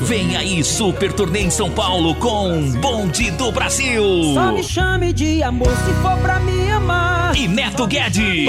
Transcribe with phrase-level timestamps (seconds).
[0.00, 4.02] Vem aí, Super Turnê em São Paulo com Bonde do Brasil.
[4.34, 7.36] Só me chame de amor se for pra me amar.
[7.36, 8.46] E Neto Guedes.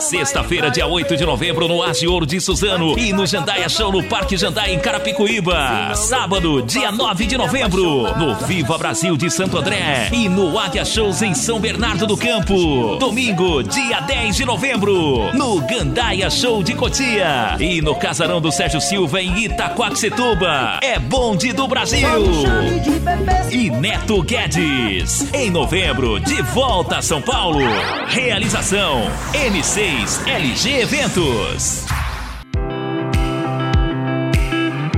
[0.00, 3.92] Sexta-feira, dia 8 de novembro, no As de Ouro de Suzano e no Jandaia Show
[3.92, 5.94] no Parque Jandaia em Carapicuíba.
[5.94, 11.22] Sábado, dia 9 de novembro, no Viva Brasil de Santo André e no Águia Shows
[11.22, 12.96] em São Bernardo do Campo.
[12.96, 18.80] Domingo, dia 10 de novembro, no Gandaia Show de Cotia e no Casarão do Sérgio
[18.80, 20.80] Silva em Itaquaquecetuba.
[20.82, 22.08] É bonde do Brasil.
[23.50, 25.32] E Neto Guedes.
[25.32, 27.60] Em novembro, de volta a São Paulo.
[28.08, 29.02] Realização
[29.52, 31.84] M6 LG Eventos.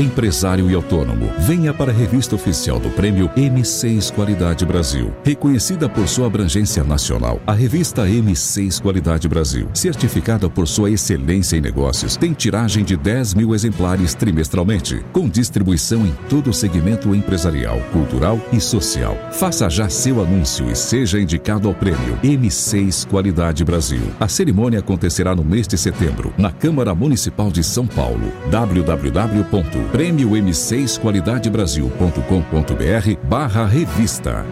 [0.00, 5.12] Empresário e autônomo, venha para a revista oficial do Prêmio M6 Qualidade Brasil.
[5.22, 11.60] Reconhecida por sua abrangência nacional, a revista M6 Qualidade Brasil, certificada por sua excelência em
[11.60, 17.78] negócios, tem tiragem de 10 mil exemplares trimestralmente, com distribuição em todo o segmento empresarial,
[17.92, 19.14] cultural e social.
[19.32, 24.00] Faça já seu anúncio e seja indicado ao Prêmio M6 Qualidade Brasil.
[24.18, 28.32] A cerimônia acontecerá no mês de setembro, na Câmara Municipal de São Paulo.
[28.50, 34.46] www prêmio M6 Qualidade Brasil.com.br barra revista.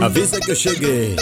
[0.00, 1.16] Avisa que eu cheguei.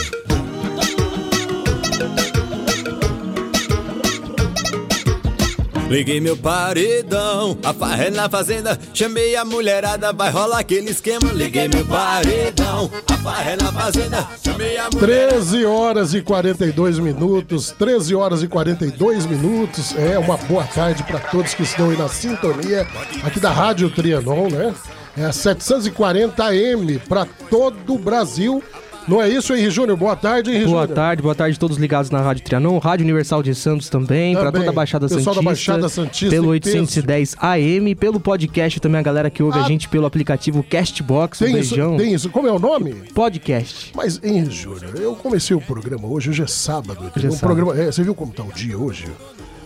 [5.94, 8.77] Liguei meu paredão, a farra é na fazenda.
[8.93, 11.31] Chamei a mulherada, vai rolar aquele esquema.
[11.32, 14.28] Liguei meu paredão, a farra é na fazenda.
[14.44, 15.37] Chamei a mulherada.
[15.38, 19.94] 13 horas e 42 minutos, 13 horas e 42 minutos.
[19.97, 22.84] É uma boa tarde para todos que estão aí na sintonia
[23.22, 24.75] aqui da Rádio Trianon, né?
[25.16, 28.61] É 740 AM para todo o Brasil.
[29.06, 29.98] Não é isso, Henri Júnior?
[29.98, 30.94] Boa tarde, Henri Boa Júnior.
[30.97, 34.50] tarde, boa tarde a todos ligados na Rádio Trianon, Rádio Universal de Santos também, para
[34.50, 35.42] toda a Baixada Pessoal Santista.
[35.42, 36.76] da Baixada Santista Pelo em peso.
[36.78, 39.64] 810 AM, pelo podcast também, a galera que ouve Ah.
[39.64, 41.43] a gente pelo aplicativo Castbox.
[41.43, 41.97] Um Tem isso, beijão.
[41.98, 42.31] tem isso.
[42.31, 42.94] Como é o nome?
[43.14, 43.93] Podcast.
[43.94, 47.12] Mas, Henri Júnior, eu comecei o programa hoje, hoje é sábado.
[47.14, 47.41] Hoje é um sábado.
[47.41, 49.04] programa, é, você viu como tá o dia hoje?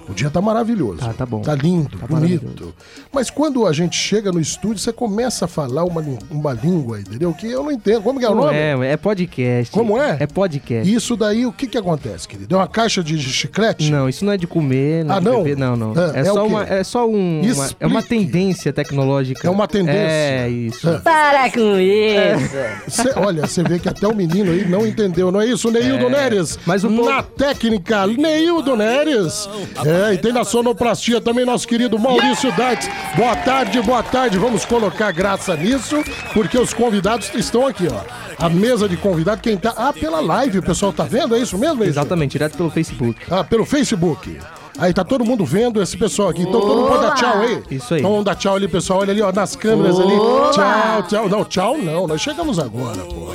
[0.09, 0.99] O dia tá maravilhoso.
[1.01, 1.43] Tá, tá bom.
[1.43, 2.75] Tá lindo, Tá bonito.
[3.13, 7.33] Mas quando a gente chega no estúdio, você começa a falar uma, uma língua, entendeu?
[7.35, 8.03] Que eu não entendo.
[8.03, 8.57] Como que é o nome?
[8.57, 9.73] é, é podcast.
[9.73, 10.17] Como é?
[10.21, 10.91] É podcast.
[10.91, 12.55] E isso daí, o que que acontece, querido?
[12.55, 13.91] É uma caixa de chiclete?
[13.91, 15.43] Não, isso não é de comer, não Ah, é de não?
[15.43, 15.93] beber, não, não.
[15.93, 19.47] É, É, é só uma, é só um, uma, é uma tendência tecnológica.
[19.47, 19.99] É uma tendência.
[20.01, 20.89] É, isso.
[20.89, 20.99] É.
[21.01, 22.49] Para com isso!
[22.89, 26.07] Cê- olha, você vê que até o menino aí não entendeu, não é isso, Neildo
[26.07, 26.59] É, Neres?
[26.65, 29.49] mas o povo- Na técnica, Neildo Neres.
[29.85, 32.89] É, e tem na sonoplastia também nosso querido Maurício Dates.
[33.17, 34.39] Boa tarde, boa tarde.
[34.39, 35.97] Vamos colocar graça nisso,
[36.33, 38.01] porque os convidados estão aqui, ó.
[38.43, 39.75] A mesa de convidado, quem tá.
[39.77, 41.35] Ah, pela live, o pessoal tá vendo?
[41.35, 41.99] É isso mesmo, é isso?
[41.99, 43.21] Exatamente, direto pelo Facebook.
[43.31, 44.39] Ah, pelo Facebook.
[44.79, 46.43] Aí tá todo mundo vendo esse pessoal aqui.
[46.43, 47.63] Então todo mundo pode dar tchau aí.
[47.69, 48.01] Isso aí.
[48.01, 49.01] Então vamos dar tchau ali, pessoal.
[49.01, 50.15] Olha ali, ó, nas câmeras ali.
[50.53, 51.29] Tchau, tchau.
[51.29, 52.07] Não, tchau não.
[52.07, 53.35] Nós chegamos agora, pô.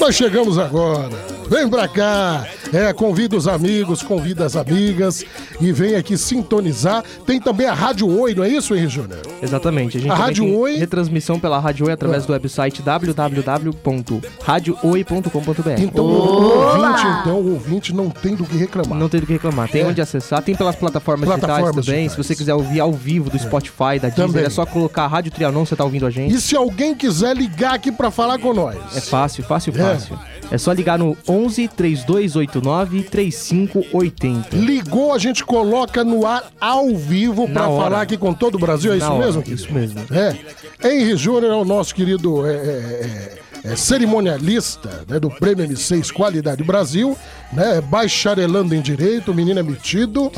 [0.00, 1.39] Nós chegamos agora.
[1.50, 2.46] Vem pra cá.
[2.72, 5.24] É, convida os amigos, convida as amigas
[5.60, 7.02] e vem aqui sintonizar.
[7.26, 9.18] Tem também a Rádio Oi, não é isso, Henri Júnior?
[9.42, 9.96] Exatamente.
[9.98, 15.80] A gente A Rádio tem Oi- retransmissão pela Rádio Oi através do website www.radiooi.com.br.
[15.80, 18.96] Então, o ouvinte, então, o ouvinte não tem do que reclamar.
[18.98, 19.68] Não tem do que reclamar.
[19.68, 19.86] Tem É.
[19.86, 20.40] onde acessar.
[20.42, 22.04] Tem pelas plataformas, Plataformas digitais também.
[22.06, 22.12] digitais.
[22.12, 24.44] Se você quiser ouvir ao vivo do Spotify, da Deezer, Também.
[24.44, 26.32] é só colocar Rádio Trianon, você tá ouvindo a gente.
[26.34, 28.76] E se alguém quiser ligar aqui pra falar com nós?
[28.94, 29.94] É fácil, fácil, É.
[29.94, 30.16] fácil.
[30.52, 34.56] É só ligar no 11 3289 3580.
[34.56, 37.82] Ligou, a gente coloca no ar ao vivo hora.
[37.82, 39.44] falar aqui com todo o Brasil, é Na isso hora, mesmo?
[39.46, 40.00] Isso mesmo.
[40.10, 40.36] É.
[40.82, 46.12] Henry Júnior é o nosso querido é, é, é, é, cerimonialista né, do Prêmio M6
[46.12, 47.16] Qualidade Brasil,
[47.52, 50.30] né, bacharelando em Direito, menino é metido.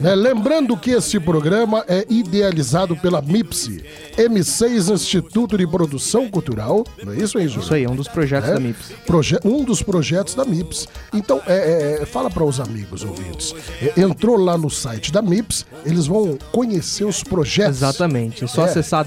[0.00, 3.84] né, lembrando que esse programa é idealizado pela MIPSE,
[4.16, 7.62] M6 Instituto de Produção Cultural, não é isso, hein, Júlio?
[7.64, 8.92] Isso aí, é um dos projetos É, da MIPS.
[9.06, 10.88] proje- um dos projetos da MIPS.
[11.12, 13.54] Então, é, é, fala para os amigos ouvintes.
[13.80, 17.76] É, entrou lá no site da MIPS, eles vão conhecer os projetos.
[17.76, 18.44] Exatamente.
[18.44, 18.70] É só É.
[18.70, 19.04] acessar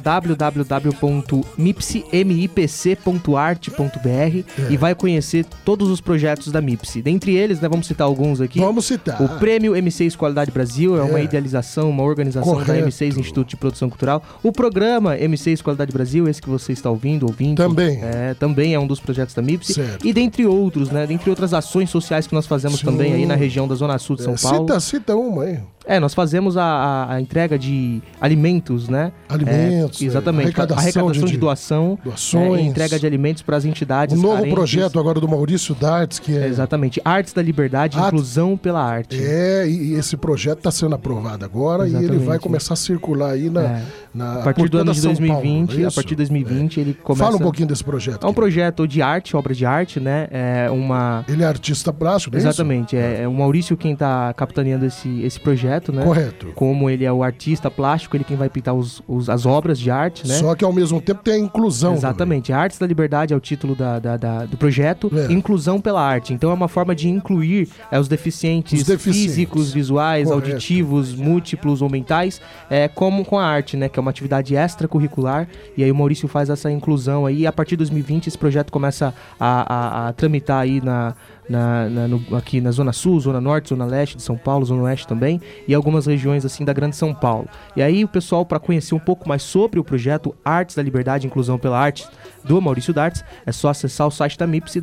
[3.60, 6.98] www.mipsmipc.art.br e vai conhecer todos os projetos da MIPS.
[7.04, 8.60] Dentre eles, né, vamos citar alguns aqui.
[8.60, 9.22] Vamos citar.
[9.22, 11.24] O Prêmio M6 Qualidade Brasil é uma É.
[11.24, 12.88] idealização, uma organização da Correto.
[12.88, 14.24] M6 Instituto de Produção Cultural.
[14.42, 17.58] O programa M6 Qualidade Brasil, esse que você está ouvindo, ouvindo.
[17.58, 18.00] Também.
[18.02, 19.68] É, também é um dos projetos da MIPS.
[19.74, 20.06] Certo.
[20.08, 21.06] E dentre outros, né?
[21.06, 22.86] Dentre outras ações sociais que nós fazemos Sim.
[22.86, 24.60] também aí na região da Zona Sul de São É, Paulo.
[24.68, 25.60] Cita, cita uma aí.
[25.86, 29.12] É, nós fazemos a, a- entrega de alimentos, né?
[29.28, 30.44] Alimentos, É, exatamente.
[30.46, 31.98] arrecadação Arrecadação, de- de, doação.
[32.04, 32.60] doações.
[32.62, 34.16] é, entrega de alimentos para as entidades.
[34.18, 34.54] Um novo carentes.
[34.54, 36.48] projeto agora do Maurício Dartes, que é.
[36.48, 37.02] Exatamente.
[37.04, 39.18] Artes da Liberdade, Arte- inclusão pela arte.
[39.20, 42.26] É, e esse projeto está sendo aprovado agora e ele Exatamente.
[42.26, 43.62] vai começar a circular aí na.
[43.64, 43.84] É.
[44.14, 46.80] na A partir do ano de São Paulo, 2020, não é a partir de 2020
[46.80, 47.24] ele começa.
[47.24, 48.24] Fala um pouquinho desse projeto.
[48.24, 48.36] É um aqui.
[48.36, 50.28] projeto de arte, obra de arte, né?
[50.30, 51.24] É uma.
[51.28, 52.48] Ele é artista plástico, é isso?
[52.48, 56.04] Exatamente, é, é o Maurício quem tá capitaneando esse, esse projeto, né?
[56.04, 56.48] Correto.
[56.56, 59.90] Como ele é o artista plástico, ele quem vai pintar os, os- as obras de
[59.92, 60.36] arte, né?
[60.36, 61.94] Só que ao mesmo tempo tem a inclusão.
[61.94, 62.52] Exatamente.
[62.54, 65.12] Artes da Liberdade é o título da, da- da- do projeto.
[65.14, 65.32] É.
[65.32, 66.34] Inclusão pela arte.
[66.34, 69.22] Então é uma forma de incluir é, os, deficientes Os deficientes.
[69.22, 70.48] físicos, visuais, Correto.
[70.52, 73.88] auditivos, múltiplos ou mentais, é, como com a arte, né?
[73.90, 75.48] Que é uma atividade extracurricular.
[75.78, 77.40] E aí o Maurício faz essa inclusão aí.
[77.42, 81.14] E a partir de 2020 esse projeto começa a, a- a tramitar aí na.
[81.50, 84.84] Na- na- no- aqui na Zona Sul, Zona Norte, Zona Leste de São Paulo, Zona
[84.84, 87.48] Oeste também, e algumas regiões assim da Grande São Paulo.
[87.76, 91.26] E aí o pessoal, para conhecer um pouco mais sobre o projeto Artes da Liberdade
[91.26, 92.08] e Inclusão pela Arte
[92.44, 94.76] do Maurício Dartes, é só acessar o site da MIPS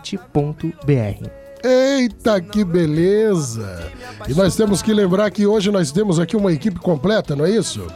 [0.00, 1.28] www.mipc.arte.br.
[1.62, 3.90] Eita, que beleza!
[4.28, 7.50] E nós temos que lembrar que hoje nós temos aqui uma equipe completa, não é
[7.50, 7.86] isso?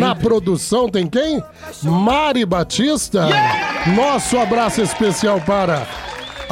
[0.00, 1.42] Na produção tem quem?
[1.82, 3.28] Mari Batista.
[3.96, 5.86] Nosso abraço especial para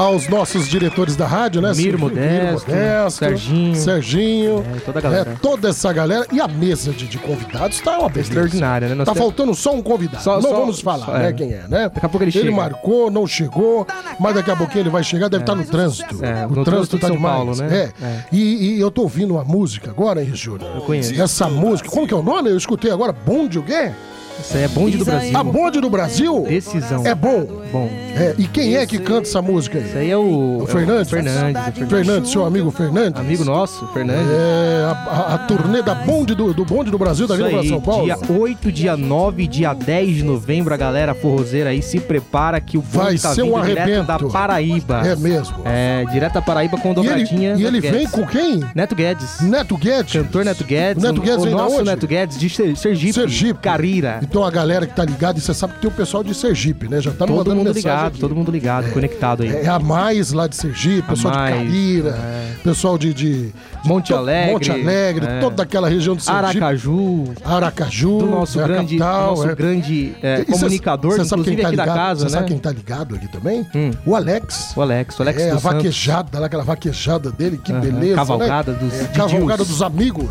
[0.00, 1.72] aos nossos diretores da rádio, né?
[1.74, 2.70] Miro Modesto,
[3.10, 3.74] Serginho.
[3.76, 4.64] Serginho.
[4.76, 5.30] É, toda a galera.
[5.32, 6.26] É, toda essa galera.
[6.32, 8.30] E a mesa de, de convidados tá uma beleza.
[8.30, 8.94] Extraordinária, né?
[8.94, 10.22] Nós Tá temos- faltando só um convidado.
[10.22, 11.32] Só- não só- vamos falar, só- né, é.
[11.32, 11.90] quem é, né?
[11.92, 12.50] Daqui a pouco ele chega.
[12.50, 13.86] marcou, não chegou,
[14.18, 16.24] mas daqui a pouquinho ele vai chegar, deve estar no trânsito.
[16.24, 17.34] É, o no trânsito de tá São demais.
[17.36, 17.92] Paulo, né?
[18.00, 18.04] É.
[18.04, 18.24] É.
[18.32, 20.70] E, e eu tô ouvindo uma música agora, hein, Júnior?
[20.76, 21.20] Eu conheço.
[21.20, 22.50] Essa música, como que é o nome?
[22.50, 23.92] Eu escutei agora, Bonde o quê?
[24.40, 25.36] Isso aí é bonde do Brasil.
[25.38, 26.44] A Bonde do Brasil?
[26.48, 27.06] Decisão.
[27.06, 27.46] É bom.
[27.72, 27.88] Bom.
[28.16, 30.04] É, e quem é que canta essa música Isso aí?
[30.06, 30.58] aí é o.
[30.62, 31.12] O Fernandes?
[31.12, 31.60] é o Fernandes.
[31.62, 31.88] o Fernandes.
[31.90, 33.20] Fernandes, seu amigo Fernandes?
[33.20, 34.26] Amigo nosso, Fernandes.
[34.30, 37.60] É, a, a- a turnê da Bonde do, do Bonde do Brasil da Isso Vila
[37.60, 38.04] aí, São Paulo.
[38.04, 42.76] dia 8, dia 9, dia 10 de novembro, a galera forrozeira aí se prepara que
[42.76, 44.06] o bonde Vai tá ser um direto arrebento.
[44.06, 45.02] da Paraíba.
[45.06, 45.56] É mesmo.
[45.64, 47.54] É, direto da Paraíba com E ele, dobradinha.
[47.56, 48.60] e ele vem com quem?
[48.74, 49.40] Neto Guedes.
[49.40, 50.12] Neto Guedes.
[50.12, 51.02] Cantor Neto Guedes.
[51.02, 51.84] O Neto Guedes o vem da nosso onde?
[51.84, 53.12] Neto Guedes de Ser- Sergipe.
[53.12, 53.60] Sergipe.
[53.60, 54.20] Carira.
[54.30, 56.86] Então a galera que tá ligada, e você sabe que tem o pessoal de Sergipe,
[56.88, 57.00] né?
[57.00, 58.20] Já tá Todo mandando mundo mensagem ligado, aqui.
[58.20, 59.50] todo mundo ligado, conectado aí.
[59.50, 62.18] É a mais lá de Sergipe, pessoal Mais, de Carira,
[62.62, 63.46] pessoal de, de-
[63.82, 65.40] de Monte to- Alegre, Monte Alegre, é.
[65.40, 66.46] toda aquela região de Sergipe.
[66.46, 67.24] Aracaju.
[67.44, 69.54] Aracaju, Do nosso é a grande, capital, nosso é.
[69.56, 72.30] grande é, E comunicador, cê sabe quem tá aqui da ligado- casa, cê né?
[72.30, 73.66] sabe quem tá ligado aqui também?
[73.74, 73.90] Hum.
[74.06, 74.74] O Alex.
[74.76, 77.80] O Alex, o Alex é, a vaquejada, lá, aquela vaquejada dele, que Aham.
[77.80, 78.14] beleza.
[78.14, 78.78] Cavalgada né?
[78.80, 80.28] dos- É, Cavalgada dos amigos.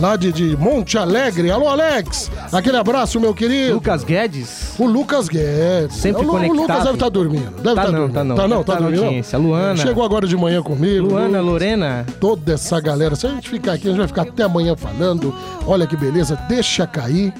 [0.00, 1.52] Lá de, de Monte Alegre.
[1.52, 2.28] Alô, Alex!
[2.52, 3.74] Aquele abraço, meu querido.
[3.74, 4.74] Lucas Guedes.
[4.78, 5.96] O Lucas Guedes.
[5.96, 6.58] Sempre o, Lu- conectado.
[6.58, 7.50] O Lucas deve estar dormindo.
[7.62, 8.14] Deve Tá tá não, dormindo.
[8.14, 8.34] tá não.
[8.36, 9.04] Tá não, tá, Tá na dormindo.
[9.04, 9.38] audiência.
[9.38, 9.76] Luana.
[9.76, 11.06] Chegou agora de manhã comigo.
[11.08, 12.06] Luana, Lorena.
[12.20, 13.14] Toda essa galera.
[13.16, 15.34] Se a gente ficar aqui, a gente vai ficar até amanhã falando.
[15.66, 16.36] Olha que beleza.
[16.48, 17.32] Deixa cair.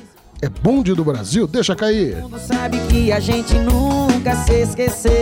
[0.43, 1.47] É bonde do Brasil.
[1.47, 2.23] Deixa cair.
[2.38, 5.12] Sabe que a gente nunca se esqueceu.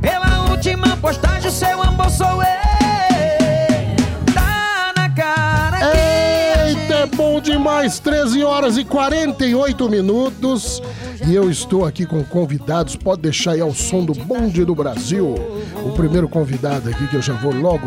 [0.00, 2.89] Pela última postagem, o seu amor sou eu.
[7.40, 7.98] Demais.
[7.98, 10.82] 13 horas e 48 minutos.
[11.26, 12.96] E eu estou aqui com convidados.
[12.96, 15.34] Pode deixar aí ao som do Bonde do Brasil.
[15.84, 17.86] O primeiro convidado aqui, que eu já vou logo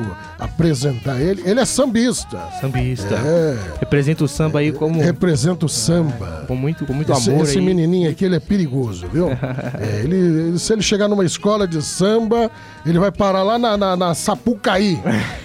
[0.54, 1.42] apresentar ele.
[1.46, 2.40] Ele é sambista.
[2.62, 3.16] Sambista.
[3.16, 3.58] É.
[3.80, 6.46] Representa o samba aí como Representa o samba.
[6.48, 7.64] com muito, com muito Esse, amor esse aí.
[7.66, 9.30] menininho aqui, ele é perigoso, viu?
[9.80, 12.50] É, ele, ele- se ele chegar numa escola de samba,
[12.86, 15.00] ele vai parar lá na, na, na Sapucaí.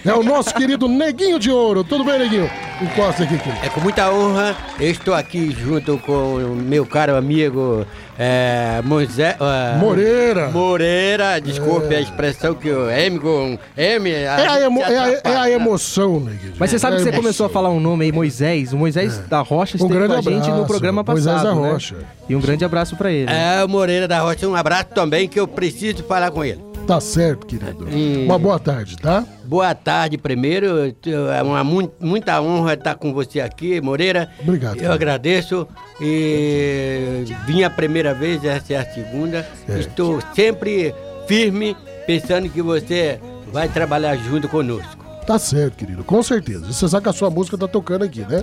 [0.05, 1.83] É o nosso querido Neguinho de Ouro.
[1.83, 2.50] Tudo bem, Neguinho?
[2.81, 3.65] Encosta aqui, querido.
[3.65, 7.85] É com muita honra, eu estou aqui junto com o meu caro amigo
[8.19, 9.37] É, Moisés.
[9.41, 10.49] é, Moreira.
[10.49, 14.11] Moreira, desculpe a expressão que o M com M.
[14.11, 16.57] É a, emo- é a- é a emoção, né, Guilherme?
[16.59, 18.73] Mas você sabe É que você começou a falar um nome aí, Moisés.
[18.73, 21.55] O Moisés da Rocha Um esteve grande com a gente no abraço, programa Moisés passado.
[21.57, 21.71] da né?
[21.73, 21.95] Rocha.
[22.29, 23.31] E um grande abraço pra ele.
[23.31, 26.61] É, o Moreira da Rocha, um abraço também que eu preciso falar com ele.
[26.88, 27.87] Tá certo, querido.
[27.90, 29.23] E- Uma boa tarde, tá?
[29.45, 30.95] Boa tarde, primeiro.
[31.37, 34.30] É uma mu- muita honra estar com você aqui, Moreira.
[34.40, 34.95] Obrigado, Eu cara.
[34.95, 35.68] agradeço.
[36.00, 39.47] E vim a primeira vez, essa é a segunda.
[39.68, 39.80] É.
[39.80, 40.95] Estou sempre
[41.26, 41.76] firme,
[42.07, 43.21] pensando que você
[43.52, 45.04] vai trabalhar junto conosco.
[45.26, 46.02] Tá certo, querido.
[46.04, 46.73] Com certeza.
[46.73, 48.42] Você sabe que a sua música tá tocando aqui, né?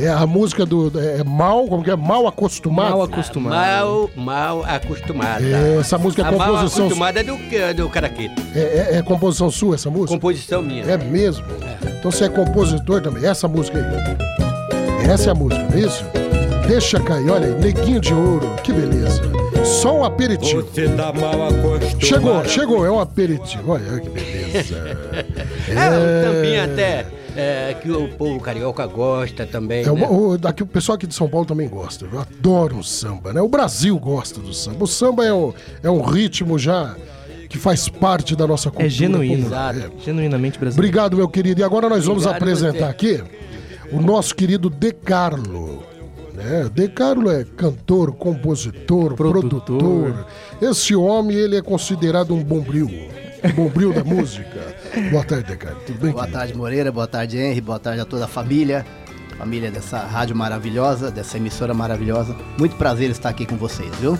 [0.00, 0.90] É a música do.
[0.98, 1.96] É mal, como que é?
[1.96, 2.90] Mal acostumado.
[2.90, 3.54] Mal acostumado.
[3.54, 5.44] Mal, mal acostumada.
[5.44, 6.84] É, essa música é a mal composição.
[6.86, 8.40] acostumada é do, que- do Caraqueta.
[8.54, 8.60] É,
[8.94, 10.12] é- é composição sua essa música?
[10.14, 10.84] Composição minha.
[10.84, 11.44] É mesmo?
[11.98, 13.26] Então você é compositor também.
[13.26, 15.10] Essa música aí.
[15.10, 16.04] Essa é a música, não é isso?
[16.66, 19.20] Deixa cair, olha aí, neguinho de ouro, que beleza.
[19.64, 20.62] Só um aperitivo.
[20.62, 22.00] Você tá mal acostumado.
[22.00, 23.72] Chegou, chegou, é um aperitivo.
[23.72, 24.76] Olha que beleza.
[25.70, 27.06] É, um tampinha até
[27.40, 29.82] é, que o povo carioca gosta também.
[29.82, 30.06] É né?
[30.08, 32.06] o, daqui, o pessoal aqui de São Paulo também gosta.
[32.10, 33.40] Eu adoro o samba, né?
[33.40, 34.84] O Brasil gosta do samba.
[34.84, 36.94] O samba é um, é um ritmo já
[37.48, 38.86] que faz parte da nossa cultura.
[38.86, 39.50] É genuíno.
[39.54, 39.90] É.
[40.04, 40.88] Genuinamente brasileiro.
[40.88, 41.60] Obrigado, meu querido.
[41.60, 43.16] E agora nós vamos Obrigado apresentar você.
[43.16, 43.22] aqui
[43.92, 45.82] o nosso querido De Carlo.
[46.34, 46.70] Né?
[46.72, 49.60] De Carlo é cantor, compositor, Produtor.
[49.62, 50.26] produtor.
[50.62, 52.88] Esse homem, ele é considerado um bombril.
[53.44, 54.76] Um bombril da música.
[55.10, 55.78] Boa tarde, De Carlo.
[55.86, 56.38] Tudo bem, Boa querido?
[56.38, 56.92] tarde, Moreira.
[56.92, 57.60] Boa tarde, Henry.
[57.60, 58.84] Boa tarde a toda a família.
[59.38, 62.36] Família dessa rádio maravilhosa, dessa emissora maravilhosa.
[62.58, 64.18] Muito prazer estar aqui com vocês, viu?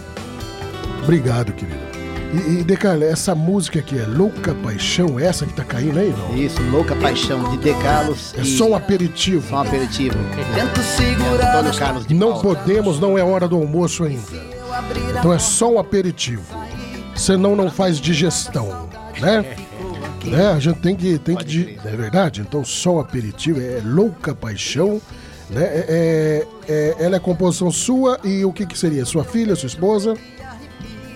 [1.02, 1.90] Obrigado, querido.
[2.32, 6.36] E, e essa música aqui é Louca Paixão, essa que tá caindo aí, não?
[6.36, 8.32] Isso, Louca Paixão de De Carlos.
[8.38, 9.48] É e só um aperitivo.
[9.48, 10.16] só um aperitivo.
[10.54, 12.42] Tento segurar Antônio Carlos de Não Paula.
[12.54, 14.22] podemos, não é hora do almoço ainda.
[15.18, 16.44] Então é só um aperitivo.
[17.16, 18.88] Senão não faz digestão,
[19.20, 19.56] né?
[20.28, 20.52] né?
[20.52, 21.18] A gente tem que.
[21.18, 22.40] Tem que é verdade?
[22.40, 25.00] Então só um aperitivo, é louca paixão.
[25.48, 25.62] Né?
[25.64, 29.04] É, é- é- ela é composição sua e o que, que seria?
[29.04, 30.14] Sua filha, sua esposa?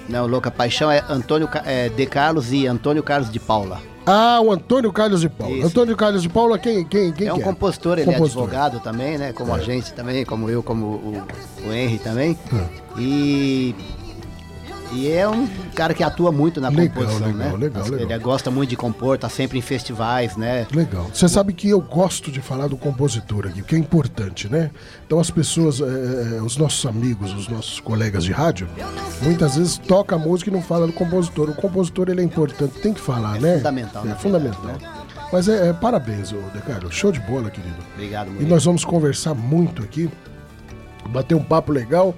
[0.09, 3.81] Não, Louca Paixão é Antônio é, De Carlos e Antônio Carlos de Paula.
[4.07, 5.57] Ah, o Antônio Carlos de Paula.
[5.57, 5.67] Isso.
[5.67, 7.43] Antônio Carlos de Paula, quem, quem, quem é um é?
[7.43, 8.43] compositor, ele Compositor.
[8.43, 9.33] é advogado também, né?
[9.33, 11.23] Como a gente também, como eu, como o,
[11.67, 12.39] o Henry também.
[12.53, 12.67] Hum.
[12.99, 13.75] E.
[14.95, 17.57] E é um cara que atua muito na Legal, composição, legal, né?
[17.57, 18.01] legal, legal.
[18.11, 20.67] Ele gosta muito de compor, tá sempre em festivais, né?
[20.73, 21.11] Legal.
[21.13, 24.71] Você sabe que eu gosto de falar do compositor aqui, que é importante, né?
[25.05, 28.69] Então as pessoas, eh, os nossos amigos, os nossos colegas de rádio,
[29.23, 31.51] muitas vezes toca a música e não fala do compositor.
[31.51, 33.57] O compositor ele é importante, tem que falar, né?
[33.57, 34.15] fundamental, É né?
[34.15, 34.77] fundamental.
[35.33, 36.93] Mas é, é, parabéns, ô Decarlo.
[36.93, 37.75] Show de bola, querido.
[37.95, 38.49] Obrigado, E muito.
[38.49, 40.09] nós vamos conversar muito aqui,
[41.09, 42.15] bater um papo legal.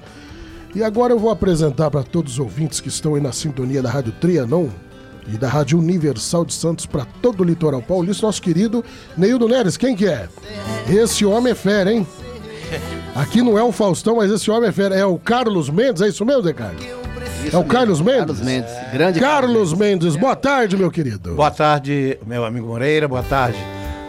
[0.76, 3.88] E agora eu vou apresentar para todos os ouvintes que estão aí na sintonia da
[3.88, 4.68] Rádio Trianon
[5.26, 8.84] e da Rádio Universal de Santos para todo o litoral paulista, nosso querido
[9.16, 9.78] Neildo Neres.
[9.78, 10.28] Quem que é?
[10.86, 12.06] Esse homem é fera, hein?
[13.14, 14.94] Aqui não é o Faustão, mas esse homem é fera.
[14.94, 16.82] É o Carlos Mendes, é isso mesmo, Zé Carlos?
[16.82, 18.18] Isso É o mesmo, Carlos Mendes?
[18.18, 21.34] Carlos Mendes, grande Carlos Mendes, boa tarde, meu querido.
[21.36, 23.08] Boa tarde, meu amigo Moreira.
[23.08, 23.56] Boa tarde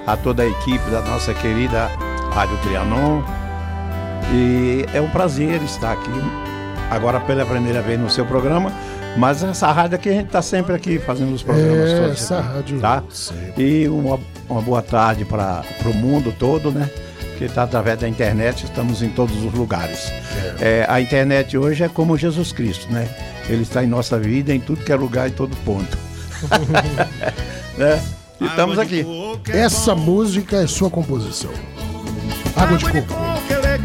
[0.05, 1.87] a toda a equipe da nossa querida
[2.33, 3.21] Rádio Trianon.
[4.33, 6.46] E é um prazer estar aqui
[6.89, 8.71] agora pela primeira vez no seu programa.
[9.17, 12.21] Mas essa rádio aqui a gente está sempre aqui fazendo os programas É, todos.
[12.21, 13.03] essa aqui, rádio Tá?
[13.09, 13.63] sempre.
[13.63, 16.87] E uma, uma boa tarde para o mundo todo, né?
[17.37, 20.11] Que está através da internet, estamos em todos os lugares.
[20.59, 23.07] É, a internet hoje é como Jesus Cristo, né?
[23.49, 25.97] Ele está em nossa vida, em tudo que é lugar, em todo ponto.
[27.77, 28.01] né?
[28.39, 29.03] E estamos aqui.
[29.49, 31.51] Essa música é sua composição.
[32.55, 33.26] Água de coco.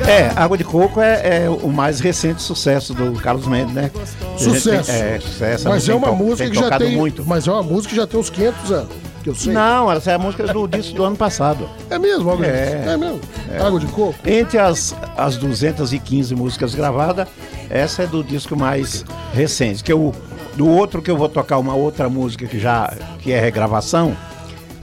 [0.07, 3.91] É, Água de Coco é, é o mais recente sucesso do Carlos Mendes, né?
[4.37, 4.91] Sucesso.
[4.91, 5.69] tem- é, sucesso.
[5.69, 6.97] Mas tem é uma to- música tem que já tem.
[6.97, 7.25] muito.
[7.27, 8.89] Mas é uma música que já tem uns 500 anos.
[9.23, 9.53] Que eu sei.
[9.53, 11.69] Não, essa é a música do disco do ano passado.
[11.89, 12.85] É mesmo, Água de É.
[12.89, 13.21] É mesmo.
[13.65, 14.17] Água de coco.
[14.27, 17.29] Entre as, as 215 músicas gravadas,
[17.71, 19.85] essa é do disco mais recente.
[19.85, 20.13] Que eu,
[20.57, 24.17] do outro que eu vou tocar uma outra música que já que é regravação,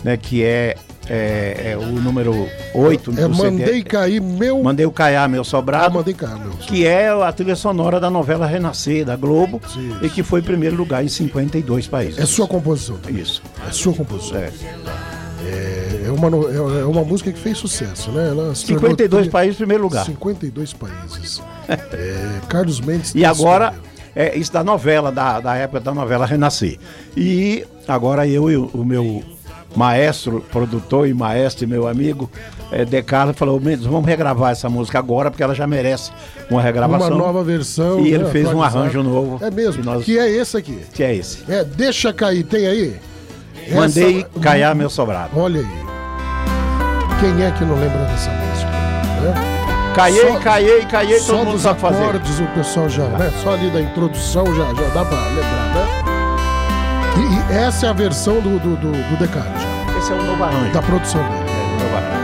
[0.05, 0.15] né?
[0.15, 0.77] Que é,
[1.09, 3.49] é, é o número 8 É do CD.
[3.51, 4.61] Mandei Cair Meu.
[4.61, 5.95] Mandei o Caiá, meu Ah, sobrado.
[5.95, 6.51] mandei cair, meu.
[6.51, 9.95] que é a trilha sonora da novela Renascer, da Globo, Sim.
[10.01, 12.19] e que foi em primeiro lugar em 52 países.
[12.19, 13.21] É sua composição também.
[13.21, 13.41] Isso.
[13.67, 14.37] É sua composição.
[14.37, 14.51] É.
[15.45, 18.27] É, é uma, é é uma música que fez sucesso, né?
[18.29, 20.05] Ela se tornou 52 trilha- países em primeiro lugar.
[20.05, 21.41] 52 países.
[21.67, 23.13] É, Carlos Mendes.
[23.15, 23.73] E agora,
[24.15, 26.77] é isso da novela, da, da época da novela Renascer.
[27.15, 29.23] E agora eu e o meu
[29.75, 32.29] maestro, produtor e maestro e meu amigo,
[32.71, 36.11] é, De Carlo, falou: "Mendes, vamos regravar essa música agora, porque ela já merece
[36.49, 37.07] uma regravação.
[37.09, 37.99] Uma nova versão.
[38.05, 39.43] E ele né, fez um arranjo novo.
[39.43, 39.83] É mesmo.
[39.83, 40.79] Nós- Que é esse aqui.
[40.93, 41.43] Que é esse.
[41.49, 42.43] É, deixa cair.
[42.43, 42.95] Tem aí?
[43.73, 45.29] Mandei Essa- caiar meu sobrado.
[45.39, 45.67] Olha aí.
[47.19, 48.69] Quem é que não lembra dessa música?
[48.71, 49.93] né?
[49.95, 52.03] Caiei, Só- caiei, caiei, Só todo mundo sabe fazer.
[52.03, 53.31] acordes o pessoal já, né?
[53.43, 55.88] Só ali da introdução já, já dá pra lembrar, né?
[57.19, 59.97] E, e essa é a versão do, do, do, do Decaro já.
[59.97, 60.71] Esse é o novo arranjo.
[60.73, 61.51] Da produção dele.
[61.51, 62.19] É, o novo arranjo.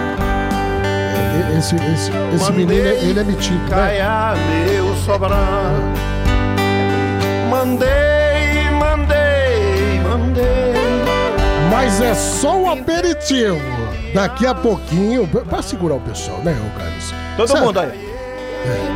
[1.53, 3.97] É, esse esse, esse menino, ele é metido, né?
[4.71, 5.35] Meu sobrado.
[7.49, 10.45] Mandei, mandei, mandei.
[11.71, 13.59] Mas é só um aperitivo.
[14.13, 17.13] Daqui a pouquinho, pra- segurar o pessoal, né, Carlos?
[17.35, 17.65] Todo Certo?
[17.65, 18.15] mundo aí.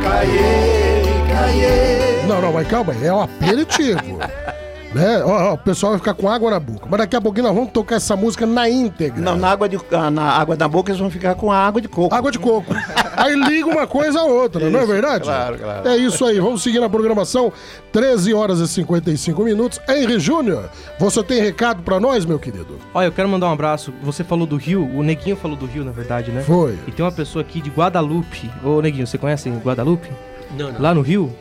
[0.02, 1.02] Caiei,
[1.32, 2.26] caiei.
[2.26, 4.00] Não, não, mas calma aí, é um aperitivo.
[4.94, 5.22] né?
[5.24, 6.86] Ó, ó, o pessoal vai ficar com água na boca.
[6.88, 9.20] Mas daqui a pouquinho nós vamos tocar essa música na íntegra.
[9.20, 11.80] Não, na água, de, ah, na água da boca eles vão ficar com a água
[11.80, 12.14] de coco.
[12.14, 12.72] Água de coco.
[13.16, 15.24] Aí liga uma coisa a outra, não é Isso, verdade?
[15.24, 15.88] claro, claro.
[15.88, 17.52] É isso aí, vamos seguir na programação.
[17.92, 19.80] 13 horas e 55 minutos.
[19.88, 20.68] Henry Júnior,
[20.98, 22.78] você tem recado pra nós, meu querido?
[22.94, 23.92] Olha, eu quero mandar um abraço.
[24.02, 26.42] Você falou do Rio, o Neguinho falou do Rio, na verdade, né?
[26.42, 26.78] Foi.
[26.86, 28.50] E tem uma pessoa aqui de Guadalupe.
[28.64, 30.08] Ô, Neguinho, você conhece Guadalupe?
[30.56, 30.80] Não, não.
[30.80, 31.32] Lá no Rio?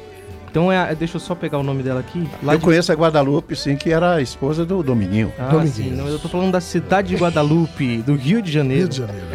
[0.50, 0.78] Então é.
[0.78, 2.28] a- Deixa eu só pegar o nome dela aqui.
[2.44, 5.32] Lá Eu de- conheço a Guadalupe, sim, que era a esposa do Dominguinho.
[5.40, 8.84] Ah, sim, não, eu tô falando da cidade de Guadalupe, do Rio de Janeiro.
[8.84, 9.28] Rio de Janeiro.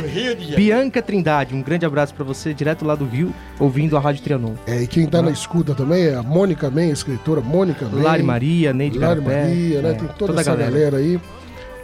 [0.00, 0.56] Do Rio de Janeiro.
[0.56, 4.54] Bianca Trindade, um grande abraço pra você, direto lá do Rio, ouvindo a Rádio Trianon.
[4.66, 8.02] É, e quem tá na escuta também é a Mônica Men, escritora Mônica Men.
[8.02, 9.90] Lari Maria, Neide Lari Garapé, Maria, né?
[9.90, 10.70] é, Tem toda, toda essa galera.
[10.70, 10.96] galera.
[10.98, 11.20] aí.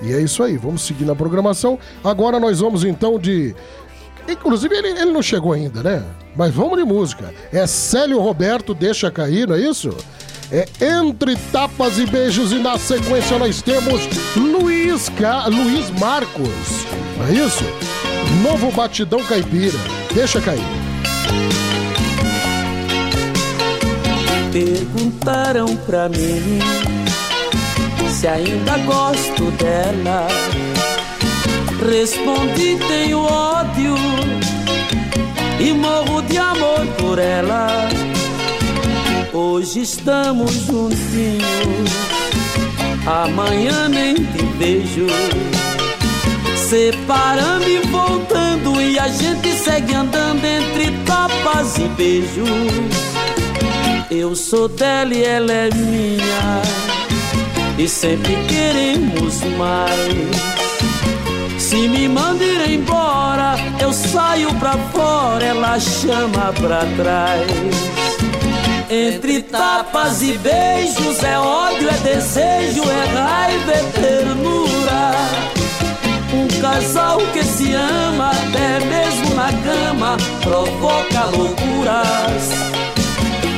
[0.01, 1.77] E é isso aí, vamos seguir na programação.
[2.05, 3.55] Agora nós vamos então de.
[4.29, 6.05] Inclusive, ele, ele não chegou ainda, né?
[6.37, 7.33] Mas vamos de música.
[7.53, 9.91] É Célio Roberto, deixa cair, não é isso?
[10.51, 15.47] É Entre Tapas e Beijos e na sequência nós temos Luiz, Ca...
[15.47, 16.87] Luiz Marcos,
[17.19, 17.65] não é isso?
[18.43, 19.79] Novo Batidão Caipira,
[20.15, 20.63] deixa cair.
[24.53, 26.59] Perguntaram pra mim
[28.09, 30.27] se ainda gosto dela.
[31.91, 34.08] Respondi: tenho ódio
[35.61, 37.89] e morro de amor por ela.
[39.33, 41.91] Hoje estamos juntinhos,
[43.07, 45.07] amanhã nem te vejo.
[46.57, 52.49] Separando e voltando, e a gente segue andando entre tapas e beijos.
[54.11, 56.63] Eu sou dela e ela é minha
[57.77, 60.68] E sempre queremos mais
[61.59, 67.51] Se me manda ir embora Eu saio pra fora Ela chama pra trás
[68.89, 75.19] Entre tapas e beijos É ódio, é desejo É raiva, é ternura
[76.31, 82.51] um casal que se ama até mesmo na cama provoca loucuras.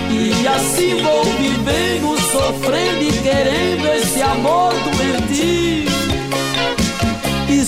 [0.08, 5.89] E assim vou vivendo, sofrendo e querendo esse amor doentio.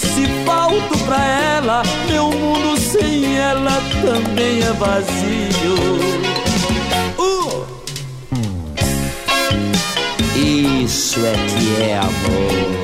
[0.02, 5.76] Se falto pra ela, meu mundo sem ela também é vazio.
[7.18, 7.64] Uh!
[10.36, 12.82] Isso é que é amor.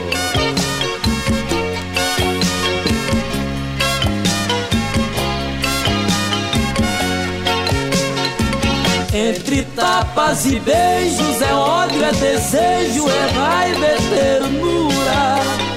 [9.12, 15.67] Entre tapas e beijos é ódio, é desejo, é raiva, é ternura.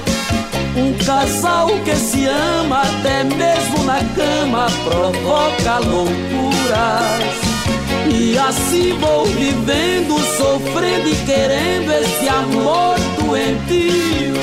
[0.74, 7.52] Um casal que se ama até mesmo na cama provoca loucuras.
[8.10, 14.34] E assim vou vivendo, sofrendo e querendo esse amor doentio.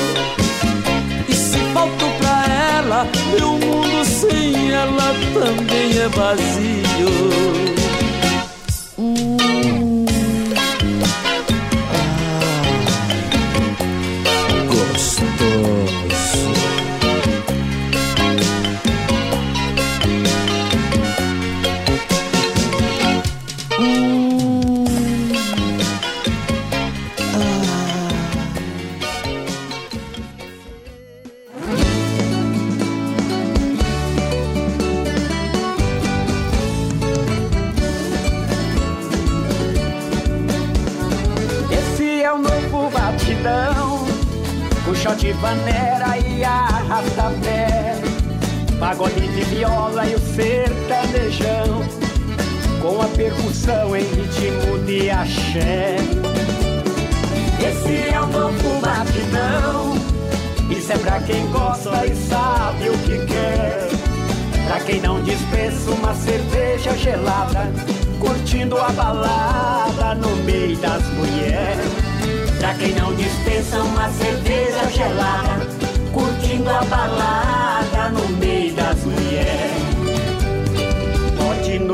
[1.28, 2.44] E se falto pra
[2.78, 7.79] ela, meu mundo sem ela também é vazio.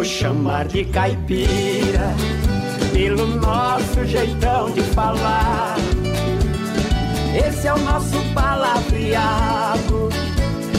[0.07, 2.15] Chamar de caipira,
[2.93, 5.77] pelo nosso jeitão de falar.
[7.35, 10.09] Esse é o nosso palavreado,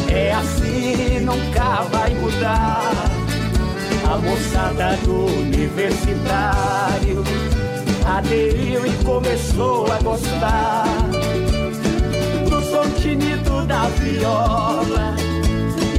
[0.10, 2.94] é assim, nunca vai mudar.
[4.10, 7.24] A moçada do universitário
[8.06, 10.86] aderiu e começou a gostar
[12.50, 15.16] do som tinido da viola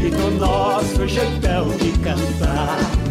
[0.03, 3.08] e do nosso jeitão de cantar.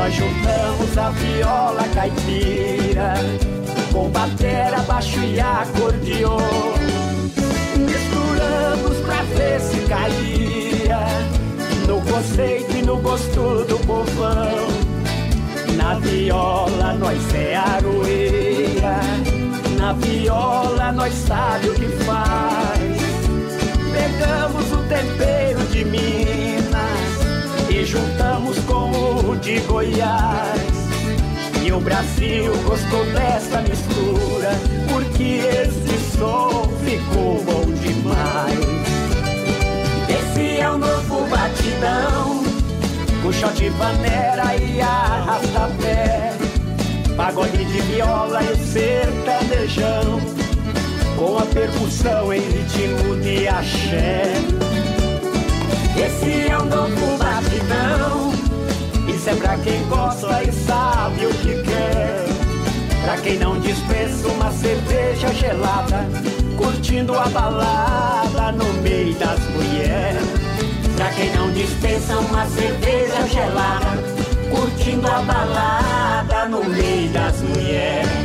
[0.00, 3.12] Nós juntamos a viola caipira
[3.92, 6.38] com batera, baixo e acordeon.
[7.76, 11.00] Misturamos pra ver se caía
[11.86, 14.68] no conceito e no gosto do povão.
[15.76, 19.00] Na viola nós é aroeira,
[19.78, 22.80] na viola nós sabe o que faz.
[23.92, 26.80] Pegamos o tempero de Minas
[27.68, 28.89] e juntamos com
[29.30, 30.60] o de Goiás.
[31.62, 34.50] E o Brasil gostou dessa mistura,
[34.88, 38.58] porque esse som ficou bom demais.
[40.08, 42.42] Esse é o novo batidão,
[43.22, 46.32] com shot de panera e arrasta-pé.
[47.16, 50.20] Pagode de viola e sertanejão,
[51.16, 54.32] com a percussão em ritmo de axé.
[55.96, 57.89] Esse é o novo batidão.
[59.20, 62.24] Isso é pra quem gosta e sabe o que quer.
[63.04, 66.08] Pra quem não dispensa uma cerveja gelada,
[66.56, 70.26] curtindo a balada no meio das mulheres.
[70.96, 74.02] Pra quem não dispensa uma cerveja gelada,
[74.50, 78.19] curtindo a balada no meio das mulheres.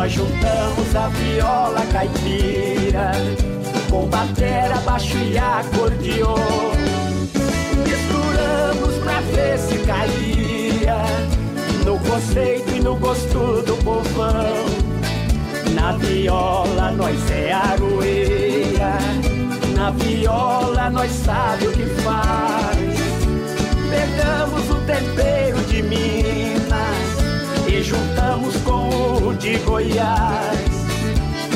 [0.00, 3.12] Nós juntamos a viola caipira
[3.90, 6.38] com batera, baixo e acordeon.
[7.86, 10.96] Misturamos pra ver se caía
[11.84, 14.64] no conceito e no gosto do povão.
[15.74, 18.96] Na viola nós é aroeira,
[19.74, 22.78] na viola nós sabe o que faz.
[23.90, 25.49] Pegamos o tempero
[27.90, 30.70] juntamos com o de Goiás.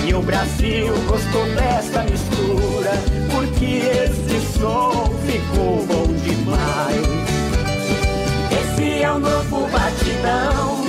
[0.04, 2.92] E o Brasil gostou dessa mistura,
[3.30, 7.06] porque esse som ficou bom demais.
[8.50, 10.84] Esse é o novo batidão,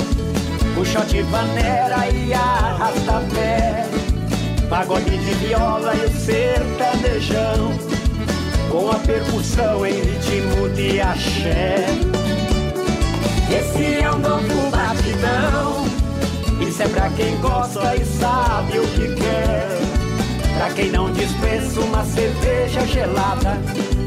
[0.80, 3.86] o shot de panera e arrasta-pé.
[4.68, 7.72] Pagode de viola e o sertanejão,
[8.72, 11.86] com a percussão em ritmo de axé.
[13.50, 15.86] Esse é o novo batidão.
[16.60, 19.68] Isso é pra quem gosta e sabe o que quer.
[20.58, 23.58] Pra quem não dispensa uma cerveja gelada,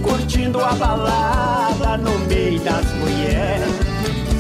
[0.03, 3.69] curtindo a balada no meio das mulheres.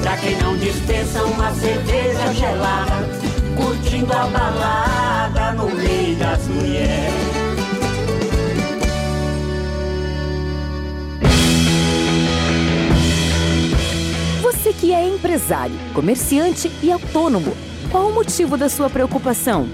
[0.03, 3.09] Pra quem não dispensa uma cerveja gelada,
[3.57, 7.38] curtindo a balada no meio das mulheres.
[14.79, 17.55] Que é empresário, comerciante e autônomo,
[17.91, 19.69] qual o motivo da sua preocupação?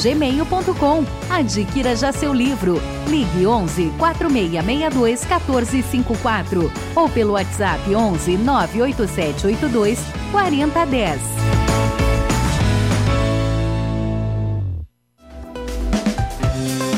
[0.02, 1.06] gmail.com.
[1.30, 2.82] Adquira já seu livro.
[3.08, 10.00] Ligue 11 4662 1454 ou pelo WhatsApp 11 98782
[10.32, 11.22] 4010.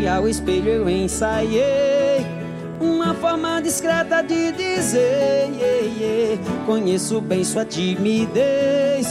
[0.00, 2.26] frente ao espelho eu ensaiei
[2.80, 9.06] uma forma discreta de dizer: Conheço bem sua timidez.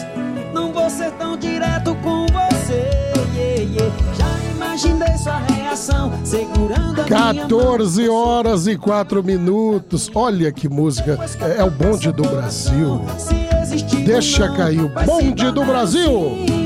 [0.54, 2.90] Não vou ser tão direto com você.
[4.18, 7.36] Já imaginei sua reação segurando a minha mão.
[7.36, 10.10] 14 horas e 4 minutos.
[10.14, 11.20] Olha que música.
[11.40, 13.02] É, é o bonde do Brasil.
[14.06, 16.59] Deixa cair o bonde do Brasil.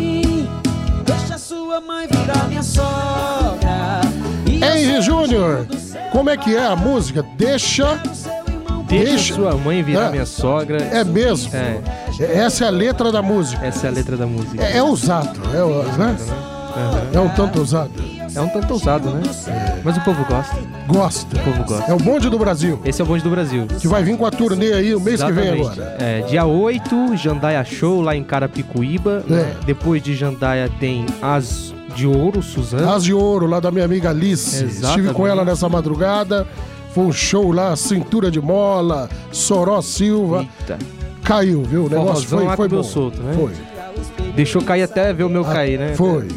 [4.93, 5.65] Henry Júnior,
[6.11, 7.25] como é que é a música?
[7.35, 7.99] Deixa.
[8.87, 10.11] Deixa sua mãe virar É.
[10.11, 10.77] minha sogra.
[10.83, 11.51] É mesmo?
[11.55, 11.79] É.
[12.37, 13.65] Essa é a letra da música.
[13.65, 14.63] Essa é a letra da música.
[14.63, 16.15] É, é usado, é, né?
[17.11, 17.91] é um tanto usado.
[18.35, 19.21] É um tanto usado, né?
[19.83, 20.55] Mas o povo gosta.
[20.87, 21.37] Gosta.
[21.37, 21.91] O povo gosta.
[21.91, 22.79] É o bonde do Brasil.
[22.85, 23.65] Esse é o bonde do Brasil.
[23.79, 25.81] Que vai vir com a turnê aí o mês que vem Exatamente.
[25.81, 25.97] agora.
[25.99, 29.23] É, dia 8, Jandaia Show lá em Carapicuíba.
[29.29, 29.65] É.
[29.65, 32.89] Depois de Jandaia tem As de Ouro, Suzano.
[32.89, 34.63] As de Ouro, lá da minha amiga Alice.
[34.63, 34.85] Exatamente.
[34.85, 36.47] Estive com ela nessa madrugada.
[36.93, 40.45] Foi um show lá, Cintura de Mola, Soró Silva.
[41.23, 41.85] Caiu, viu?
[41.85, 42.83] O negócio Forrozão foi, foi bom.
[42.83, 43.33] solto, né?
[43.33, 43.51] Foi.
[44.35, 45.91] Deixou cair até ver o meu cair, né?
[45.93, 46.27] Ah, foi.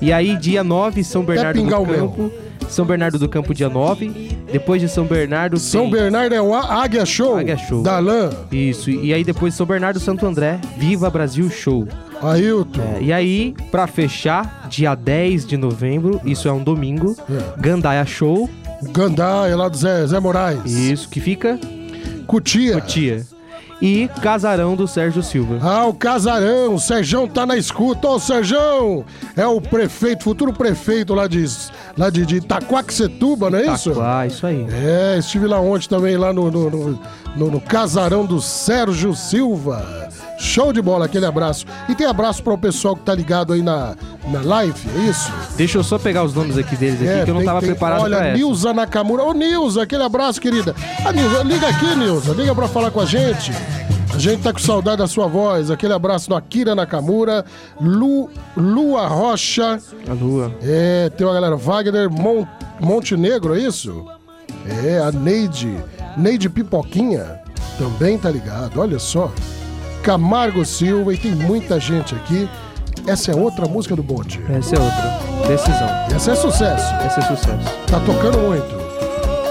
[0.00, 2.08] e aí, dia 9, São Bernardo do pingar o meu.
[2.08, 2.32] Campo.
[2.68, 4.38] São Bernardo do Campo, dia 9.
[4.50, 5.58] Depois de São Bernardo.
[5.58, 5.90] São tem...
[5.90, 7.36] Bernardo é o Águia Show.
[7.36, 7.82] Águia Show.
[7.82, 8.30] Da Alain.
[8.50, 8.90] Isso.
[8.90, 11.86] E aí, depois de São Bernardo Santo André, Viva Brasil Show.
[12.26, 12.80] Ailton.
[12.96, 17.16] É, e aí, pra fechar, dia 10 de novembro, isso é um domingo,
[17.58, 18.48] Gandaia Show.
[18.92, 20.64] Gandaia, lá do Zé, Zé Moraes.
[20.66, 21.58] Isso, que fica?
[22.26, 22.74] Cutia.
[22.80, 23.24] Cutia.
[23.82, 25.58] E Casarão do Sérgio Silva.
[25.60, 28.08] Ah, o Casarão, o Serjão tá na escuta.
[28.08, 29.04] Ô, Serjão!
[29.36, 31.44] É o prefeito, futuro prefeito lá de,
[31.98, 33.90] lá de, de Itaquaquecetuba, não é isso?
[33.90, 34.66] Itaquá, isso aí.
[34.70, 36.70] É, estive lá ontem também, lá no, no-
[37.36, 40.08] no- no Casarão do Sérgio Silva.
[40.44, 41.64] Show de bola, aquele abraço.
[41.88, 43.96] E tem abraço para o pessoal que tá ligado aí na,
[44.30, 45.32] na live, é isso?
[45.56, 47.60] Deixa eu só pegar os nomes aqui deles aqui, É, que eu não tem- tava
[47.60, 48.36] tem- preparado Olha, pra essa.
[48.36, 49.22] Nilza Nakamura.
[49.24, 50.74] Ô, Nilza, aquele abraço, querida.
[51.04, 52.32] Ah, Nilza, liga aqui, Nilza.
[52.34, 53.52] Liga pra falar com a gente.
[54.14, 55.70] A gente tá com saudade da sua voz.
[55.70, 57.44] Aquele abraço do Akira Nakamura.
[57.80, 59.80] Lu, Lua Rocha.
[60.08, 60.52] A Lua.
[60.62, 61.56] É, tem uma galera.
[61.56, 62.46] Wagner Mon,
[62.80, 64.04] Montenegro, é isso?
[64.84, 65.74] É, a Neide.
[66.16, 67.40] Neide Pipoquinha.
[67.76, 68.78] Também tá ligado.
[68.80, 69.32] Olha só.
[70.04, 71.14] Camargo Silva.
[71.14, 72.48] E tem muita gente aqui.
[73.06, 74.40] Essa é outra música do bonde.
[74.48, 75.48] Essa é outra.
[75.48, 75.88] Decisão.
[76.14, 76.94] Essa é sucesso.
[76.94, 77.76] Essa é sucesso.
[77.86, 78.84] Tá tocando muito.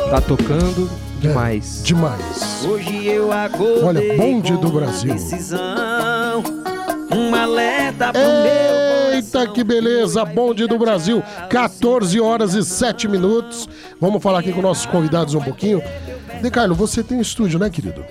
[0.10, 0.90] Tá tocando
[1.20, 1.82] demais.
[1.84, 2.66] Demais.
[2.66, 5.14] Hoje eu acordei Olha, bonde do Brasil.
[5.14, 6.44] decisão,
[7.12, 10.26] um alerta pro meu Eita, que beleza!
[10.26, 13.70] Bonde do Brasil, 14 horas e 7 minutos.
[14.02, 15.82] Vamos falar aqui com nossos convidados um pouquinho.
[16.42, 18.04] De Carlos, você tem um estúdio, né, querido?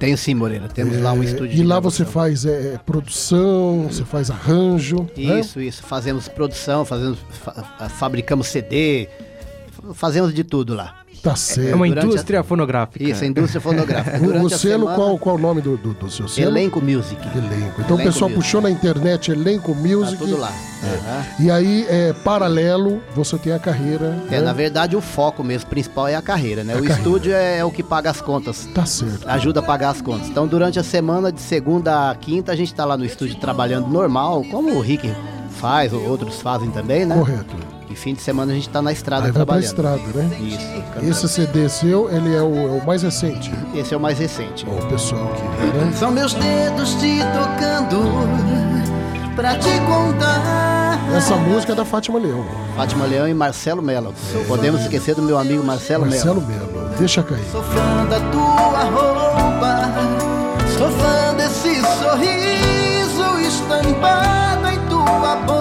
[0.00, 0.66] Tenho sim, Moreira.
[0.66, 5.06] Temos lá um É, estúdio E lá você faz é, produção, você faz arranjo.
[5.16, 5.38] né?
[5.40, 5.82] Isso, isso.
[5.82, 9.08] Fazemos produção, fazemos, fa- fabricamos CD,
[9.94, 10.94] fazemos de tudo lá.
[11.22, 11.68] Tá certo.
[11.68, 13.04] É uma Durante a- indústria fonográfica.
[13.04, 14.16] Isso, a indústria fonográfica.
[14.16, 16.50] O, o Durante a selo, semana- qual, qual o nome do, do, do seu selo?
[16.50, 17.20] Elenco Music.
[17.36, 17.78] Elenco.
[17.82, 18.34] Então o Elenco pessoal Music.
[18.42, 20.16] puxou na internet Elenco Music.
[20.16, 20.48] Tá tudo lá.
[20.82, 21.24] Aham.
[21.40, 24.16] E aí, é, paralelo, você tem a carreira.
[24.30, 24.40] É, né?
[24.40, 26.72] na verdade, o foco mesmo principal é a carreira, né?
[26.72, 26.96] A o carreira.
[27.02, 28.66] estúdio é, é o que paga as contas.
[28.74, 29.28] Tá certo.
[29.28, 30.26] Ajuda a pagar as contas.
[30.26, 33.88] Então, durante a semana, de segunda a quinta, a gente tá lá no estúdio trabalhando
[33.88, 35.12] normal, como o Rick
[35.50, 37.14] faz, ou outros fazem também, né?
[37.14, 37.54] Correto.
[37.90, 39.64] E fim de semana a gente tá na estrada Aí vai pra trabalhando.
[39.66, 40.30] estrada, né?
[40.40, 41.24] Isso.
[41.26, 43.52] Esse CD seu, ele é o, é o mais recente.
[43.74, 44.64] Esse é o mais recente.
[44.64, 45.42] O pessoal aqui,
[45.76, 45.92] né?
[45.98, 48.00] São meus dedos te tocando
[49.34, 51.00] pra te contar.
[51.16, 52.44] Essa música é da Fátima Leão.
[52.76, 54.14] Fátima Leão e Marcelo Mello.
[54.46, 56.70] Podemos esquecer do meu amigo Marcelo, Marcelo Mello.
[56.70, 56.90] Melo.
[56.96, 57.42] Deixa cair.
[57.50, 59.90] Sou fã da tua roupa,
[60.78, 65.59] sou fã desse sorriso estampado em tua boca.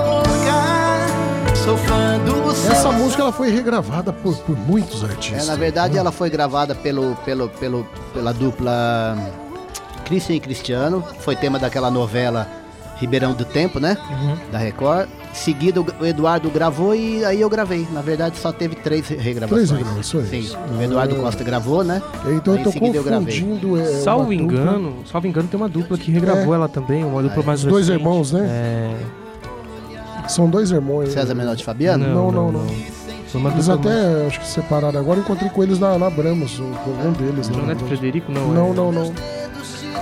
[2.51, 5.47] Essa música ela foi regravada por, por muitos É, artistas.
[5.47, 9.17] na verdade, ela foi gravada pelo, pelo, pelo, pela dupla
[10.05, 11.03] Christian e Cristiano.
[11.19, 12.47] Foi tema daquela novela
[12.97, 13.97] Ribeirão do Tempo, né?
[14.09, 14.37] Uhum.
[14.51, 15.07] Da Record.
[15.31, 17.87] Seguido, o Eduardo gravou e aí eu gravei.
[17.91, 19.69] Na verdade, só teve três regravações.
[19.69, 20.27] Três regravações?
[20.29, 20.49] Sim.
[20.77, 21.19] O Eduardo Ah.
[21.19, 22.01] Costa gravou, né?
[22.31, 23.39] Então Aí eu tô seguida eu gravei.
[23.41, 23.79] confundindo.
[23.79, 26.57] É, Salvo engano, salvo engano, tem uma dupla que regravou É.
[26.57, 28.01] ela também, uma dupla mais Os dois recente.
[28.03, 28.41] irmãos, né?
[28.49, 28.95] É.
[30.29, 31.11] São dois irmãos.
[31.11, 32.07] César Menotti e Fabiano?
[32.07, 32.65] Não, não, não.
[33.33, 35.19] Uma Eles até, acho que separaram agora.
[35.19, 36.71] Encontrei com eles na, na Bramos, um,
[37.07, 37.47] um deles.
[37.47, 37.67] João lá.
[37.67, 38.73] Neto Frederico, não, Não, é?
[38.73, 39.13] não, não.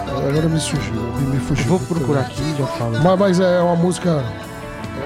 [0.07, 1.65] Agora me surgiu, me, me fugiu.
[1.65, 2.99] Vou procurar aqui e já falo.
[3.03, 4.23] Mas, mas é uma música.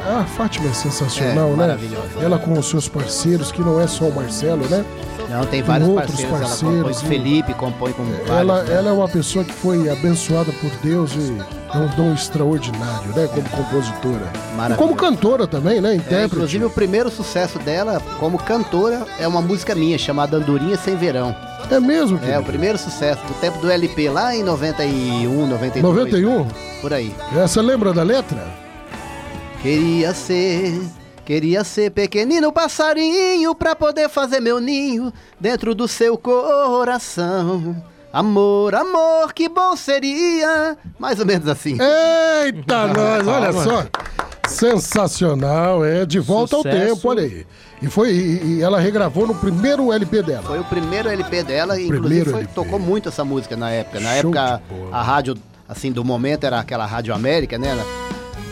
[0.07, 1.55] A Fátima é sensacional, É, né?
[1.57, 2.07] maravilhosa.
[2.21, 4.85] Ela com os seus parceiros, que não é só o Marcelo, né?
[5.31, 6.41] Não, tem vários outros parceiros.
[6.41, 8.29] Ela compõe parceiros, com Felipe, compõe com vários.
[8.29, 8.73] Ela, né?
[8.73, 11.37] ela é uma pessoa que foi abençoada por Deus e
[11.73, 13.29] é um dom extraordinário, né?
[13.33, 14.29] Como compositora.
[14.69, 15.93] E como cantora também, né?
[15.93, 16.35] É, Intérprete.
[16.35, 21.33] inclusive, o primeiro sucesso dela como cantora é uma música minha, chamada Andorinha Sem Verão.
[21.69, 25.95] É mesmo, É, o primeiro sucesso, do tempo do LP, lá em 91, 92.
[25.95, 26.45] 91?
[26.81, 27.15] Por aí.
[27.33, 28.45] Essa lembra da letra?
[29.61, 30.81] Queria ser,
[31.31, 37.81] queria ser pequenino passarinho pra poder fazer meu ninho dentro do seu coração.
[38.11, 40.77] Amor, amor, que bom seria.
[40.99, 41.77] Mais ou menos assim.
[42.43, 43.85] Eita, nós, olha só.
[44.45, 46.95] Sensacional, é de volta ao Sucesso.
[46.95, 47.47] tempo, olha aí.
[47.81, 50.43] E foi e, e ela regravou no primeiro LP dela.
[50.43, 52.53] Foi o primeiro LP dela e inclusive Primeiro foi- LP.
[52.53, 54.01] tocou muito essa música na época.
[54.01, 55.37] Na Show época, a rádio,
[55.69, 57.73] assim, do momento era aquela Rádio América, né?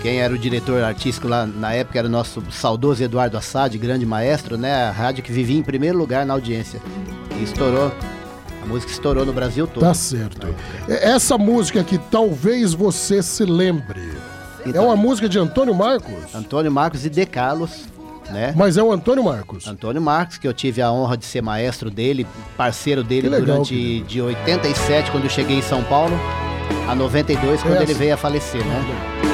[0.02, 4.06] Quem era o diretor artístico lá na época era o nosso saudoso Eduardo Assad, grande
[4.06, 4.86] maestro, né?
[4.88, 6.80] A rádio que vivia em primeiro lugar na audiência.
[7.38, 7.92] E estourou.
[8.64, 9.82] A música estourou no Brasil todo.
[9.84, 10.48] Tá certo.
[10.88, 14.10] É- Essa música que talvez você se lembre.
[14.66, 14.84] Então.
[14.84, 17.86] É uma música de Antônio Marcos, Antônio Marcos e De Carlos,
[18.30, 18.54] né?
[18.56, 19.66] mas é o Antônio Marcos.
[19.68, 24.02] Antônio Marcos, que eu tive a honra de ser maestro dele, parceiro dele legal, durante
[24.02, 26.14] de 87, quando eu cheguei em São Paulo,
[26.90, 27.84] a 92, quando Essa.
[27.84, 29.29] ele veio a falecer, né?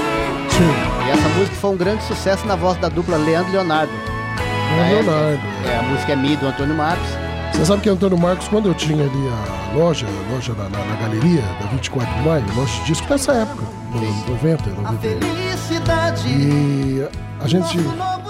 [1.05, 3.91] E essa música foi um grande sucesso na voz da dupla Leandro Leonardo.
[3.91, 5.41] Na época, Leonardo.
[5.65, 7.07] É, a música é Mi do Antônio Marcos.
[7.53, 10.85] Você sabe que Antônio Marcos, quando eu tinha ali a loja, a loja na, na-
[10.85, 13.63] na galeria da 24 de maio, loja de disco nessa época,
[13.93, 14.01] no
[14.33, 15.19] 90, 91.
[16.29, 17.07] E
[17.41, 17.77] a gente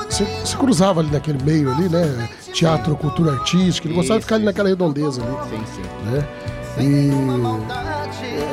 [0.10, 2.28] se, se cruzava ali naquele meio ali, né?
[2.54, 5.32] Teatro, cultura artística, ele gostava de ficar ali naquela redondeza ali.
[5.50, 5.82] Sim, sim.
[6.12, 6.26] Né?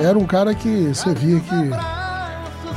[0.01, 1.71] E era um cara que você via que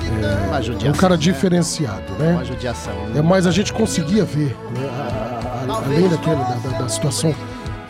[0.08, 1.22] é, é um cara né?
[1.22, 2.32] diferenciado, né?
[2.34, 2.94] Uma judiação.
[3.16, 7.34] É, mas a gente conseguia ver, né, a- a- além daquele, da, da- da situação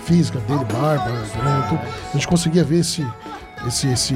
[0.06, 3.06] física dele, barba, né, tudo, a gente conseguia ver esse,
[3.67, 4.13] esse, esse,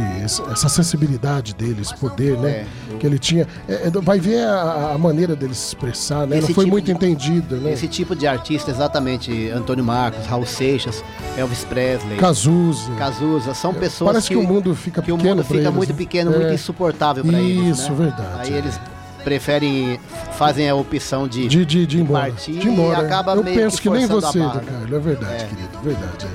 [0.51, 2.65] essa sensibilidade dele, esse poder, né,
[2.99, 3.47] que ele tinha.
[3.67, 6.37] É, é, vai ver a, a maneira dele se expressar, né?
[6.37, 7.73] Não Esse foi tipo muito de- entendido, né?
[7.73, 11.03] Esse tipo de artista, exatamente, Antônio Marcos, Raul Seixas,
[11.37, 12.17] Elvis Presley.
[12.17, 12.91] Cazuza.
[12.97, 15.75] Cazuza, são pessoas Parece que, o mundo fica que o pequeno mundo pra fica eles,
[15.75, 15.95] muito né?
[15.97, 16.37] pequeno, É.
[16.39, 17.79] muito insuportável para eles.
[17.79, 17.97] Isso, né?
[17.97, 18.51] verdade.
[18.51, 18.79] Aí eles
[19.23, 19.99] preferem,
[20.37, 22.27] fazem a opção de, De, de, de embora.
[22.31, 23.01] partir de embora.
[23.01, 26.27] e acaba Eu penso que, nem forçando a você, Carlos, é verdade, querido, verdade.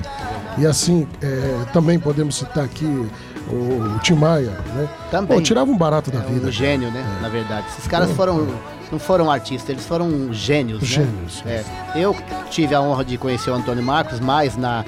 [0.57, 0.61] é.
[0.61, 4.87] E assim, é, também podemos citar aqui o, o Tim Maia, né?
[5.11, 5.37] Também.
[5.37, 6.47] Pô, tirava um barato da É vida.
[6.47, 7.03] um gênio, né?
[7.19, 7.21] É.
[7.21, 7.65] Na verdade.
[7.69, 8.47] Esses caras foram.
[8.91, 10.81] Não foram artistas, eles foram gênios.
[10.81, 10.87] né?
[10.87, 11.43] Gênios.
[11.45, 11.63] É.
[11.95, 12.15] Eu
[12.51, 14.85] tive a honra de conhecer o Antônio Marcos mais na,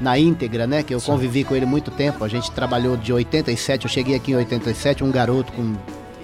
[0.00, 0.82] na íntegra, né?
[0.84, 2.24] Que eu convivi com ele muito tempo.
[2.24, 5.74] A gente trabalhou de 87, eu cheguei aqui em 87, um garoto com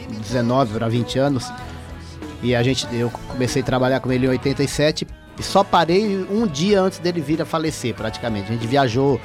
[0.08, 1.50] 19 para 20 anos.
[2.42, 5.06] E a gente, eu comecei a trabalhar com ele em 87
[5.38, 8.50] e só parei um dia antes dele vir a falecer, praticamente.
[8.50, 9.20] A gente viajou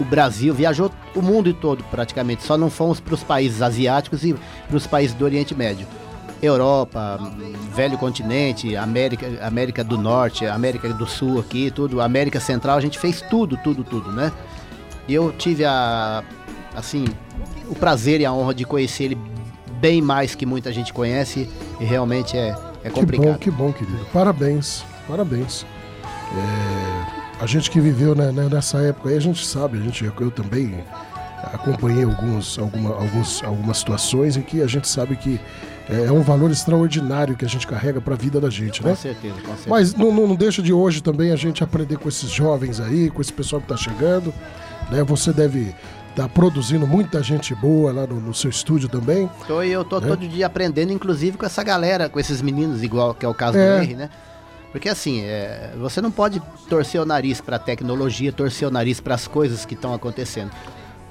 [0.00, 2.42] o, Brasil, viajou o mundo todo praticamente.
[2.42, 4.34] Só não fomos para os países asiáticos e
[4.66, 5.86] para os países do Oriente Médio.
[6.40, 7.18] Europa,
[7.74, 12.96] velho continente, América, América do Norte, América do Sul aqui, tudo, América Central, a gente
[12.96, 14.32] fez tudo, tudo, tudo, né?
[15.08, 16.22] E eu tive a,
[16.76, 17.06] assim,
[17.68, 19.18] o prazer e a honra de conhecer ele
[19.80, 21.48] bem mais que muita gente conhece
[21.80, 23.32] e realmente é, é Que complicado.
[23.32, 24.06] bom, que bom, querido.
[24.12, 25.64] Parabéns, parabéns.
[26.36, 30.04] É, a gente que viveu né, né, nessa época aí, a gente sabe, a gente,
[30.04, 30.84] eu também
[31.52, 35.40] acompanhei alguns, alguma, alguns, algumas situações em que a gente sabe que
[35.88, 38.88] é, é um valor extraordinário que a gente carrega para a vida da gente, Com
[38.88, 38.94] né?
[38.94, 39.70] certeza, com certeza.
[39.70, 43.08] Mas não, não, não deixa de hoje também a gente aprender com esses jovens aí,
[43.10, 44.34] com esse pessoal que está chegando.
[44.90, 45.02] Né?
[45.04, 45.74] Você deve
[46.18, 49.30] estar produzindo muita gente boa lá no, no seu estúdio também.
[49.46, 50.08] Tô, e eu tô né?
[50.08, 53.56] todo dia aprendendo, inclusive com essa galera, com esses meninos, igual que é o caso
[53.56, 53.78] É.
[53.78, 54.10] do R, né?
[54.72, 59.00] Porque assim, é, você não pode torcer o nariz para a tecnologia, torcer o nariz
[59.00, 60.50] para as coisas que estão acontecendo.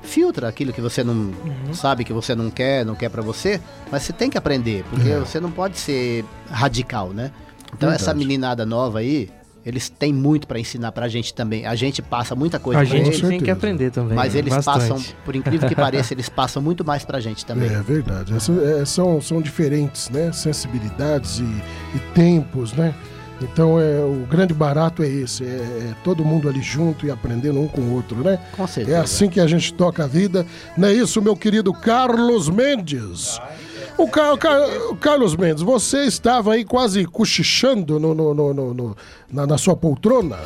[0.03, 1.73] Filtra aquilo que você não Uhum.
[1.73, 3.59] sabe, que você não quer, não quer para você,
[3.91, 5.17] mas você tem que aprender, porque É.
[5.19, 7.31] você não pode ser radical, né?
[7.73, 8.03] Então Verdade.
[8.03, 9.29] essa meninada nova aí,
[9.67, 11.65] eles têm muito para ensinar pra gente também.
[11.65, 14.15] A gente passa muita coisa A pra gente eles, tem que aprender também.
[14.15, 14.79] mas eles bastante.
[14.89, 17.69] passam, por incrível que pareça, eles passam muito mais pra gente também.
[17.69, 18.33] É verdade.
[18.81, 20.31] É, são, são diferentes, né?
[20.31, 22.93] Sensibilidades e, e tempos, né?
[23.41, 27.59] Então é, o grande barato é esse, é, é todo mundo ali junto e aprendendo
[27.61, 28.39] um com o outro, né?
[28.55, 28.97] Com certeza.
[28.97, 30.43] É assim que a gente toca a vida.
[30.75, 33.37] Não é isso, meu querido Carlos Mendes?
[33.37, 33.49] Ca-
[33.97, 34.07] o
[34.37, 38.97] Ca- o Carlos Mendes, você estava aí quase cochichando no, no- no- no- no-
[39.31, 40.37] na, na sua poltrona?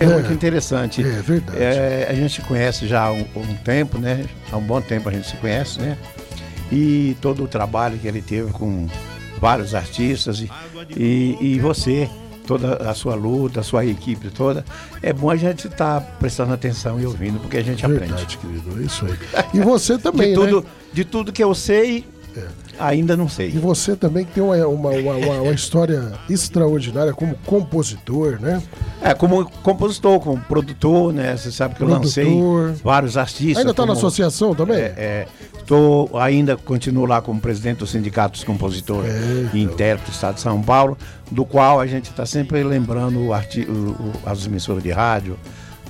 [0.00, 1.00] É muito interessante.
[1.02, 1.58] É verdade.
[1.62, 4.24] É, a gente se conhece já há um, um tempo, né?
[4.50, 5.96] Há um bom tempo a gente se conhece, né?
[6.70, 8.88] E todo o trabalho que ele teve com
[9.40, 10.50] vários artistas e,
[10.96, 12.08] e, e você,
[12.46, 14.64] toda a sua luta, a sua equipe toda,
[15.02, 18.38] é bom a gente estar prestando atenção e ouvindo, porque a gente Verdade, aprende.
[18.38, 19.14] querido, é isso aí.
[19.54, 20.66] E você também, de tudo, né?
[20.92, 22.04] De tudo que eu sei,
[22.78, 23.48] ainda não sei.
[23.48, 28.62] E você também tem uma, uma, uma, uma- história extraordinária como compositor, né?
[29.02, 31.36] É, como compositor, como produtor, né?
[31.36, 32.74] Você sabe que eu lancei Produtor.
[32.84, 33.58] vários artistas.
[33.58, 34.76] Ainda está na associação também?
[34.78, 35.26] É,
[35.58, 40.34] estou ainda continuo lá como presidente do Sindicato dos Compositores É, e Intérpretes do Estado
[40.36, 40.96] de São Paulo,
[41.30, 43.66] do qual a gente está sempre lembrando o arti-
[44.24, 45.36] as emissoras de rádio,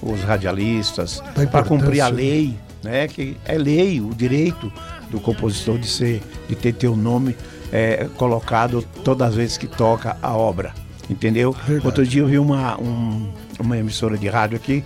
[0.02, 3.06] os radialistas, para cumprir a lei, né?
[3.08, 4.72] Que é lei, o direito
[5.12, 7.36] do compositor de ser, de ter teu nome
[7.70, 10.74] é, colocado todas as vezes que toca a obra.
[11.08, 11.54] Entendeu?
[11.84, 13.28] Outro dia eu vi uma, um-
[13.60, 14.82] uma emissora de rádio aqui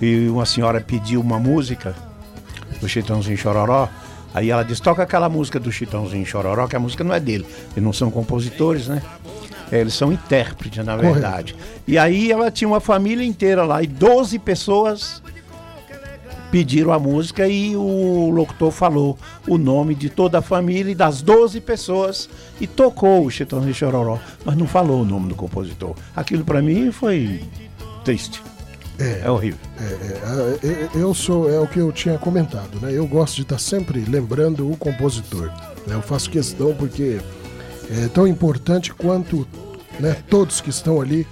[0.00, 1.94] e uma senhora pediu uma música
[2.80, 3.88] do Chitãozinho Chororó.
[4.32, 7.44] Aí ela disse, toca aquela música do Chitãozinho Chororó, que a música não é dele.
[7.72, 9.02] Eles não são compositores, né?
[9.72, 11.14] É, Eles são intérpretes, na Correto.
[11.14, 11.56] verdade.
[11.86, 15.19] E aí ela tinha uma família inteira lá e 12 pessoas
[16.50, 21.22] pediram a música e o locutor falou o nome de toda a família e das
[21.22, 22.28] 12 pessoas
[22.60, 25.94] e tocou o Chitãozinho Chororó, mas não falou o nome do compositor.
[26.14, 27.40] Aquilo para mim foi
[28.04, 28.42] triste.
[28.98, 29.58] É, horrível.
[29.80, 32.90] É, é, é, eu sou, é o que eu tinha comentado, né?
[32.92, 35.46] Eu gosto de estar sempre lembrando o compositor.
[35.86, 35.94] né?
[35.94, 37.18] Eu faço questão porque
[37.90, 39.46] é tão importante quanto
[39.98, 41.26] né, todos que estão ali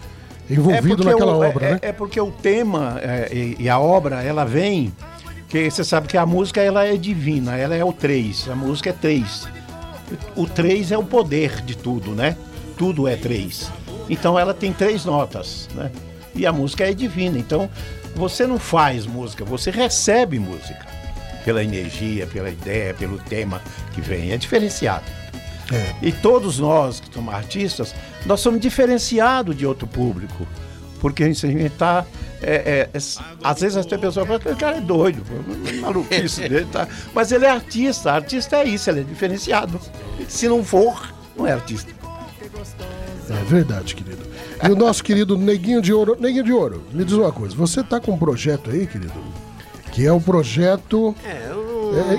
[0.49, 1.79] envolvidos porque naquela o- é- obra, é, né?
[1.83, 4.91] é porque o tema é, e, e a obra, ela vem,
[5.49, 8.91] que você sabe que a música ela é divina, ela é o três, a música
[8.91, 9.49] é três.
[10.37, 12.37] O três é o poder de tudo, né?
[12.77, 13.71] Tudo é três.
[14.09, 15.91] Então ela tem três notas, né?
[16.35, 17.39] E a música é divina.
[17.39, 17.69] Então
[18.15, 20.87] você não faz música, você recebe música.
[21.45, 23.63] Pela energia, pela ideia, pelo tema
[23.95, 24.33] que vem.
[24.33, 25.05] É diferenciado.
[26.03, 27.95] E todos nós que somos artistas,
[28.25, 30.47] nós somos diferenciados de outro público.
[31.01, 32.05] Porque a gente está.
[32.43, 32.99] é, é, é,
[33.43, 35.23] às vezes as pessoas falam, aquele cara é doido,
[35.81, 36.89] maluquice dele, tá?
[37.15, 39.81] Mas ele é artista, artista é isso, ele é diferenciado.
[40.29, 41.93] Se não for, não é artista.
[43.31, 44.27] É verdade, querido.
[44.63, 46.17] E o nosso querido Neguinho de Ouro.
[46.19, 47.55] Neguinho de Ouro, me diz uma coisa.
[47.55, 49.13] Você tá com um projeto aí, querido?
[49.93, 51.15] Que é o projeto.
[51.25, 51.53] É,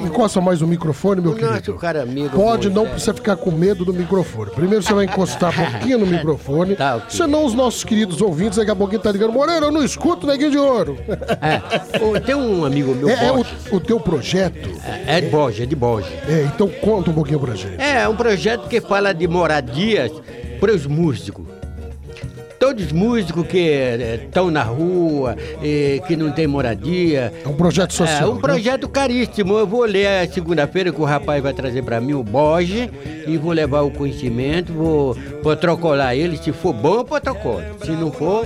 [0.05, 1.53] encosta mais o microfone, meu O querido.
[1.53, 4.51] nosso cara amigo Pode, não precisa ficar com medo do microfone.
[4.51, 6.75] Primeiro você vai encostar um pouquinho no microfone.
[6.75, 9.33] Tá, Senão os nossos queridos ouvintes daqui a pouquinho tá ligando.
[9.33, 10.97] Moreira, eu não escuto Neguinho de Ouro.
[12.01, 13.53] Ô, Tem um amigo meu, É, é o, Borges.
[13.71, 14.69] o teu projeto?
[15.05, 16.11] É de Borges, é de Borges.
[16.27, 17.81] É, então conta um pouquinho pra gente.
[17.81, 20.11] É um projeto que fala de moradias
[20.59, 21.45] para os músicos.
[22.59, 23.69] Todos os músicos que
[24.25, 27.31] estão na rua, eh, que não tem moradia.
[27.43, 28.21] É um projeto social.
[28.21, 28.41] É um né?
[28.41, 29.57] projeto caríssimo.
[29.57, 32.89] Eu vou ler segunda-feira que o rapaz vai trazer para mim o Borges
[33.25, 36.35] e vou levar o conhecimento, vou protocolar ele.
[36.35, 37.63] Se for bom, eu protocolo.
[37.83, 38.45] Se não for,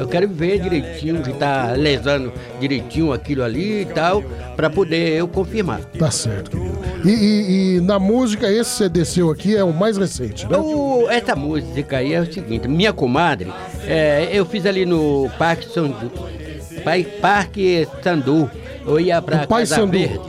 [0.00, 4.22] eu quero ver direitinho que tá lesando direitinho aquilo ali e tal,
[4.56, 5.80] para poder eu confirmar.
[5.98, 6.80] Tá certo, querido.
[7.04, 10.56] E, e- e na música, esse CD seu aqui é o mais recente, né?
[10.58, 13.52] O- essa música aí é o seguinte, minha comadre,
[13.86, 16.10] é, eu fiz ali no Parque Sandu,
[16.84, 18.50] Pai- Parque Sandu,
[18.86, 19.92] eu ia pra Casa Sandu.
[19.92, 20.20] Verde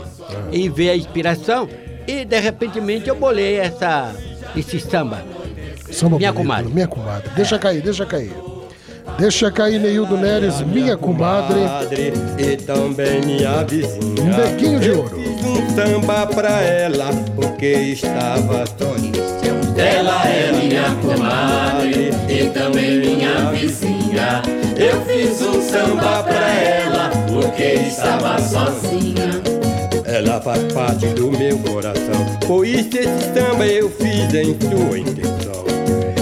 [0.52, 1.68] e ver a inspiração
[2.08, 4.14] e de repentemente eu bolei essa,
[4.56, 5.24] esse samba.
[5.92, 6.74] Samba minha bonito, comadre.
[6.74, 7.30] Minha comadre.
[7.36, 8.32] Deixa cair, deixa cair.
[9.18, 11.60] Deixa cair, Neildo Neres, minha comadre.
[12.38, 14.38] E também minha vizinha.
[14.38, 15.20] Neguinho de ouro.
[15.20, 19.22] Fiz um samba pra ela, porque estava sozinha.
[19.78, 24.42] Ela é minha comadre e também minha vizinha.
[24.76, 29.42] Eu fiz um samba pra ela porque estava sozinha.
[30.06, 32.26] Ela faz parte do meu coração.
[32.46, 35.64] Por isso esse samba eu fiz em sua intenção.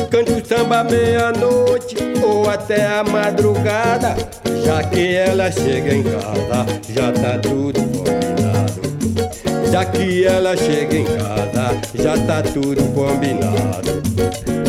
[0.10, 4.16] Canto samba meia-noite ou até a madrugada.
[4.64, 9.70] Já que ela chega em casa, já tá tudo combinado.
[9.72, 14.02] Já que ela chega em casa, já tá tudo combinado.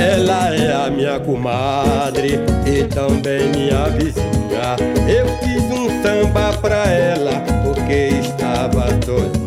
[0.01, 4.77] Ela é a minha comadre e também minha vizinha.
[5.09, 9.39] Eu fiz um samba pra ela porque estava sozinha.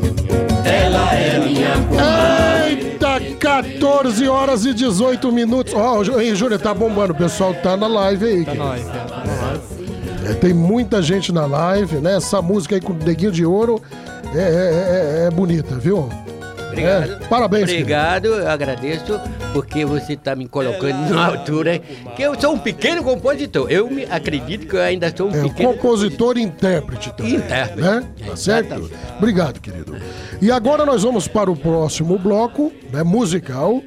[3.61, 5.73] 14 horas e 18 minutos.
[5.75, 7.13] Ó, oh, hein, Júnior, tá bombando.
[7.13, 8.45] O pessoal tá na live aí.
[8.45, 8.53] Tá
[10.25, 12.15] É, tem muita gente na live, né?
[12.15, 13.81] Essa música aí com o Neguinho de Ouro
[14.33, 16.09] é, é- é- é bonita, viu?
[16.73, 17.23] Obrigado.
[17.23, 19.19] É, parabéns, Obrigado, eu agradeço,
[19.53, 21.79] porque você está me colocando numa altura
[22.15, 23.69] que eu sou um pequeno compositor.
[23.69, 27.35] Eu me acredito que eu ainda sou um É, pequeno compositor e intérprete também.
[27.35, 27.81] Intérprete.
[27.81, 28.03] Né?
[28.25, 28.91] Tá certo?
[29.17, 29.95] Obrigado, querido.
[30.41, 33.81] E agora nós vamos para o próximo bloco, né, musical.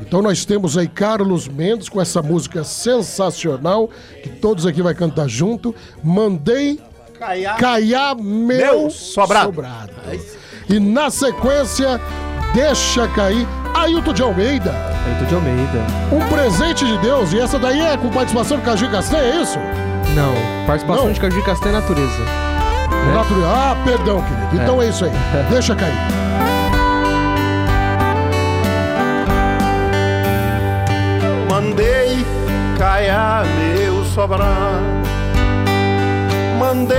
[0.00, 3.90] Então nós temos aí Carlos Mendes com essa música sensacional,
[4.22, 5.74] que todos aqui vai cantar junto.
[6.02, 6.78] Mandei
[7.58, 9.52] Caiá, meu, Meu sobrado.
[10.68, 12.00] E na sequência,
[12.54, 14.74] deixa cair Ailton de Almeida.
[15.06, 15.86] Ailton de Almeida.
[16.12, 17.32] Um presente de Deus.
[17.32, 19.58] E essa daí é com participação do Caju Castanha, é isso?
[20.14, 20.34] Não,
[20.66, 21.12] participação Não.
[21.12, 22.18] de Caju Castanha é natureza.
[23.14, 23.46] Natureza.
[23.46, 24.62] Ah, perdão, querido.
[24.62, 25.12] Então é, isso aí.
[25.50, 25.94] Deixa cair.
[31.50, 32.24] Mandei
[32.78, 34.98] caiar meu sobrado.
[36.58, 36.96] Mandei,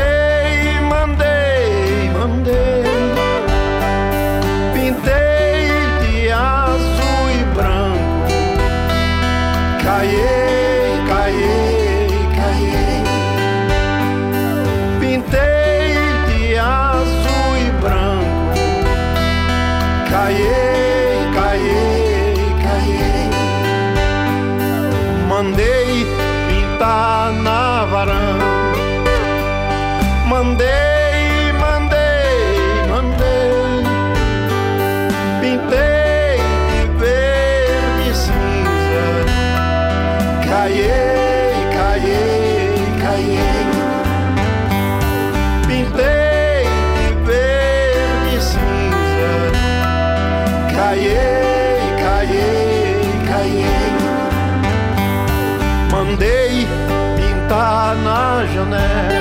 [58.65, 59.18] na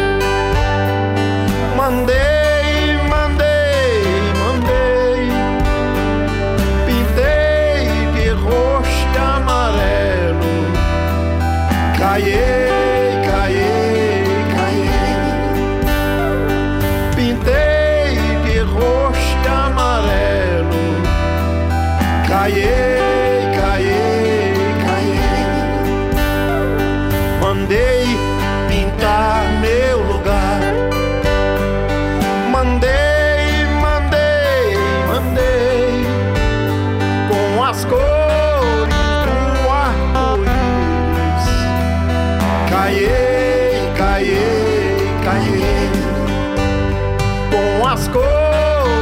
[47.98, 48.24] as cores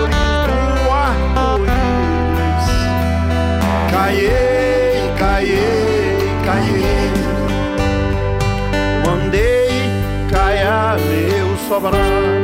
[0.08, 2.66] do arco-íris.
[3.90, 7.12] Caiei, caiei, caiei.
[9.04, 9.90] Mandei
[10.30, 12.35] caiar meu sobrado.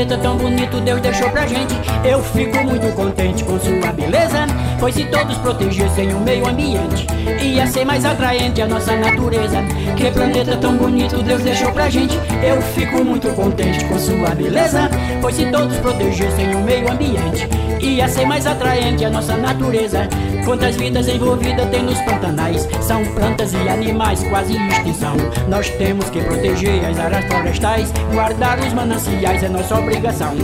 [0.00, 1.74] Planeta tão bonito Deus deixou pra gente.
[2.08, 4.46] Eu fico muito contente com sua beleza.
[4.78, 7.06] Pois se todos protegessem o meio ambiente,
[7.42, 9.58] ia ser mais atraente a nossa natureza.
[9.96, 12.18] Que planeta tão bonito Deus deixou pra gente.
[12.42, 14.88] Eu fico muito contente com sua beleza.
[15.20, 17.46] Pois se todos protegessem o meio ambiente,
[17.78, 20.08] ia ser mais atraente a nossa natureza.
[20.44, 22.68] Quantas vidas envolvidas tem nos pantanais?
[22.80, 25.14] São plantas e animais quase em extinção.
[25.48, 30.34] Nós temos que proteger as áreas florestais, guardar os mananciais é nossa obrigação.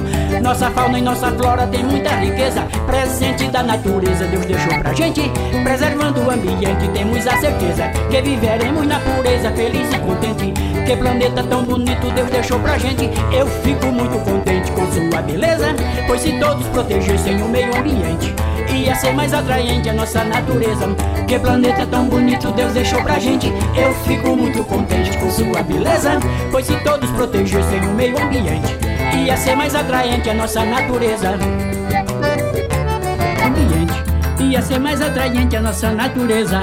[0.43, 5.23] Nossa fauna e nossa flora tem muita riqueza, presente da natureza Deus deixou pra gente.
[5.65, 10.53] Preservando o ambiente, temos a certeza que viveremos na pureza, feliz e contente.
[10.87, 13.11] Que planeta tão bonito Deus deixou pra gente.
[13.33, 15.75] Eu fico muito contente com sua beleza,
[16.07, 18.35] pois se todos protegessem o meio ambiente,
[18.77, 20.87] ia ser mais atraente a nossa natureza.
[21.27, 23.53] Que planeta tão bonito Deus deixou pra gente.
[23.75, 26.19] Eu fico muito contente com sua beleza,
[26.51, 28.77] pois se todos protegessem o meio ambiente,
[29.25, 31.35] ia ser mais atraente a nossa natureza.
[33.45, 34.07] Ambiente
[34.41, 36.61] ia ser mais atraente a nossa natureza.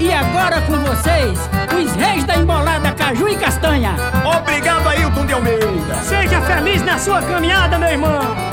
[0.00, 1.38] E agora com vocês,
[1.80, 3.94] os reis da embolada Caju e Castanha.
[4.38, 6.02] Obrigado, Ailton de Almeida.
[6.02, 8.51] Seja feliz na sua caminhada, meu irmão.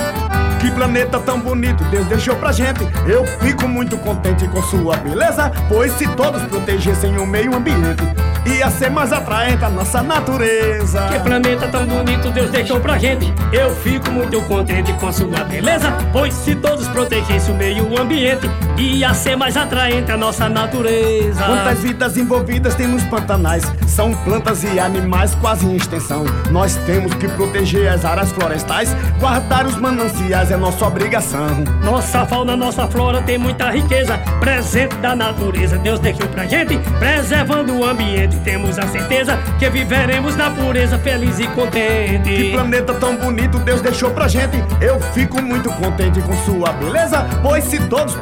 [0.60, 2.82] Que planeta tão bonito Deus deixou pra gente.
[3.08, 8.04] Eu fico muito contente com sua beleza, pois se todos protegessem o meio ambiente,
[8.46, 11.08] ia ser mais atraente a nossa natureza.
[11.08, 13.34] Que planeta tão bonito Deus deixou pra gente.
[13.54, 18.50] Eu fico muito contente com sua beleza, pois se todos protegessem o meio ambiente,
[18.80, 21.44] ia ser mais atraente a nossa natureza.
[21.44, 23.64] Quantas vidas envolvidas tem nos pantanais?
[23.88, 26.24] São plantas e animais quase em extensão.
[26.50, 31.64] Nós temos que proteger as áreas florestais, guardar os mananciais é nossa obrigação.
[31.84, 35.78] Nossa fauna, nossa flora tem muita riqueza, presente da natureza.
[35.78, 38.38] Deus deixou pra gente, preservando o ambiente.
[38.38, 42.30] Temos a certeza que viveremos na pureza, feliz e contente.
[42.30, 44.64] Que planeta tão bonito Deus deixou pra gente.
[44.80, 48.16] Eu fico muito contente com sua beleza, pois se todos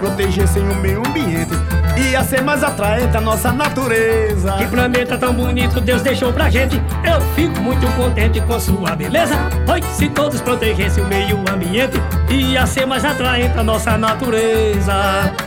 [0.48, 1.52] protegessem o meio ambiente,
[1.98, 4.54] ia ser mais atraente a nossa natureza.
[4.54, 6.82] Que planeta tão bonito Deus deixou pra gente.
[7.04, 9.36] Eu fico muito contente com sua beleza.
[9.66, 14.94] Pois se todos protegessem o meio ambiente, ia ser mais atraente a nossa natureza.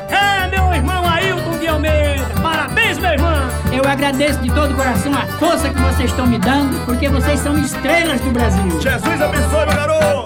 [0.08, 2.26] É, meu irmão Ailton de Almeida.
[2.42, 3.50] Parabéns, meu irmão.
[3.72, 7.40] Eu agradeço de todo o coração a força que vocês estão me dando, porque vocês
[7.40, 8.80] são estrelas do Brasil.
[8.80, 10.19] Jesus abençoe, meu garoto.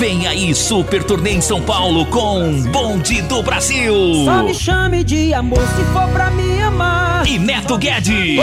[0.00, 3.94] Vem aí, Super Turnê em São Paulo com Bonde do Brasil.
[4.24, 7.26] Só me chame de amor se for pra me amar.
[7.28, 8.38] E Neto Guedes.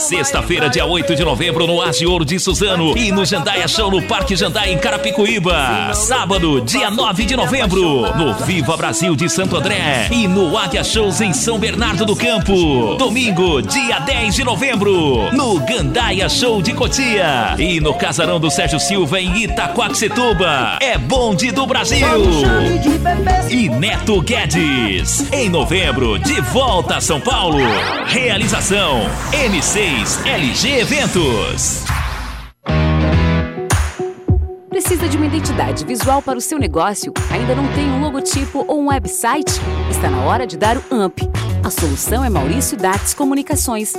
[0.00, 4.02] Sexta-feira, dia 8 de novembro, no Age Ouro de Suzano e no Jandaia Show no
[4.02, 5.94] Parque Jandaia em Carapicuíba.
[5.94, 11.22] Sábado, dia 9 de novembro, no Viva Brasil de Santo André e no Águia Shows
[11.22, 12.96] em São Bernardo do Campo.
[12.96, 18.78] Domingo, dia 10 de novembro, no Gandaia Show de Cotia e no Casarão do Sérgio
[18.78, 20.78] Silva em Itaquaquecetuba.
[20.82, 22.06] É bonde do Brasil.
[23.48, 25.32] E Neto Guedes.
[25.32, 27.58] Em novembro, de volta a São Paulo.
[28.06, 29.10] Realização
[29.62, 32.01] M6 LG Eventos.
[34.82, 37.12] Precisa de uma identidade visual para o seu negócio?
[37.30, 39.52] Ainda não tem um logotipo ou um website?
[39.88, 41.20] Está na hora de dar o AMP.
[41.62, 43.92] A solução é Maurício Dates Comunicações.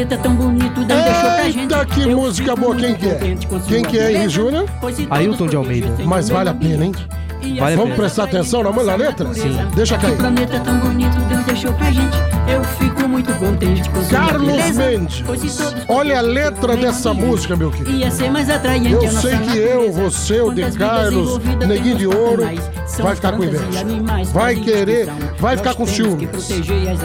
[0.00, 1.58] planeta tão bonito Deus deixou pra gente.
[1.60, 3.18] Eita, que Eu música boa, quem que é?
[3.68, 4.68] Quem que é, Júnior?
[4.94, 5.88] se Ailton de Almeida.
[6.04, 6.92] Mas vale a pena, hein?
[7.60, 9.32] Vale Vamos prestar atenção na mãe da letra?
[9.34, 9.56] Sim.
[9.74, 10.16] Deixa Que cair.
[10.16, 12.16] planeta tão bonito Deus deixou pra gente.
[12.48, 15.22] Eu fico muito contente com Carlos Mendes.
[15.86, 17.90] Olha a letra dessa música, meu querido.
[17.92, 22.42] Ia ser mais atraente Eu sei que eu, você, o De Carlos, Neguinho de Ouro,
[22.98, 23.84] vai ficar com inveja.
[24.32, 25.08] Vai querer,
[25.38, 26.28] vai ficar com ciúmes.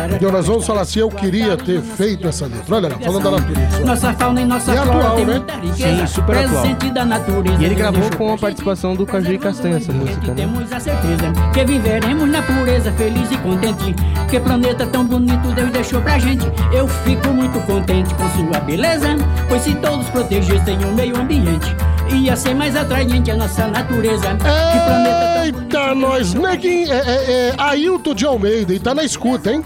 [0.10, 2.76] Porque nós vamos falar assim, eu queria ter feito essa letra.
[2.76, 3.80] Olha lá, falando da natureza.
[3.86, 5.34] Nossa fauna e nossa E flora atual, tem né?
[5.34, 6.08] muita riqueza.
[6.08, 6.62] Sim, super atual.
[6.62, 7.62] presente da natureza.
[7.62, 10.45] E ele gravou com a participação do Caju e Castanha essa música, né?
[10.46, 13.96] Temos a certeza que viveremos na pureza, feliz e contente.
[14.30, 16.46] Que planeta tão bonito Deus deixou pra gente.
[16.72, 19.08] Eu fico muito contente com sua beleza,
[19.50, 21.76] pois se todos protegessem o meio ambiente,
[22.12, 24.36] ia ser mais atraente a nossa natureza.
[24.36, 29.04] Que planeta tão Eita, nós, neguinho, é, é, é Ailton de Almeida, e tá na
[29.04, 29.66] escuta, hein?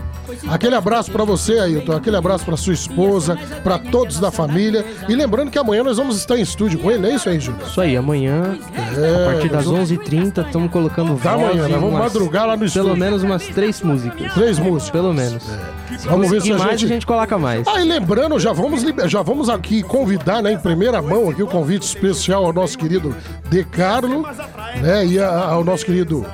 [0.49, 1.93] Aquele abraço pra você, Ailton.
[1.93, 4.85] Aquele abraço pra sua esposa, pra todos da família.
[5.07, 7.61] E lembrando que amanhã nós vamos estar em estúdio com ele, é isso aí, Júlio?
[7.65, 8.57] Isso aí, amanhã,
[8.97, 12.13] É, a partir das nós 11h30, estamos colocando Tá voz amanhã, em nós vamos umas-
[12.13, 12.87] madrugar lá no estúdio.
[12.89, 14.33] Pelo menos umas três músicas.
[14.33, 14.89] Três músicas.
[14.89, 15.43] Pelo menos.
[16.05, 17.67] Vamos ver se a mais gente- a gente coloca mais.
[17.67, 21.47] Ah, e lembrando, já vamos, já vamos aqui convidar, né, em primeira mão aqui o
[21.47, 23.15] convite especial ao nosso querido
[23.49, 24.25] De Carlo,
[24.81, 26.25] né, e a- ao nosso querido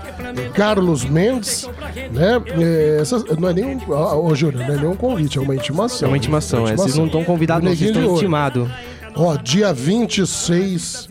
[0.53, 1.67] Carlos Mendes,
[2.11, 5.55] né, é, essas- não é nenhum, ah, ô Júnior, não é nenhum convite, é uma
[5.55, 6.07] intimação.
[6.07, 6.75] É uma intimação, é.
[6.75, 8.69] Vocês não estão convidados, não, vocês estão intimados.
[9.15, 11.07] Ó, dia 26,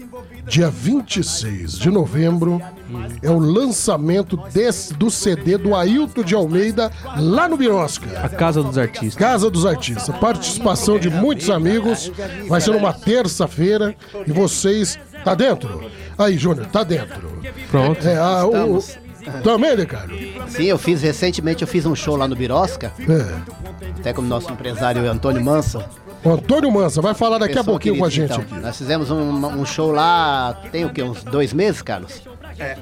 [0.46, 2.60] dia 26 de novembro
[3.22, 8.06] é o lançamento desse, do CD do Ailton de Almeida lá no Birosca.
[8.22, 9.14] A Casa dos Artistas.
[9.14, 10.14] Casa dos Artistas.
[10.18, 12.12] Participação de muitos amigos.
[12.46, 13.94] Vai ser uma terça-feira
[14.26, 14.98] e vocês.
[15.24, 15.90] Tá dentro?
[16.18, 17.32] Aí, Júnior, tá dentro.
[17.70, 18.06] Pronto.
[18.06, 18.98] É, a, o, Estamos.
[19.42, 20.14] Também, Ricardo?
[20.48, 23.90] Sim, eu fiz recentemente, eu fiz um show lá no Birosca, É.
[24.00, 25.82] até com o nosso empresário Antônio Manso.
[26.22, 28.40] O Antônio Mansa vai falar daqui a Pessoa pouquinho com a gente então.
[28.42, 28.54] aqui.
[28.54, 31.02] Nós fizemos um, um show lá, tem o quê?
[31.02, 32.22] Uns dois meses, Carlos?
[32.58, 32.76] É.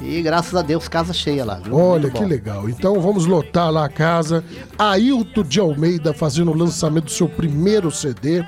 [0.00, 1.56] E graças a Deus, casa cheia lá.
[1.56, 1.74] viu?
[1.76, 2.68] Olha que legal.
[2.68, 4.44] Então vamos lotar lá a casa.
[4.78, 8.44] Ailton de Almeida fazendo o lançamento do seu primeiro CD.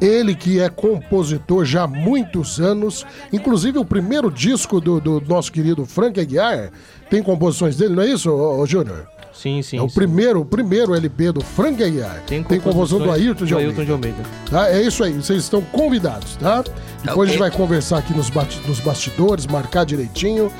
[0.00, 3.04] Ele que é compositor já há muitos anos.
[3.32, 6.70] Inclusive o primeiro disco do, do nosso querido Frank Aguiar
[7.10, 9.06] tem composições dele, não é isso, ô, ô, Júnior?
[9.32, 9.78] Sim, sim.
[9.78, 9.94] É o sim.
[9.94, 12.22] primeiro, o primeiro LP do Frank Aguiar.
[12.26, 13.72] Tem, composição do Ailton de Almeida.
[13.72, 14.22] Ailton de Almeida.
[14.48, 14.70] Tá?
[14.70, 16.62] É isso aí, vocês estão convidados, tá?
[17.02, 18.30] Depois a gente vai conversar aqui nos,
[18.66, 20.52] nos bastidores, marcar direitinho.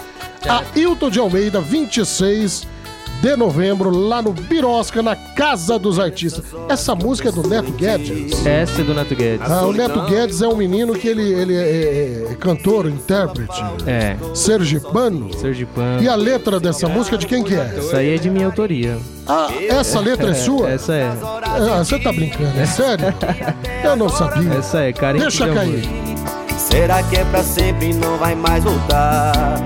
[0.75, 2.67] Ailton de Almeida, 26
[3.21, 6.43] de novembro, lá no Birosca, na Casa dos Artistas.
[6.69, 8.47] Essa música é do Neto Guedes.
[8.47, 9.51] Essa é do Neto Guedes.
[9.51, 14.17] Ah, o Neto Guedes é um menino que ele, ele é, é cantor, intérprete, É.
[14.35, 15.33] sergipano.
[15.39, 16.03] Sergipano.
[16.03, 17.75] E a letra dessa música de quem que é?
[17.79, 18.97] Isso aí é de minha autoria.
[19.27, 20.71] Ah, essa letra é sua?
[20.81, 21.13] Essa é.
[21.43, 23.07] Ah, você tá brincando, é sério?
[23.85, 24.55] Eu não sabia.
[24.55, 25.89] Essa é, carente Deixa de cair.
[26.57, 29.57] Será que é pra sempre e não vai mais voltar?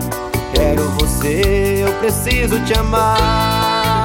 [0.54, 4.04] Quero você, eu preciso te amar.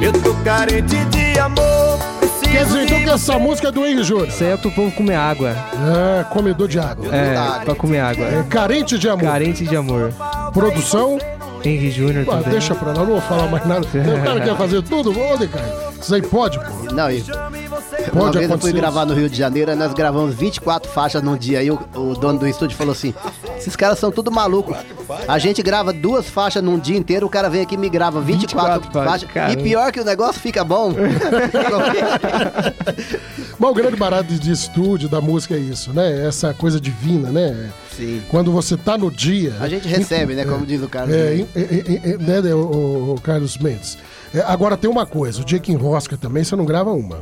[0.00, 1.98] Eu tô carente de amor.
[2.42, 4.28] Quer dizer, então que essa música é do Henry Júnior.
[4.28, 5.50] Isso aí é pro povo comer água.
[5.50, 7.06] É, comedor de água.
[7.14, 8.26] É, pra comer água.
[8.26, 9.24] É, carente de amor.
[9.24, 10.12] Carente de amor.
[10.52, 11.18] Produção.
[11.64, 12.50] Henry Júnior Ah, também.
[12.50, 13.86] deixa pra lá, não vou falar mais nada.
[13.86, 15.10] O cara quer fazer tudo?
[15.12, 15.92] Ô, cara.
[16.00, 16.92] Isso aí pode, pô.
[16.92, 20.90] Não, e Pode uma vez eu fui gravar no Rio de Janeiro, nós gravamos 24
[20.90, 21.60] faixas num dia.
[21.60, 23.14] Aí o, o dono do estúdio falou assim:
[23.62, 24.76] esses caras são tudo maluco.
[25.28, 28.20] A gente grava duas faixas num dia inteiro, o cara vem aqui e me grava
[28.20, 29.28] 24, 24 faixas.
[29.52, 30.92] E pior que o negócio fica bom.
[33.58, 36.26] Mas o grande barato de estúdio, da música é isso, né?
[36.26, 37.70] Essa coisa divina, né?
[37.96, 38.20] Sim.
[38.28, 39.54] Quando você tá no dia.
[39.60, 40.44] A gente recebe, né?
[40.44, 41.14] Como diz o Carlos.
[41.14, 43.96] É, é, é, é, né, né, o, o Carlos Mendes.
[44.34, 47.20] É, agora tem uma coisa, o dia que enrosca também, você não grava uma.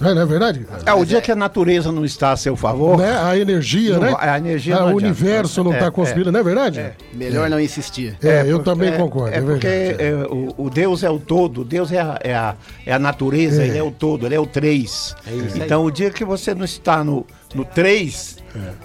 [0.00, 0.66] É, não é verdade?
[0.84, 2.98] É, o dia que a natureza não está a seu favor.
[2.98, 3.16] Né?
[3.22, 4.16] A energia, Não né?
[4.18, 5.90] a energia Ah, o universo não É, tá é.
[5.90, 6.92] conspirando, não é verdade?
[7.12, 8.16] Melhor não insistir.
[8.22, 11.18] É, eu por- também é- concordo, É, é porque é, o, o Deus é o
[11.20, 13.66] todo, Deus é a, é a, é a natureza, É.
[13.68, 14.82] ele é o todo, ele é o três.
[14.82, 15.62] isso aí.
[15.64, 17.24] então o dia que você não está no,
[17.54, 18.38] no três,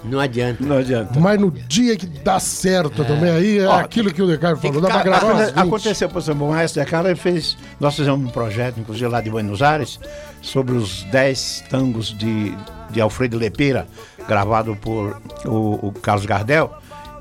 [0.03, 0.63] Não adianta.
[0.63, 1.19] não adianta.
[1.19, 4.81] Mas no dia que dá certo também, aí é Ó, aquilo que o Ricardo falou,
[4.81, 5.59] dá pra gravar umas 20.
[5.59, 7.57] Aconteceu, por exemplo, o Maestro Decaro, ele fez.
[7.79, 9.99] Nós fizemos um projeto, inclusive lá de Buenos Aires,
[10.41, 12.55] sobre os 10 tangos de,
[12.89, 13.87] de Alfredo Lepeira,
[14.27, 16.71] gravado por o, o Carlos Gardel.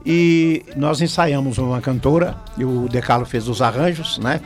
[0.04, 4.40] E nós ensaiamos uma cantora, e o Decalo fez os arranjos, né?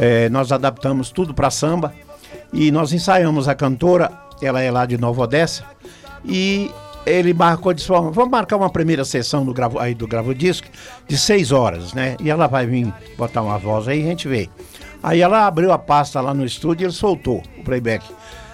[0.00, 1.92] É, nós adaptamos tudo para samba.
[2.52, 4.10] E nós ensaiamos a cantora,
[4.42, 5.62] ela é lá de Nova Odessa,
[6.24, 6.72] e
[7.06, 10.68] ele marcou de forma, vamos marcar uma primeira sessão do gravo, aí do Gravo Disco
[11.08, 12.16] de seis horas, né?
[12.20, 14.48] E ela vai vir botar uma voz aí e a gente vê.
[15.02, 18.04] Aí ela abriu a pasta lá no estúdio e ele soltou o playback.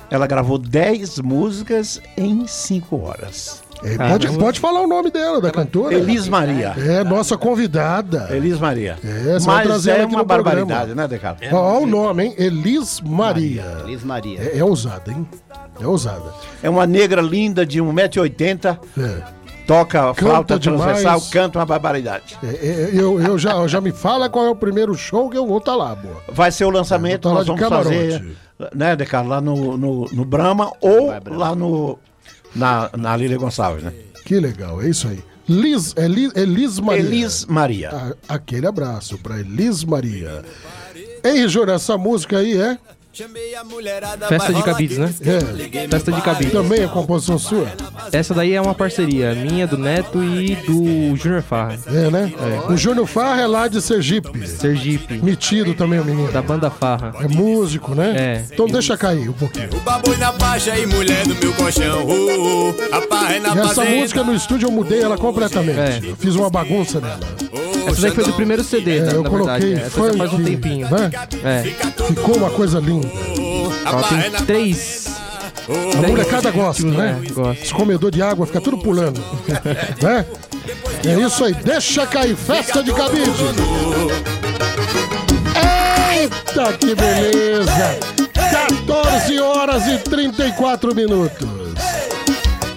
[0.09, 3.65] Ela gravou 10 músicas em 5 horas.
[3.83, 5.95] É, pode, pode falar o nome dela, da cantora.
[5.95, 6.75] Elis Maria.
[6.79, 8.29] É, nossa convidada.
[8.31, 8.97] Elis Maria.
[9.05, 10.57] É, você vai Mas trazer é ela aqui uma no programa.
[10.67, 11.37] barbaridade, né, Decaro?
[11.53, 12.35] Ó, o nome, hein?
[12.39, 13.83] Elis Maria.
[13.85, 14.41] Elis Maria.
[14.41, 15.27] É, é ousada, hein?
[15.81, 16.33] É ousada.
[16.63, 19.23] É uma negra linda de 1,80m, É.
[19.67, 22.39] toca flauta transversal, canta uma barbaridade.
[22.43, 25.47] É, é, eu, eu já, já me fala qual é o primeiro show que eu
[25.47, 26.23] vou estar lá, boa.
[26.33, 27.89] Vai ser o lançamento, Tá lá nós vamos camarote.
[27.95, 28.37] fazer,
[28.75, 31.99] né, Decaro, lá no, no, no Brahma ou lá no,
[32.55, 33.93] na, na Lília Gonçalves, né?
[34.25, 35.23] Que legal, é isso aí.
[35.49, 37.03] Liz, é Liz, Elis Maria.
[37.05, 37.91] Elis Maria.
[37.93, 40.43] Ah, aquele abraço pra Elis Maria.
[41.23, 42.77] Ei, Júnior, essa música aí é.
[44.29, 45.15] Festa de cabides, né?
[45.23, 45.89] É.
[45.89, 46.53] Festa de cabides.
[46.53, 47.67] Também é composição sua?
[48.13, 51.79] Essa daí é uma parceria minha, do Neto e do Junior Farra.
[51.87, 52.33] É, né?
[52.69, 54.47] O Júnior Farra é lá de Sergipe.
[54.47, 55.19] Sergipe.
[55.23, 56.31] Metido também o menino.
[56.31, 57.15] Da banda Farra.
[57.21, 58.15] É músico, né?
[58.17, 58.45] É.
[58.53, 59.69] Então deixa cair um pouquinho.
[59.81, 62.05] Baboi na faixa e mulher do meu colchão.
[62.05, 63.97] Uh, uh, a pá é na E essa fazenda.
[63.97, 65.79] música no estúdio eu mudei ela completamente.
[65.79, 66.01] É.
[66.11, 67.21] Eu fiz uma bagunça nela.
[67.87, 69.87] Essa daí foi do primeiro CD, É, na, eu na coloquei verdade.
[69.87, 70.89] Essa já faz um funk, tempinho.
[70.91, 71.11] né?
[71.45, 71.63] É.
[72.09, 73.06] Ficou uma coisa linda.
[73.85, 75.07] Ela tem três.
[75.69, 77.21] A molecada gosta, né?
[77.25, 77.65] É, gosta.
[77.65, 79.21] Os comedor de água fica tudo pulando.
[80.03, 80.25] né?
[81.05, 81.55] É isso aí.
[81.55, 82.37] Deixa cair.
[82.37, 83.31] Festa de cabide.
[86.13, 87.99] Eita, que beleza!
[88.33, 91.66] 14 horas e 34 minutos.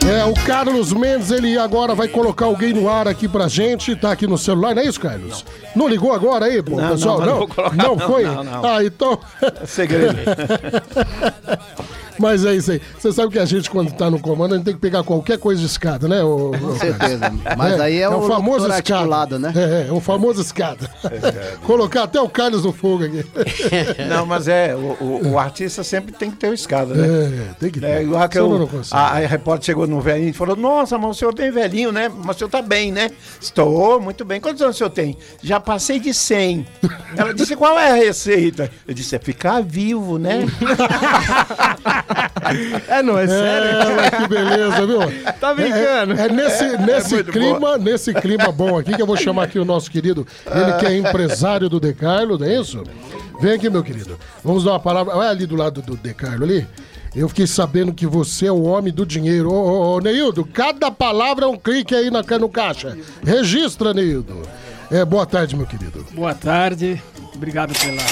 [0.10, 4.12] É, o Carlos Mendes, ele agora vai colocar alguém no ar aqui pra gente, tá
[4.12, 5.46] aqui no celular, não é isso, Carlos?
[5.76, 7.20] Não ligou agora aí, pô, Não, pessoal?
[7.20, 8.24] não, não vou colocar, não não, foi?
[8.24, 8.66] não, não.
[8.66, 9.20] Ah, então.
[9.62, 10.16] É segredo.
[12.20, 12.82] Mas é isso aí.
[13.00, 15.38] Você sabe que a gente, quando tá no comando, a gente tem que pegar qualquer
[15.38, 16.24] coisa de escada, né?
[16.24, 17.32] ô- ô, Com certeza.
[17.58, 19.40] Mas aí é o o famoso escada.
[19.40, 19.54] né?
[19.56, 20.90] É, é, o famoso escada.
[21.66, 23.26] Colocar até o Carlos no fogo aqui.
[24.10, 27.08] Não, mas é, o, o- o artista sempre tem que ter o escada, né?
[27.08, 27.86] É, tem que ter.
[27.88, 28.96] É, e o eu não consigo.
[28.96, 32.10] a, a repórter chegou no velhinho e falou: Nossa, mas o senhor tem velhinho, né?
[32.24, 33.10] Mas o senhor tá bem, né?
[33.42, 34.40] Estou, muito bem.
[34.42, 35.18] Quantos anos o senhor tem?
[35.42, 36.66] Já passei de 100.
[37.18, 38.70] Ela disse: Qual é a receita?
[38.88, 40.46] Eu disse: É ficar vivo, né?
[42.88, 44.00] É, não, é sério.
[44.00, 45.00] É, que beleza, viu?
[45.40, 46.14] Tá brincando.
[46.20, 49.18] É, é nesse, É, nesse é muito clima, nesse clima bom aqui que eu vou
[49.18, 52.84] chamar aqui o nosso querido, ele que é empresário do Decarlo, não é isso?
[53.40, 54.18] Vem aqui, meu querido.
[54.44, 55.16] Vamos dar uma palavra.
[55.16, 56.68] Olha ali do lado do Decarlo ali.
[57.16, 59.52] Eu fiquei sabendo que você é o homem do dinheiro.
[59.52, 62.98] Ô, ô, ô, Neildo, cada palavra é um clique aí na, no caixa.
[63.24, 64.44] Registra, Neildo.
[64.92, 66.06] É, boa tarde, meu querido.
[66.12, 67.02] Boa tarde,
[67.34, 68.04] obrigado pela,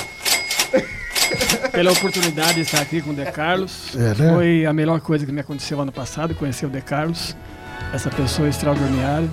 [1.77, 3.95] pela oportunidade de estar aqui com o De Carlos.
[3.95, 4.33] É, né?
[4.33, 7.35] Foi a melhor coisa que me aconteceu ano passado, conhecer o De Carlos,
[7.93, 9.29] essa pessoa extraordinária.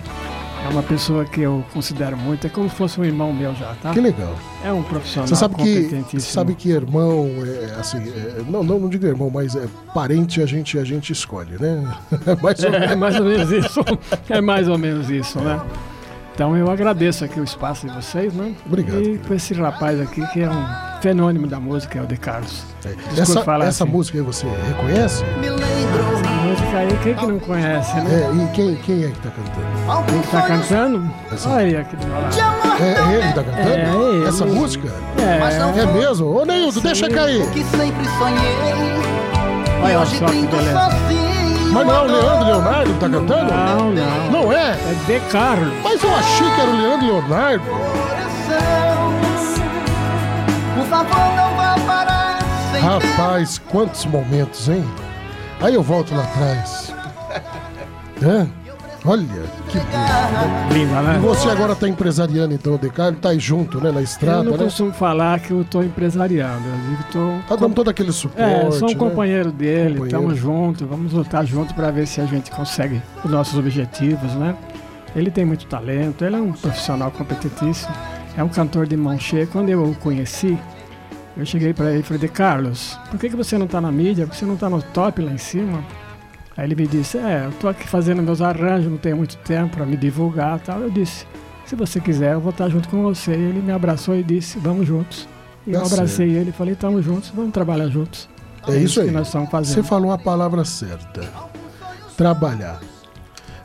[0.62, 3.74] É uma pessoa que eu considero muito, é como se fosse um irmão meu já,
[3.82, 3.92] tá?
[3.92, 4.34] Que legal.
[4.62, 8.88] É um profissional Você sabe que, sabe que irmão, é, assim, é, não, não, não
[8.88, 11.94] digo irmão, mas é parente a gente, a gente escolhe, né?
[12.26, 12.96] É mais ou É menos.
[12.96, 13.80] mais ou menos isso.
[14.28, 15.60] É mais ou menos isso, né?
[16.34, 18.52] Então eu agradeço aqui o espaço de vocês, né?
[18.66, 19.00] Obrigado.
[19.00, 20.66] E com esse rapaz aqui que é um
[21.00, 22.64] fenômeno da música, é o De Carlos.
[22.82, 23.92] Desculpe Essa, falar essa assim.
[23.92, 25.22] música aí você reconhece?
[25.22, 28.10] Essa música aí, quem que não conhece, né?
[28.10, 30.04] É, e quem, quem é que tá cantando?
[30.06, 31.10] Quem que tá cantando?
[31.30, 31.48] Assim.
[31.48, 32.36] Olha aí aqui do meu lado.
[32.80, 33.68] É, é ele que tá cantando?
[33.68, 34.28] É ele.
[34.28, 34.88] Essa música?
[35.18, 35.80] É.
[35.80, 36.26] É mesmo?
[36.26, 37.48] Ô, Neildo, deixa cair.
[37.50, 38.56] Que sempre sonhei.
[39.84, 41.33] Olha hoje só que beleza.
[41.74, 43.52] Mas não é o Leandro Leonardo que tá cantando?
[43.52, 44.30] Não, não.
[44.30, 44.70] Não é?
[44.70, 45.74] É De Carlos.
[45.82, 47.64] Mas eu achei que era o Leandro Leonardo.
[50.76, 52.38] Por favor, não vá parar
[52.80, 54.84] Rapaz, quantos momentos, hein?
[55.60, 56.94] Aí eu volto lá atrás.
[58.22, 58.48] Hã?
[59.06, 59.22] Olha,
[59.68, 60.72] que lindo.
[60.72, 61.16] Linda, né?
[61.16, 64.42] E você agora tá empresariando, então, o Decarlo, tá aí junto, né, na Eu estrada,
[64.44, 64.64] não né?
[64.64, 66.62] costumo falar que eu tô empresariando.
[66.66, 67.48] Eu digo tô...
[67.48, 68.96] Tá dando todo aquele suporte, É, sou um né?
[68.98, 70.06] companheiro dele, Companheiro.
[70.06, 74.56] estamos juntos, vamos lutar juntos para ver se a gente consegue os nossos objetivos, né?
[75.14, 77.94] Ele tem muito talento, ele é um profissional competentíssimo,
[78.36, 79.46] é um cantor de mão cheia.
[79.46, 80.58] Quando eu o conheci,
[81.36, 83.92] eu cheguei para ele e falei, de Carlos, por que, que você não está na
[83.92, 84.24] mídia?
[84.26, 85.84] Por que você não está no top lá em cima?
[86.56, 89.76] Aí ele me disse, é, eu tô aqui fazendo meus arranjos, não tenho muito tempo
[89.76, 90.80] para me divulgar tal.
[90.80, 91.26] Eu disse,
[91.66, 93.32] se você quiser, eu vou estar junto com você.
[93.32, 95.26] E ele me abraçou e disse, vamos juntos.
[95.66, 96.40] E eu Tá abracei certo.
[96.40, 98.28] ele e falei, estamos juntos, vamos trabalhar juntos.
[98.68, 99.06] É isso aí.
[99.08, 99.74] que nós estamos fazendo.
[99.74, 101.22] Você falou a palavra certa.
[102.16, 102.80] Trabalhar.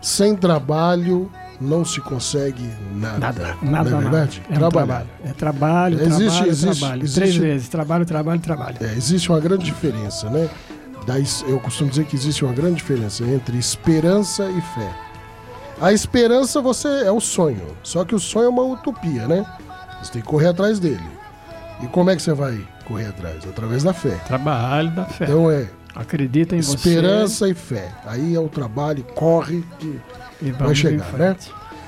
[0.02, 1.32] Sem trabalho
[1.62, 3.20] não se consegue nada.
[3.20, 4.10] Nada, nada, não é nada.
[4.10, 4.42] verdade?
[4.50, 5.08] É um trabalho.
[5.26, 7.04] É trabalho, Existe- trabalho, existe- trabalho.
[7.04, 7.70] existe- Três vezes.
[7.70, 8.78] Trabalho, trabalho, trabalho.
[8.82, 10.50] É, existe uma grande diferença, né?
[11.48, 14.92] Eu costumo dizer que existe uma grande diferença entre esperança e fé.
[15.82, 19.46] A esperança você é o sonho, só que o sonho é uma utopia, né?
[20.04, 21.04] Você tem que correr atrás dele.
[21.82, 23.44] E como é que você vai correr atrás?
[23.48, 24.18] Através da fé.
[24.28, 25.26] Trabalho da fé.
[25.26, 26.76] Então é Acredita em você.
[26.76, 27.92] esperança e fé.
[28.06, 30.00] Aí é o trabalho, corre que
[30.42, 31.36] E vai chegar, né?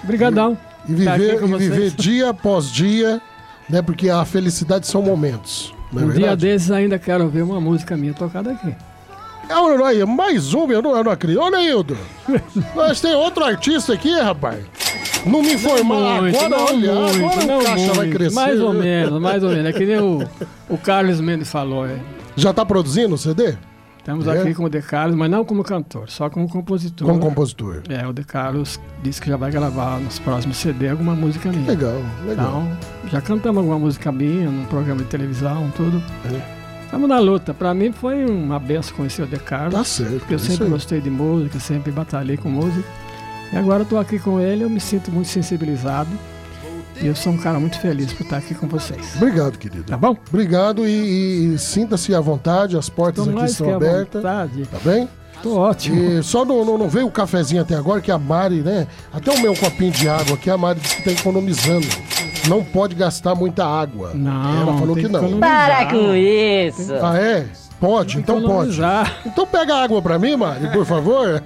[0.03, 0.57] Obrigadão.
[0.89, 3.21] E Tá aqui viver, e viver dia após dia,
[3.69, 3.81] né?
[3.81, 5.73] Porque a felicidade são momentos.
[5.91, 6.47] Não é Um dia verdade?
[6.47, 8.73] desses ainda quero ver uma música minha tocada aqui.
[9.51, 11.41] É, aí, mais um, eu não, eu não acredito.
[11.41, 11.97] Ô, Neildo,
[12.75, 14.63] nós tem outro artista aqui, rapaz.
[15.25, 18.17] Não me informar Muito, agora, não olha, muito, agora o caixa vai muito.
[18.17, 18.35] crescer.
[18.35, 19.65] Mais ou menos, mais ou menos.
[19.67, 20.27] É que nem o,
[20.69, 21.85] o Carlos Mendes falou.
[21.85, 21.95] É.
[22.35, 23.55] Já tá produzindo o CD?
[23.99, 24.31] Estamos É?
[24.41, 27.07] aqui com o De Carlos, mas não como cantor, só como compositor.
[27.07, 27.83] Como compositor.
[27.87, 31.67] É, o De Carlos disse que já vai gravar nos próximos CD alguma música minha.
[31.69, 32.63] Legal, legal.
[32.63, 36.01] Então, já cantamos alguma música minha num programa de televisão, tudo.
[36.91, 37.53] Vamos na luta.
[37.53, 39.73] Pra mim foi uma benção conhecer o De Carlos.
[39.73, 42.87] Tá certo, Porque eu isso sempre gostei de música, sempre batalhei com música.
[43.53, 46.09] E agora eu tô aqui com ele, eu me sinto muito sensibilizado.
[47.01, 49.15] E eu sou um cara muito feliz por estar aqui com vocês.
[49.15, 49.83] Obrigado, querido.
[49.83, 50.15] Tá bom?
[50.29, 54.21] Obrigado e, e sinta-se à vontade, as portas aqui mais estão abertas.
[54.21, 54.65] vontade.
[54.67, 55.09] Tá bem?
[55.41, 55.99] Tô ótimo.
[55.99, 58.87] E só não, não, não veio o cafezinho até agora, que a Mari, né?
[59.11, 61.87] Até o meu copinho de água aqui, a Mari disse que tá economizando.
[62.47, 64.11] Não pode gastar muita água.
[64.13, 65.39] Não, Ela falou que que não.
[65.39, 66.93] Para com isso.
[67.01, 67.45] Ah, é?
[67.79, 68.79] Pode, então pode.
[69.25, 71.41] Então pega água pra mim, Mari, por favor.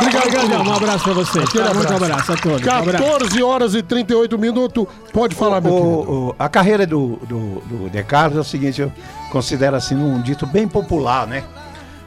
[0.00, 0.54] Obrigado, querido.
[0.62, 1.42] um abraço pra.
[1.42, 2.66] Aquele Tá, muito abraço a todos.
[2.66, 3.04] Um abraço.
[3.04, 4.86] 14 horas e 38 minutos.
[5.12, 5.88] Pode falar, meu querido.
[5.88, 8.92] O- o- a carreira do, do, do De Carlos é o seguinte, eu
[9.30, 11.44] considero assim um dito bem popular, né?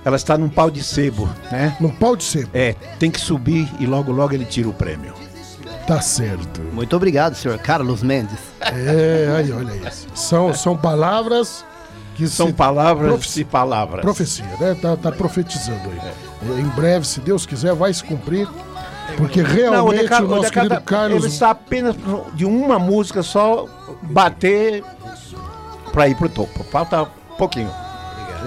[0.04, 1.76] Ela está num pau de sebo, né?
[1.80, 2.50] Num pau de sebo.
[2.54, 5.14] É, tem que subir e logo logo ele tira o prêmio.
[5.88, 6.62] Tá certo.
[6.74, 8.38] Muito obrigado, senhor Carlos Mendes.
[8.62, 10.08] É, aí, olha isso.
[10.16, 11.66] São, são palavras
[12.16, 13.42] que São se- palavras Profecia.
[13.42, 14.02] e palavras.
[14.02, 14.76] Profecia, né?
[14.82, 16.60] Tá, tá profetizando aí.
[16.62, 18.48] Em breve, se Deus quiser, vai se cumprir.
[19.18, 21.24] Porque realmente De Car- o nosso De Car- querido Carlos.
[21.24, 21.96] Ele está apenas
[22.34, 23.68] de uma música só
[24.04, 24.84] bater
[25.92, 26.64] para ir pro topo.
[26.66, 27.06] Falta
[27.38, 27.70] pouquinho.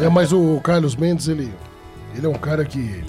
[0.01, 1.53] É, mas o Carlos Mendes, ele,
[2.16, 3.05] ele é um cara que.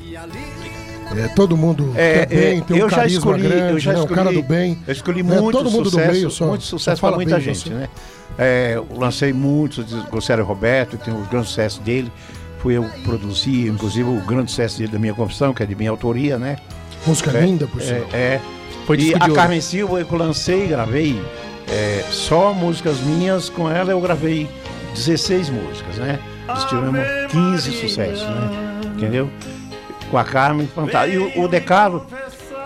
[1.18, 3.80] É, todo mundo É, quer bem, é, tem um eu já carisma escolhi, grande, eu
[3.80, 3.98] já né?
[3.98, 4.78] um escolhi, cara do bem.
[4.88, 5.40] Eu escolhi né?
[5.40, 6.48] muito Todo mundo sucesso, do meio só.
[6.48, 7.74] muito sucesso para muita bem gente, você.
[7.74, 7.90] né?
[8.38, 12.12] É, eu lancei muitos o Sérgio Roberto, tem os grandes sucessos dele.
[12.60, 15.76] Fui eu que produzi, inclusive o grande sucesso dele da minha confissão, que é de
[15.76, 16.58] minha autoria, né?
[17.06, 18.08] Música É, linda, por é, sinal.
[18.12, 18.42] É.
[18.86, 19.30] Foi e a.
[19.30, 21.22] Carmen Silva eu lancei, gravei
[21.70, 24.50] é, só músicas minhas, com ela eu gravei
[24.96, 26.20] 16 músicas, né?
[26.48, 27.00] Nós tivemos
[27.32, 28.80] 15 sucessos, né?
[28.98, 29.30] Entendeu?
[30.10, 31.30] Com a Carmen, fantástico.
[31.36, 32.06] E o, o Decaro,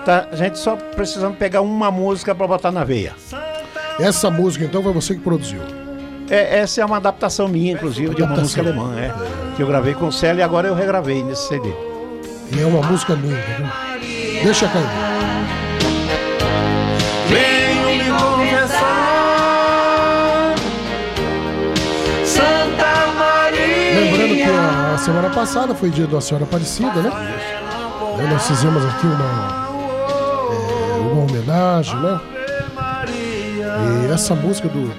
[0.06, 3.14] tá, a gente só precisando pegar uma música para botar na veia.
[4.00, 5.62] Essa música, então, foi você que produziu.
[6.30, 9.12] É, essa é uma adaptação minha, inclusive, de uma música alemã, é,
[9.56, 11.70] que eu gravei com o Célio e agora eu regravei nesse CD.
[12.52, 14.44] E é uma música linda, viu?
[14.44, 15.09] Deixa cair.
[24.52, 27.12] A, a semana passada foi dia da Senhora Aparecida, né?
[28.20, 29.70] Aí nós fizemos aqui uma,
[30.52, 32.20] é, uma homenagem, né?
[34.08, 34.92] E essa música do,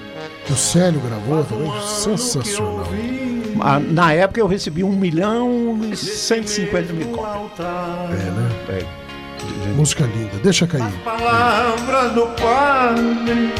[0.45, 2.87] que o Célio gravou também, sensacional.
[3.59, 7.59] Ah, Na época eu recebi 1 milhão e 150 mil cópias.
[7.59, 8.49] É, né?
[8.69, 9.01] É.
[9.75, 10.91] Música linda, deixa cair.
[11.03, 13.53] Palavras do Padre.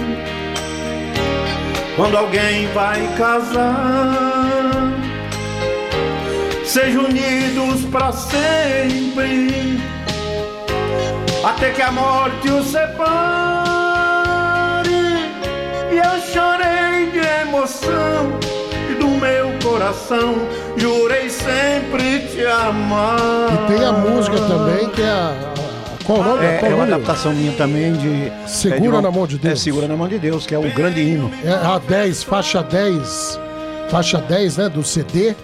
[1.96, 4.41] Quando alguém vai casar,
[6.72, 9.80] sejam unidos para sempre,
[11.44, 12.92] até que a morte os separe.
[15.92, 18.40] E eu chorei de emoção
[18.90, 20.36] e do meu coração
[20.78, 23.18] jurei sempre te amar.
[23.54, 25.36] E tem a música também, que é a.
[26.06, 26.46] qual o nome?
[26.46, 26.94] É, Qual é uma nome?
[26.94, 28.32] adaptação minha também de.
[28.48, 29.60] Segura é de uma- na mão de Deus.
[29.60, 31.30] É, Segura na mão de Deus, que é o grande hino.
[31.44, 33.38] É a 10, faixa 10.
[33.90, 34.70] Faixa 10, né?
[34.70, 35.36] Do CD.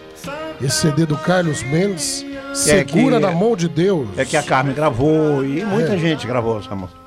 [0.61, 2.25] Esse CD do Carlos Mendes.
[2.53, 4.07] Segura que- na mão de Deus.
[4.17, 5.97] É que a Carmen gravou e muita É.
[5.97, 6.97] gente gravou essa música.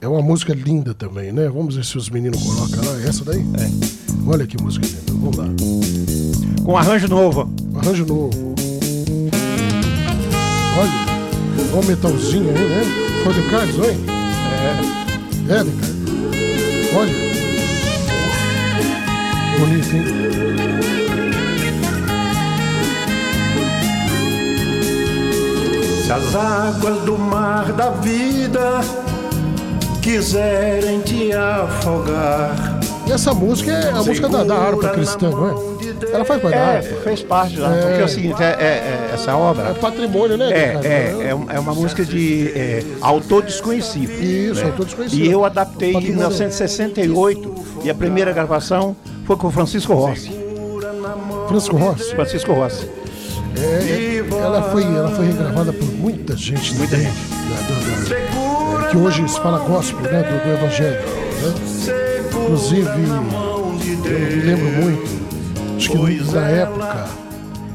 [0.00, 1.48] É uma música linda também, né?
[1.48, 3.00] Vamos ver se os meninos colocam lá.
[3.06, 3.40] Essa daí?
[3.40, 4.30] É.
[4.30, 5.12] Olha que música linda.
[5.12, 5.46] Vamos lá.
[6.64, 7.50] Com arranjo novo.
[7.76, 8.54] Arranjo novo.
[10.78, 11.06] Olha.
[11.72, 12.82] Olha o metalzinho aí, né?
[13.24, 13.96] Foi do Carlos, oi?
[15.48, 15.52] É.
[15.54, 15.96] É, do Carlos.
[16.96, 17.12] Olha.
[19.58, 20.45] Bonito, hein?
[26.06, 28.80] Se as águas do mar da vida
[30.00, 32.78] quiserem te afogar.
[33.08, 35.76] E essa música é a música da, da harpa cristã, não é?
[36.12, 36.94] Ela faz parte da É, harpa.
[37.02, 37.74] fez parte lá.
[37.76, 37.80] É.
[37.82, 38.50] Porque é o seguinte, é, é-
[39.10, 39.68] é- essa obra.
[39.70, 40.50] É patrimônio, né?
[40.52, 44.12] É, é, é, é uma música de é, autor desconhecido.
[44.12, 44.66] Isso, né?
[44.66, 45.18] autor desconhecido.
[45.24, 46.28] E eu adaptei em Patrimônio.
[46.28, 48.94] 1968 e a primeira gravação
[49.24, 50.30] foi com o Francisco Rossi.
[51.48, 52.14] Francisco Rossi.
[52.14, 52.95] Francisco Rossi.
[53.58, 56.74] É, ela, foi, ela foi regravada por muita gente.
[56.74, 57.28] Muita também, gente.
[57.48, 57.62] da- da-
[58.08, 58.16] da-
[58.86, 60.22] é, que hoje se fala gospel, né?
[60.22, 60.96] Do, do Evangelho.
[60.96, 61.02] Né?
[62.42, 62.96] Inclusive, eu
[64.36, 65.08] me lembro muito,
[65.76, 65.96] acho que
[66.32, 67.06] na época,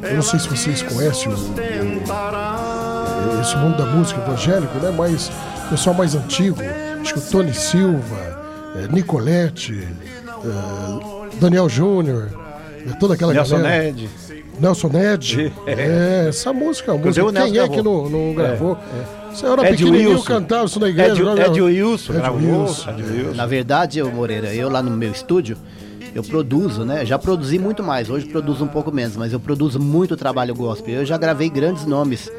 [0.04, 1.54] eu não sei se vocês conhecem o, o-
[3.42, 4.92] esse mundo da música evangélico, né?
[4.96, 5.30] Mas
[5.66, 6.58] o pessoal mais antigo,
[7.02, 8.40] acho que o Tony Silva,
[8.76, 9.88] é, Nicolette,
[10.28, 10.32] é,
[11.40, 12.30] Daniel Júnior,
[12.90, 13.84] é, toda aquela Nelson galera.
[13.84, 14.10] Ned.
[14.60, 15.54] Nelson Ned.
[15.68, 17.24] É, essa música, a música.
[17.26, 18.10] Quem Nelson é que não, gravou.
[18.10, 18.78] não gravou?
[18.78, 20.26] É, Você era Ed pequenininho, Wilson.
[20.26, 21.12] cantava isso na igreja.
[21.14, 22.62] Ed- agora- Ed Wilson Ed gravou.
[22.62, 22.90] Wilson.
[22.92, 23.36] Ed Wilson.
[23.36, 25.58] Na verdade, eu, Moreira, eu lá no meu estúdio,
[26.14, 27.06] eu produzo, né?
[27.06, 30.96] Já produzi muito mais, hoje produzo um pouco menos, mas eu produzo muito trabalho gospel.
[30.96, 32.30] Eu já gravei grandes nomes.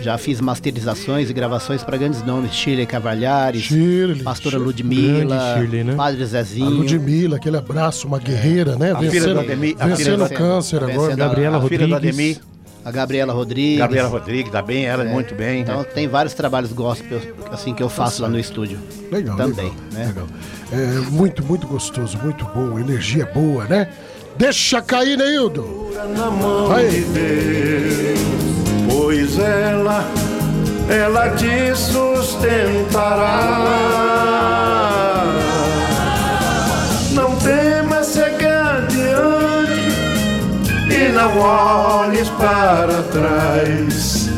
[0.00, 4.66] Já fiz masterizações e gravações para grandes nomes, Shirley Cavalhares, Shirley, Pastora Shirley.
[4.66, 5.94] Ludmilla, Shirley, né?
[5.96, 6.70] Padre A Zezinho.
[6.70, 8.92] Ludmilla, aquele abraço, uma guerreira, né?
[8.92, 11.12] A filha Vencendo, do Ademir- a filha vencendo o câncer vencendo agora.
[11.12, 12.18] a- Gabriela a filha do Rodrigues.
[12.18, 12.40] Ademir.
[12.84, 13.78] A Gabriela Rodrigues.
[13.78, 15.60] Gabriela Rodrigues, tá bem, ela é muito bem.
[15.62, 15.84] Então né?
[15.84, 17.20] tem vários trabalhos gospel
[17.50, 18.78] assim que eu faço lá no estúdio.
[19.10, 20.06] Legal, Também, legal, né?
[20.06, 20.26] legal.
[20.72, 23.88] É muito, muito gostoso, muito bom, energia boa, né?
[24.38, 25.88] Deixa cair, Neildo!
[26.16, 28.18] na mão de Deus,
[29.08, 30.04] pois ela,
[30.86, 33.24] ela te sustentará.
[37.12, 39.94] Não temas chegar adiante
[40.94, 44.28] e não olhes para trás.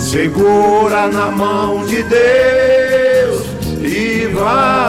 [0.00, 3.42] Segura na mão de Deus
[3.82, 4.86] e vai.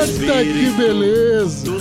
[0.00, 1.73] Eita, que beleza!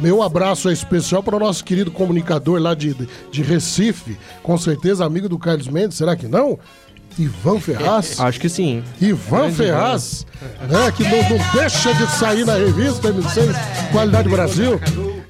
[0.01, 2.95] Meu abraço é especial para o nosso querido comunicador lá de,
[3.31, 6.59] de Recife, com certeza amigo do Carlos Mendes, será que não?
[7.17, 8.19] Ivan Ferraz.
[8.21, 8.83] Acho que sim.
[9.01, 10.25] Ivan Grande Ferraz,
[10.69, 14.79] né, que não, não deixa de sair na revista M6 Qualidade Brasil.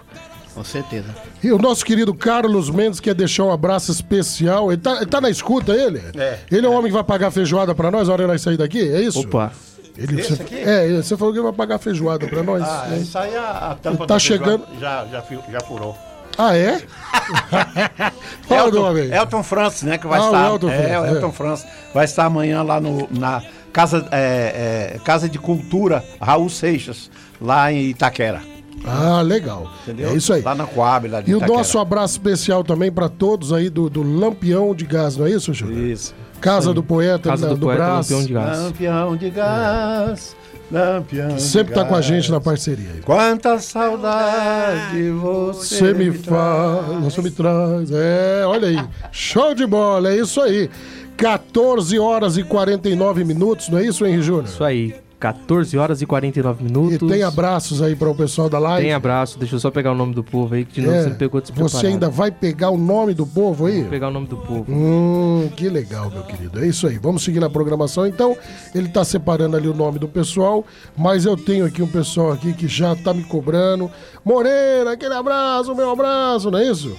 [0.53, 1.07] Com certeza.
[1.43, 4.71] E o nosso querido Carlos Mendes quer deixar um abraço especial.
[4.71, 6.01] Ele tá, ele tá na escuta, ele?
[6.15, 6.39] É.
[6.51, 8.57] Ele é o homem que vai pagar feijoada pra nós na hora de nós sair
[8.57, 8.79] daqui?
[8.79, 9.19] É isso?
[9.21, 9.51] Opa.
[9.97, 10.55] Ele, Esse você, aqui?
[10.59, 12.63] É, você falou que vai pagar feijoada pra nós.
[12.63, 12.97] Ah, né?
[12.97, 15.95] isso aí a, a tampa Tá da chegando- Já, já, já furou.
[16.37, 16.81] Ah, é?
[18.47, 19.11] Fala do Elton, homem.
[19.13, 19.97] Elton Francis, né?
[19.97, 20.45] Que vai Ah, o estar.
[20.47, 21.09] Elton é, Francis, o é.
[21.11, 21.67] Elton Francis.
[21.93, 27.09] Vai estar amanhã lá no, na Casa, é, é, Casa de Cultura Raul Seixas,
[27.39, 28.41] lá em Itaquera.
[28.85, 29.71] Ah, legal.
[29.83, 30.09] Entendeu?
[30.09, 30.41] É isso aí.
[30.41, 31.57] Lá na Coab, lá de E o Itaquera.
[31.57, 35.53] nosso abraço especial também pra todos aí do, do Lampião de Gás, não é isso,
[35.53, 35.87] Júlio?
[35.87, 36.13] Isso.
[36.41, 36.73] Casa Sim.
[36.75, 38.09] do Poeta, Casa da- do Poeta, Brás.
[38.09, 38.59] Lampião de Gás.
[38.59, 40.35] Lampião de gás,
[40.69, 42.05] lampião Que de sempre tá com a gás.
[42.05, 42.89] gente na parceria.
[42.95, 43.01] aí.
[43.01, 47.89] Quanta saudade você, Você me faz, você me traz.
[47.91, 48.83] É, olha aí.
[49.11, 50.69] Show de bola, é isso aí.
[51.15, 54.45] 14 horas e 49 minutos, não é isso, Henri Júnior?
[54.45, 54.93] Isso aí.
[55.23, 57.09] 14 horas e 49 E minutos.
[57.09, 58.81] tem abraços aí para o pessoal da live.
[58.83, 59.39] Tem abraço.
[59.39, 61.15] Deixa eu só pegar o nome do povo aí, que de novo É, você me
[61.15, 61.77] pegou despreparado.
[61.79, 63.81] Você ainda vai pegar o nome do povo aí?
[63.81, 64.65] Vou pegar o nome do povo.
[64.69, 66.61] Hum, que legal, meu querido.
[66.61, 66.97] É isso aí.
[66.97, 68.05] Vamos seguir na programação.
[68.05, 68.35] Então,
[68.75, 70.65] ele tá separando ali o nome do pessoal,
[70.97, 73.89] mas eu tenho aqui um pessoal aqui que já tá me cobrando.
[74.25, 76.93] Moreira, aquele abraço, meu abraço, não é isso?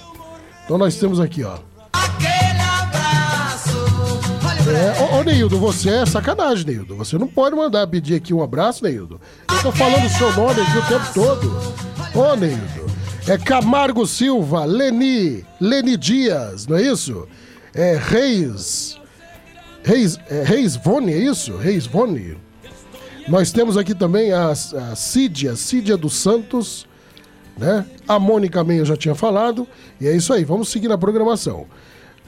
[0.64, 1.56] Então nós temos aqui, ó.
[4.66, 6.96] É, ô, ô Neildo, você é sacanagem, Neildo.
[6.96, 9.20] Você não pode mandar pedir aqui um abraço, Neildo.
[9.50, 11.74] Eu tô falando o seu nome aqui o tempo todo.
[12.14, 12.84] Ô, Neildo.
[13.26, 17.26] É Camargo Silva, Leni, Leni Dias, não é isso?
[17.74, 18.98] É Reis.
[19.82, 21.56] Reis, é, Reis Vone, é isso?
[21.56, 22.36] Reis Vone.
[23.26, 26.86] Nós temos aqui também a, a Cídia, Cídia dos Santos,
[27.56, 27.86] né?
[28.06, 29.66] A Mônica também eu já tinha falado.
[29.98, 31.66] E é isso aí, vamos seguir na programação.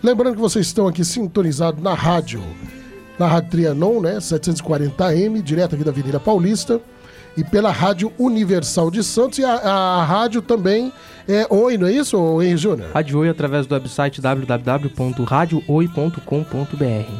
[0.06, 2.40] Lembrando que vocês estão aqui sintonizados na rádio,
[3.18, 4.18] na Rádio Trianon, né?
[4.18, 6.80] 740M, direto aqui da Avenida Paulista.
[7.36, 9.40] E pela Rádio Universal de Santos.
[9.40, 10.92] E a, a rádio também
[11.26, 12.88] é Oi, não é isso, ô Henri Júnior?
[12.94, 17.12] Rádio Oi através do website www.radiooi.com.br.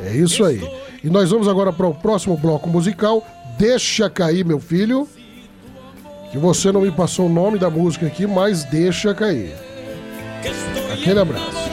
[0.00, 0.66] É isso aí.
[1.04, 3.22] E nós vamos agora para o próximo bloco musical.
[3.58, 5.06] Deixa cair, meu filho.
[6.32, 9.54] Que você não me passou o nome da música aqui, mas deixa cair.
[10.40, 11.66] Que estoy enamorado.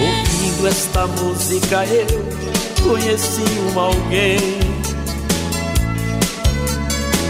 [0.00, 2.33] Ouvindo esta música eu
[2.84, 3.42] conheci
[3.72, 4.38] um alguém.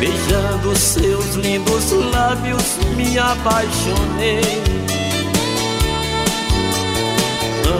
[0.00, 4.62] Beijando seus lindos lábios me apaixonei.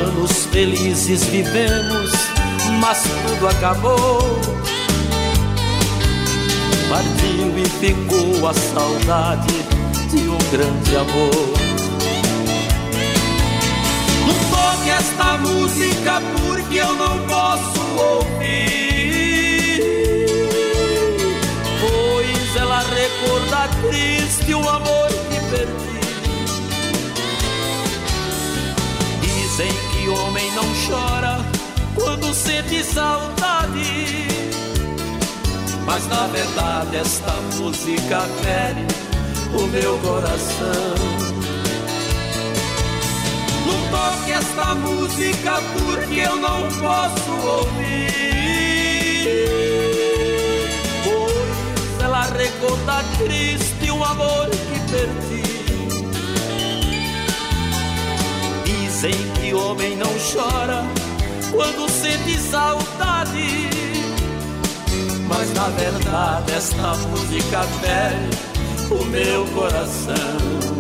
[0.07, 2.13] Anos felizes vivemos,
[2.81, 4.41] mas tudo acabou.
[6.89, 9.53] Partiu e ficou a saudade
[10.11, 11.74] de um grande amor
[14.99, 19.81] esta música porque eu não posso ouvir.
[21.81, 26.01] Pois ela recorda triste o amor que perdi.
[29.21, 31.45] Dizem que homem não chora
[31.95, 34.29] quando sente saudade.
[35.87, 38.87] Mas na verdade esta música fere
[39.57, 41.24] o meu coração.
[43.67, 48.11] Não toque esta música porque eu não posso ouvir.
[51.05, 55.43] Pois ela recorda triste o amor que perdi.
[58.65, 60.85] Dizem que homem não chora
[61.51, 63.71] quando sente saudade.
[65.27, 68.55] Mas na verdade esta música fere
[68.91, 70.74] o meu coração.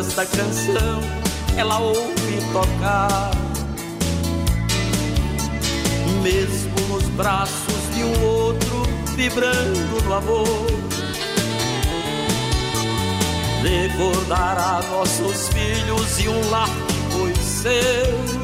[0.00, 1.00] Esta canção
[1.58, 3.30] ela ouve tocar,
[6.22, 8.82] mesmo nos braços de um outro
[9.14, 10.66] vibrando no amor.
[13.62, 18.40] Recordará nossos filhos e um lar que foi seu.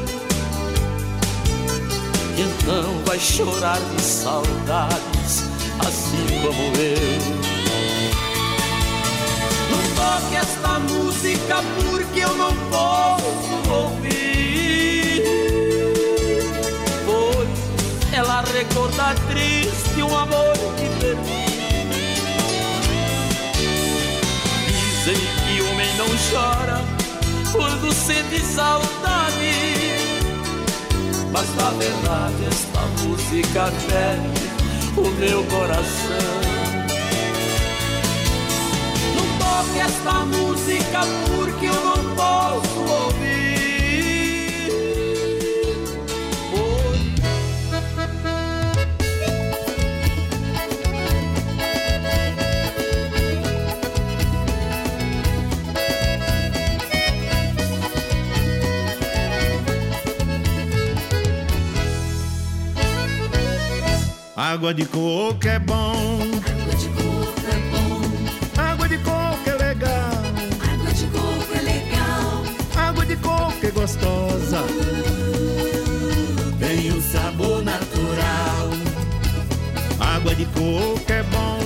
[2.37, 5.43] Então vai chorar de saudades,
[5.79, 7.46] assim como eu.
[10.07, 15.21] Toque esta música porque eu não posso ouvir.
[17.05, 21.45] Pois ela recorda triste um amor que perdi.
[24.69, 26.81] Dizem que homem não chora
[27.51, 29.51] quando sente saudade.
[31.33, 34.31] Mas na verdade esta música fere
[34.95, 36.46] o meu coração.
[39.67, 43.47] Toque esta música porque eu não posso ouvir.
[64.35, 66.36] Água de coco é bom.
[73.67, 74.63] É gostosa.
[76.59, 78.69] Tem um sabor natural.
[79.99, 81.59] Água de coco é bom.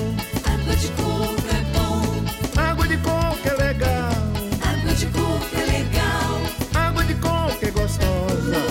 [0.45, 2.61] Água de coco é bom.
[2.61, 4.13] Água de coco é legal.
[4.61, 6.41] Água de coco é legal.
[6.73, 8.61] Água de coco é gostosa.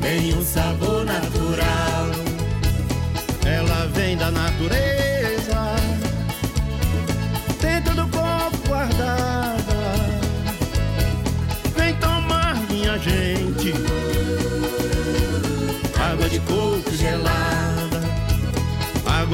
[0.00, 2.06] Tem um sabor natural.
[3.44, 5.01] Ela vem da natureza.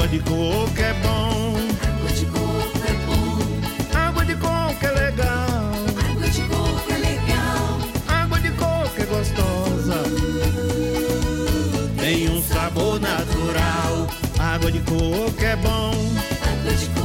[0.09, 1.55] Água de coco é bom.
[1.86, 3.98] Água de coco é bom.
[3.98, 5.72] Água de coco é legal.
[6.09, 7.78] Água de coco é legal.
[8.09, 10.02] Água de coco é gostosa.
[12.01, 14.06] Tem um sabor natural.
[14.39, 15.93] Água de coco é bom.
[16.43, 16.98] Água de coco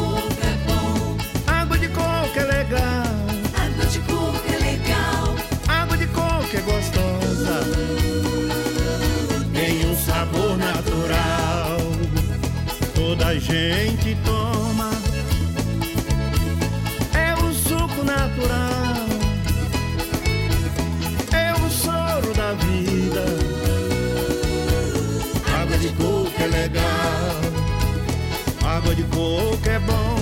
[13.44, 14.90] gente toma.
[17.14, 19.06] É o suco natural.
[21.32, 23.26] É o soro da vida.
[25.62, 27.42] Água de coco é legal.
[28.66, 30.13] Água de coco é bom.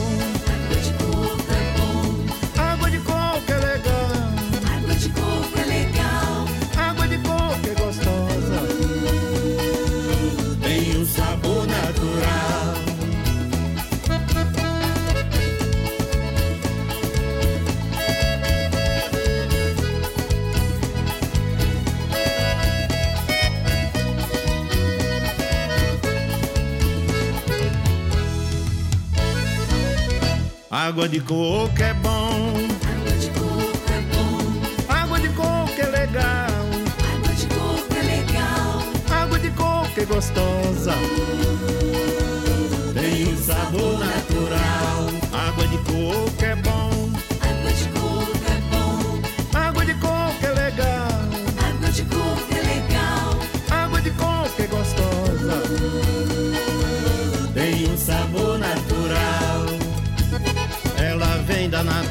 [30.81, 31.93] Água de coco é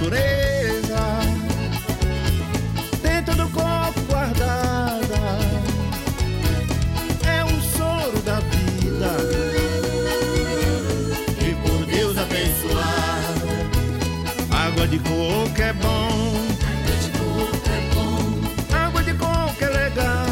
[0.00, 1.20] natureza.
[3.02, 5.20] Dentro do copo guardada.
[7.26, 9.10] É um soro da vida.
[11.46, 13.50] E por Deus abençoada.
[14.50, 16.46] Água de coco é bom.
[16.64, 18.76] Água de coco é bom.
[18.76, 20.26] Água de coco é legal.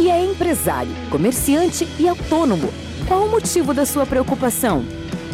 [0.00, 2.72] que é empresário, comerciante e autônomo,
[3.06, 4.82] qual o motivo da sua preocupação?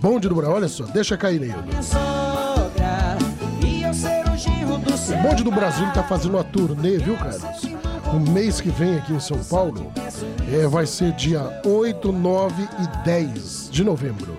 [0.00, 1.62] Bonde do Brasil, olha só, deixa cair, Neildo.
[1.62, 3.16] minha sogra
[3.64, 6.98] e eu ser o genro do seu O Bonde do Brasil tá fazendo uma turnê,
[6.98, 7.75] viu, Carlos?
[8.12, 9.92] O mês que vem aqui em São Paulo
[10.52, 14.36] é, vai ser dia 8, 9 e 10 de novembro.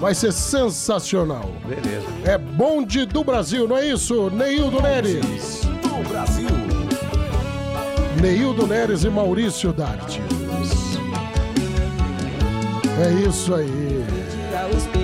[0.00, 1.50] Vai ser sensacional.
[1.66, 2.06] Beleza.
[2.24, 5.60] É Bonde do Brasil, não é isso, Neildo Neres?
[5.82, 6.48] Do Brasil.
[8.20, 10.20] Neildo Neres e Maurício Dartes.
[13.00, 14.04] É isso aí.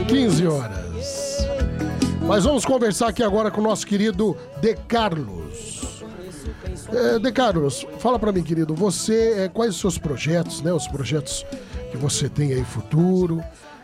[0.08, 1.46] 15 horas.
[2.22, 5.73] Mas vamos conversar aqui agora com o nosso querido De Carlos.
[6.92, 10.72] É, De Carlos, fala pra mim, querido, você, é, quais os seus projetos, né?
[10.72, 11.44] Os projetos
[11.90, 13.42] que você tem aí futuro,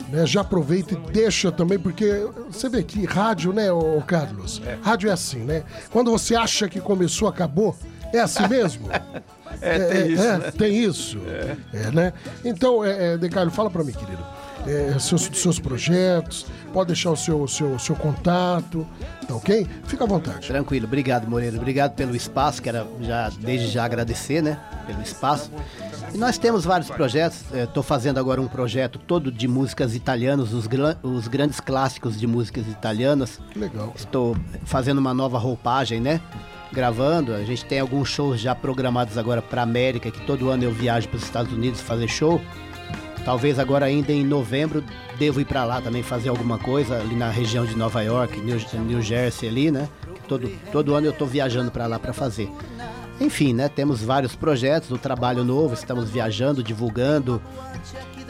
[0.08, 0.26] né?
[0.26, 4.60] Já aproveita e deixa também, porque você vê que rádio, né, ô Carlos?
[4.82, 5.62] Rádio é assim, né?
[5.90, 7.76] Quando você acha que começou, acabou,
[8.12, 8.88] é assim mesmo?
[9.60, 10.50] É, tem isso, é, né?
[10.52, 11.18] tem isso.
[11.26, 11.90] É.
[11.90, 12.12] né?
[12.44, 14.24] Então, é, é, De Carlos, fala pra mim, querido.
[14.66, 18.86] É, seus, seus projetos, pode deixar o seu, seu, seu contato,
[19.26, 19.66] tá ok?
[19.84, 20.46] Fica à vontade.
[20.46, 25.50] Tranquilo, obrigado Moreira, obrigado pelo espaço, quero já, desde já agradecer, né, pelo espaço.
[26.14, 30.66] E nós temos vários projetos, estou fazendo agora um projeto todo de músicas italianas, os,
[30.66, 33.38] gran- os grandes clássicos de músicas italianas.
[33.54, 33.92] Legal.
[33.94, 36.20] Estou fazendo uma nova roupagem, né?
[36.72, 40.72] Gravando, a gente tem alguns shows já programados agora para América, que todo ano eu
[40.72, 42.40] viajo para os Estados Unidos fazer show.
[43.24, 44.82] Talvez agora ainda em novembro
[45.18, 48.58] devo ir para lá também fazer alguma coisa ali na região de Nova York, New,
[48.86, 49.88] New Jersey ali, né?
[50.26, 52.50] Todo, todo ano eu tô viajando para lá para fazer.
[53.20, 53.68] Enfim, né?
[53.68, 57.42] Temos vários projetos, o trabalho novo, estamos viajando, divulgando.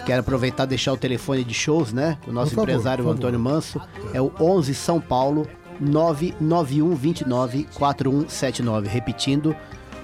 [0.05, 2.19] Quero aproveitar e deixar o telefone de shows, né?
[2.27, 3.81] O nosso favor, empresário Antônio Manso
[4.13, 5.47] é o 11 São Paulo
[5.81, 8.89] 991 29 4179.
[8.89, 9.55] Repetindo,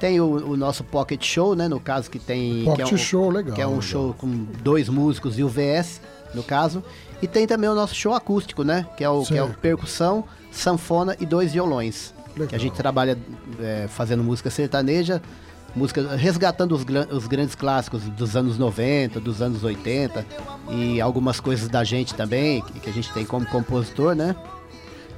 [0.00, 1.68] Tem o, o nosso Pocket Show, né?
[1.68, 2.64] No caso que tem...
[2.64, 3.82] Pocket que é um, Show, legal, Que é um legal.
[3.82, 4.28] show com
[4.62, 6.00] dois músicos e o VS,
[6.34, 6.82] no caso.
[7.22, 8.84] E tem também o nosso show acústico, né?
[8.96, 12.12] Que é o, que é o percussão, sanfona e dois violões.
[12.34, 12.48] Legal.
[12.48, 13.16] Que a gente trabalha
[13.60, 15.22] é, fazendo música sertaneja,
[15.74, 20.24] música resgatando os, os grandes clássicos dos anos 90, dos anos 80
[20.70, 24.34] e algumas coisas da gente também, que, que a gente tem como compositor, né?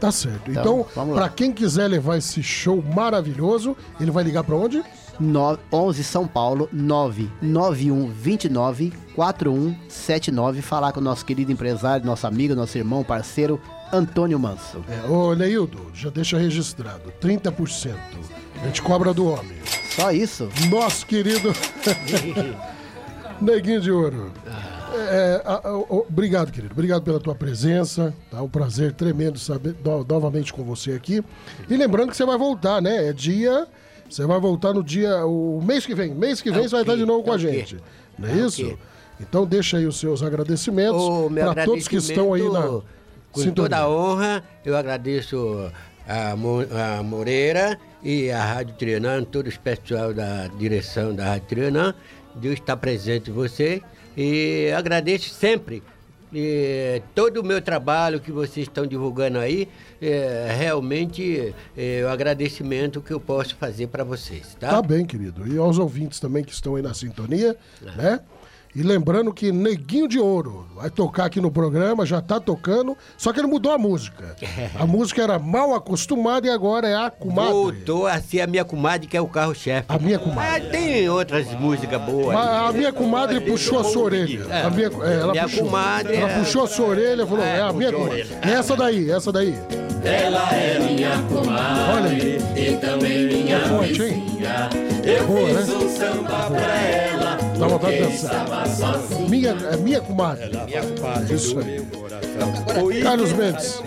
[0.01, 0.51] Tá certo.
[0.51, 1.28] Então, Então, lá.
[1.28, 4.82] quem quiser levar esse show maravilhoso, ele vai ligar pra onde?
[5.20, 10.60] no- 11 São Paulo 99129 4179.
[10.62, 13.60] Falar com o nosso querido empresário, nosso amigo, nosso irmão, parceiro
[13.95, 14.85] Antônio Manso.
[14.89, 17.12] É, ô, Neildo, já deixa registrado.
[17.21, 17.95] 30%.
[18.62, 19.59] A gente cobra do homem.
[19.95, 20.49] Só isso?
[20.71, 21.53] Nosso querido
[23.41, 24.33] Neguinho de Ouro.
[24.97, 26.73] É, a- a- obrigado, querido.
[26.73, 28.15] Obrigado pela tua presença.
[28.31, 31.23] Tá um prazer tremendo saber no- novamente com você aqui.
[31.69, 33.09] E lembrando que você vai voltar, né?
[33.09, 33.66] É dia.
[34.09, 35.27] Você vai voltar no dia.
[35.27, 36.15] O mês que vem.
[36.15, 37.53] Mês que vem É você vai estar de novo com É a o quê?
[37.53, 37.77] gente.
[38.19, 38.79] Não é, É isso?
[39.21, 41.03] Então deixa aí os seus agradecimentos
[41.35, 42.81] para todos que estão aí na
[43.35, 43.55] Com sintonia.
[43.70, 45.70] toda a honra, eu agradeço
[46.09, 51.48] a, Mo- a Moreira e a Rádio Trianã, todo o pessoal da direção da Rádio
[51.48, 51.94] Trianã.
[52.35, 53.82] Deus está presente em você
[54.16, 55.82] e agradeço sempre
[56.35, 59.69] eh, todo o meu trabalho que vocês estão divulgando aí.
[60.02, 64.69] É realmente é o agradecimento que eu posso fazer para vocês, tá?
[64.69, 65.47] Tá bem, querido.
[65.47, 67.56] E aos ouvintes também que estão aí na sintonia,
[67.97, 68.20] né?
[68.77, 73.33] E lembrando que Neguinho de Ouro vai tocar aqui no programa, já tá tocando, só
[73.33, 74.35] que ele mudou a música.
[74.79, 77.53] A música era mal acostumada e agora é a comadre.
[77.53, 79.85] Voltou a ser a minha comadre, que é o carro-chefe.
[79.89, 80.67] A minha comadre.
[80.67, 82.35] Ah, tem outras músicas boas.
[82.35, 82.69] Mas aí.
[82.69, 84.45] a minha comadre puxou a sua orelha.
[84.51, 84.63] É.
[84.63, 85.65] A minha, é, ela Minha puxou.
[85.65, 88.23] comadre Ela é- puxou a sua orelha e falou: é, a minha comadre.
[88.23, 88.39] orelha.
[88.43, 89.55] Essa daí, essa daí.
[90.05, 92.69] Ela é minha comadre Olha aí.
[92.73, 94.25] e também minha É forte, hein?
[94.27, 94.69] vizinha.
[95.05, 95.75] Eu Boa, fiz né?
[95.77, 98.47] um samba pra ela, Dá vontade de dançar.
[99.28, 100.51] Minha, é minha comadre.
[100.66, 101.35] Minha comadre.
[101.35, 103.02] Isso aí.
[103.02, 103.82] Carlos Mendes.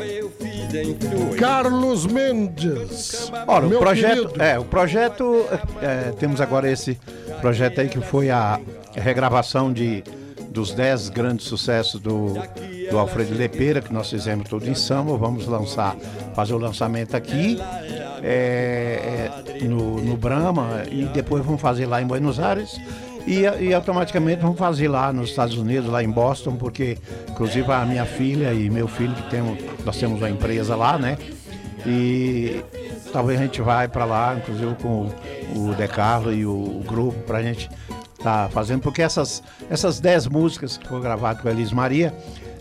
[1.37, 3.31] Carlos Mendes.
[3.47, 4.43] Olha, o projeto, querido.
[4.43, 5.45] é, o projeto,
[5.81, 6.97] é, temos agora esse
[7.41, 8.59] projeto aí que foi a
[8.93, 10.03] regravação de,
[10.49, 12.33] dos 10 grandes sucessos do,
[12.89, 15.95] do Alfredo Lepeira, que nós fizemos tudo em samba, vamos lançar,
[16.33, 17.57] fazer o lançamento aqui,
[18.23, 19.29] é,
[19.61, 22.79] é, no, no Brahma, e depois vamos fazer lá em Buenos Aires,
[23.27, 26.97] e, e automaticamente vamos fazer lá nos Estados Unidos, lá em Boston, porque
[27.29, 31.17] inclusive a minha filha e meu filho, que temos, nós temos uma empresa lá, né?
[31.85, 32.63] E
[33.11, 35.09] talvez a gente vai para lá, inclusive com
[35.55, 37.69] o De Carlo e o, o grupo, para a gente
[38.17, 42.13] estar fazendo, porque essas, essas 10 músicas que foram gravadas com a Elis Maria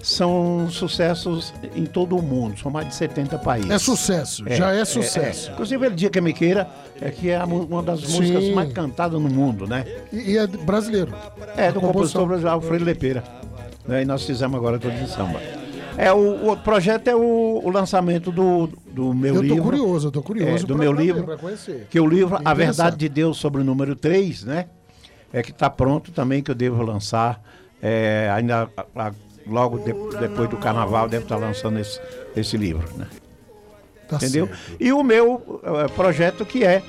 [0.08, 3.70] são sucessos em todo o mundo, são mais de 70 países.
[3.70, 5.50] É sucesso, já é sucesso.
[5.50, 6.68] Inclusive, ele Dia Que Me Queira,
[7.00, 8.12] é que é uma das Sim.
[8.20, 9.84] músicas mais cantadas no mundo, né?
[10.12, 11.12] E, e é brasileiro.
[11.56, 13.24] É, do compositor brasileiro Alfredo Lepeira.
[13.86, 14.02] Né?
[14.02, 15.40] E nós fizemos agora tudo em samba.
[15.98, 19.62] É, o, o projeto é o, o lançamento do, do meu Eu tô livro.
[19.64, 21.36] curioso, eu tô curioso É, do meu livro.
[21.38, 21.88] conhecer.
[21.90, 22.54] Que o livro A.
[22.54, 24.66] Verdade de Deus sobre o número 3, né?
[25.32, 27.42] É que está pronto também, que eu devo lançar.
[27.82, 29.12] é, ainda a- a-
[29.46, 32.00] logo de- depois do carnaval, devo estar lançando esse,
[32.36, 33.06] esse livro, né?
[34.08, 34.46] Tá Entendeu?
[34.46, 34.60] certo.
[34.78, 36.80] E o meu eh, projeto que é,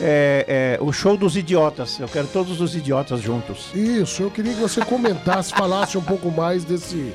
[0.00, 1.98] é, é o show dos idiotas.
[1.98, 3.70] Eu quero todos os idiotas juntos.
[3.74, 7.12] Isso, eu queria que você comentasse, falasse um pouco mais desse,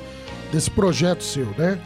[0.52, 1.80] desse projeto seu, né?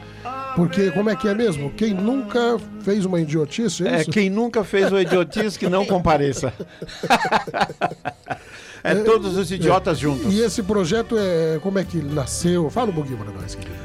[0.58, 1.70] Porque como é que é mesmo?
[1.70, 6.52] Quem nunca fez uma idiotice, é É, quem nunca fez o idiotice que não compareça.
[8.84, 10.34] é todos os idiotas juntos.
[10.34, 12.70] E esse projeto é como é que nasceu?
[12.72, 13.76] Fala um pouquinho pra nós, querido.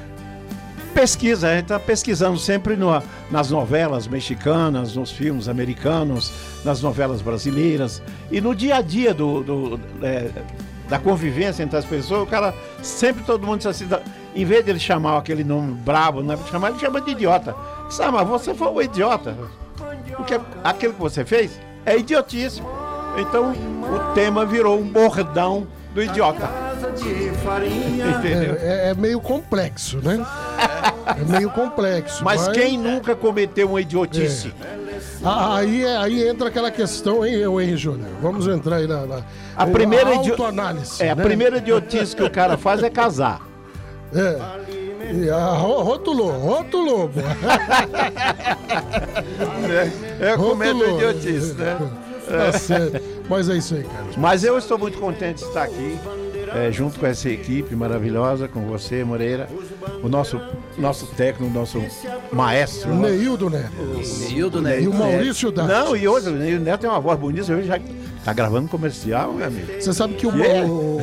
[0.94, 6.32] Pesquisa, a gente está pesquisando sempre no- nas novelas mexicanas, nos filmes americanos,
[6.64, 8.02] nas novelas brasileiras.
[8.30, 10.30] E no dia a dia do, do, é,
[10.88, 13.86] da convivência entre as pessoas, o cara sempre todo mundo diz assim,
[14.34, 17.10] em vez de ele chamar aquele nome brabo, não é pra chamar, ele chama de
[17.10, 17.54] idiota.
[17.90, 19.36] Sabe, mas você foi um idiota.
[20.16, 22.62] Porque aquilo que você fez é idiotice.
[23.16, 26.48] Então o tema virou um bordão do idiota.
[28.18, 28.56] Entendeu?
[28.60, 30.24] É, é- é meio complexo, né?
[31.06, 32.24] É meio complexo.
[32.24, 34.52] Mas quem nunca cometeu uma idiotice?
[35.24, 38.08] Ah, Aí, é- aí entra aquela questão, hein, eu, hein, Júnior?
[38.20, 39.22] Vamos entrar aí na, na
[39.56, 41.02] A primeira autoanálise.
[41.02, 41.22] É, a né?
[41.22, 43.40] primeira idiotice que o cara faz é casar.
[44.14, 44.62] É.
[45.14, 47.08] E a, ro- rotulou, rotulou.
[47.08, 47.20] pô.
[50.20, 51.78] É, comendo idiotice, né?
[52.28, 53.02] Tá certo.
[53.28, 54.04] Mas é isso aí, cara.
[54.16, 55.98] Mas eu estou muito contente de estar aqui,
[56.54, 59.48] é, junto com essa equipe maravilhosa, com você, Moreira,
[60.02, 60.40] o nosso,
[60.78, 61.82] nosso técnico, nosso
[62.32, 62.90] maestro.
[62.90, 64.30] O Neildo Neres.
[64.30, 65.68] Neildo E o Maurício Datti.
[65.68, 67.78] Não, e hoje, o Neildo Neto tem uma voz bonita, hoje já
[68.24, 69.66] tá gravando comercial, meu amigo.
[69.80, 70.66] Você sabe que o, Yeah.
[70.66, 70.98] o,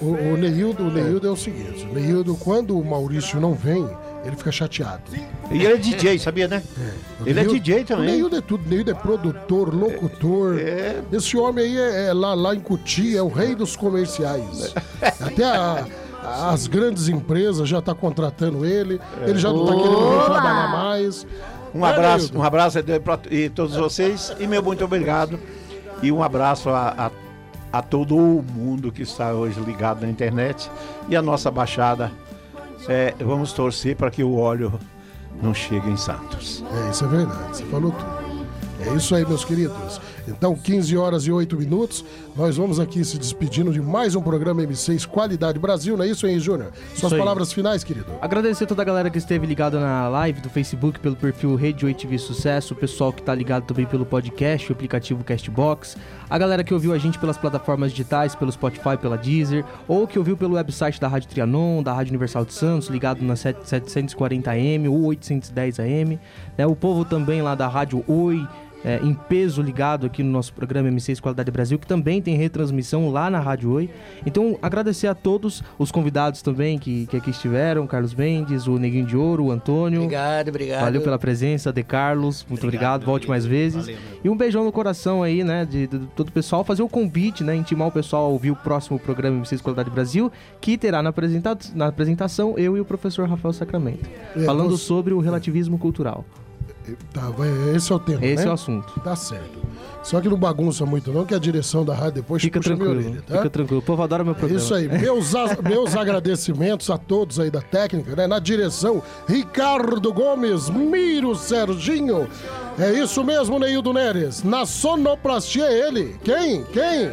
[0.00, 3.52] o, o, o Neildo, o Neildo é o seguinte: o Neildo, quando o Maurício não
[3.52, 3.88] vem,
[4.24, 5.02] ele fica chateado.
[5.50, 6.62] E ele é DJ, sabia, né?
[7.20, 8.06] O Ele é Neildo- DJ O também.
[8.06, 10.56] Neildo é tudo, o Neildo é produtor, locutor.
[11.12, 14.74] Esse homem aí é, é lá, lá em Cuti, é o rei dos comerciais.
[15.20, 15.84] Até a-
[16.52, 18.98] as grandes empresas já estão contratando ele.
[19.26, 21.26] Ele já não está querendo trabalhar mais.
[21.74, 22.38] Um É, abraço, Neildo.
[22.38, 25.38] um abraço a Deus pra- e todos vocês e meu muito obrigado.
[26.02, 27.10] E um abraço a,
[27.72, 30.70] a, a todo o mundo que está hoje ligado na internet
[31.08, 32.10] e a nossa baixada.
[32.88, 34.78] É, vamos torcer para que o óleo
[35.42, 36.64] não chegue em Santos.
[36.86, 38.24] É, isso é verdade, você falou tudo.
[38.80, 40.00] É isso aí, meus queridos.
[40.26, 42.04] Então, 15 horas e 8 minutos,
[42.36, 46.26] nós vamos aqui se despedindo de mais um programa M6 Qualidade Brasil, não é isso,
[46.26, 46.72] Henrique Júnior?
[46.88, 47.18] Suas Isso aí.
[47.18, 48.06] palavras finais, querido.
[48.20, 51.98] Agradecer toda a galera que esteve ligada na live do Facebook pelo perfil Rede 8
[51.98, 55.96] TV Sucesso, o pessoal que tá ligado também pelo podcast, o aplicativo Castbox,
[56.28, 60.18] a galera que ouviu a gente pelas plataformas digitais, pelo Spotify, pela Deezer, ou que
[60.18, 64.50] ouviu pelo website da Rádio Trianon, da Rádio Universal de Santos, ligado na 7- 740
[64.50, 66.18] AM ou 810 AM,
[66.56, 66.66] né?
[66.66, 68.46] O povo também lá da Rádio Oi,
[68.84, 73.08] é, em peso ligado aqui no nosso programa M6 Qualidade Brasil, que também tem retransmissão
[73.10, 73.88] lá na Rádio Oi.
[74.26, 79.06] Então, agradecer a todos os convidados também que, que aqui estiveram, Carlos Mendes, o Neguinho
[79.06, 80.02] de Ouro, o Antônio.
[80.02, 80.80] Obrigado, obrigado.
[80.82, 83.88] Valeu pela presença, De Carlos, muito obrigado, volte mais vezes.
[84.22, 87.42] E um beijão no coração aí, né, de, de todo o pessoal, fazer o convite,
[87.42, 90.30] né, intimar o pessoal a ouvir o próximo programa M6 Qualidade Brasil,
[90.60, 94.80] que terá na, apresenta na apresentação eu e o professor Rafael Sacramento, É, falando nós-
[94.80, 96.24] sobre o relativismo cultural.
[97.12, 98.48] Tá, vai- esse é o tema, Esse né?
[98.48, 99.00] é o assunto.
[99.00, 99.64] Tá certo.
[100.02, 102.84] Só que não bagunça muito não, que a direção da rádio depois Fica puxa minha
[102.84, 103.36] tranquilo, orelha, tá?
[103.38, 103.80] fica tranquilo.
[103.80, 104.60] O povo adora meu É programa.
[104.62, 104.86] isso aí.
[104.86, 108.26] Meus, a- meus agradecimentos a todos aí da técnica, né?
[108.26, 112.28] Na direção, Ricardo Gomes, Miro Serginho.
[112.78, 114.42] É isso mesmo, Neildo Neres.
[114.42, 116.16] Na sonoplastia é ele.
[116.22, 116.64] Quem?
[116.64, 117.10] Quem?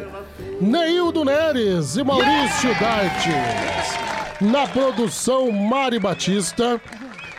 [0.59, 4.01] Neildo Neres e Maurício Dartes.
[4.41, 6.81] Na produção, Mari Batista.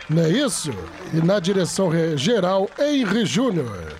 [0.09, 0.71] Não é isso?
[1.13, 3.93] E na direção re- geral, Henry Júnior.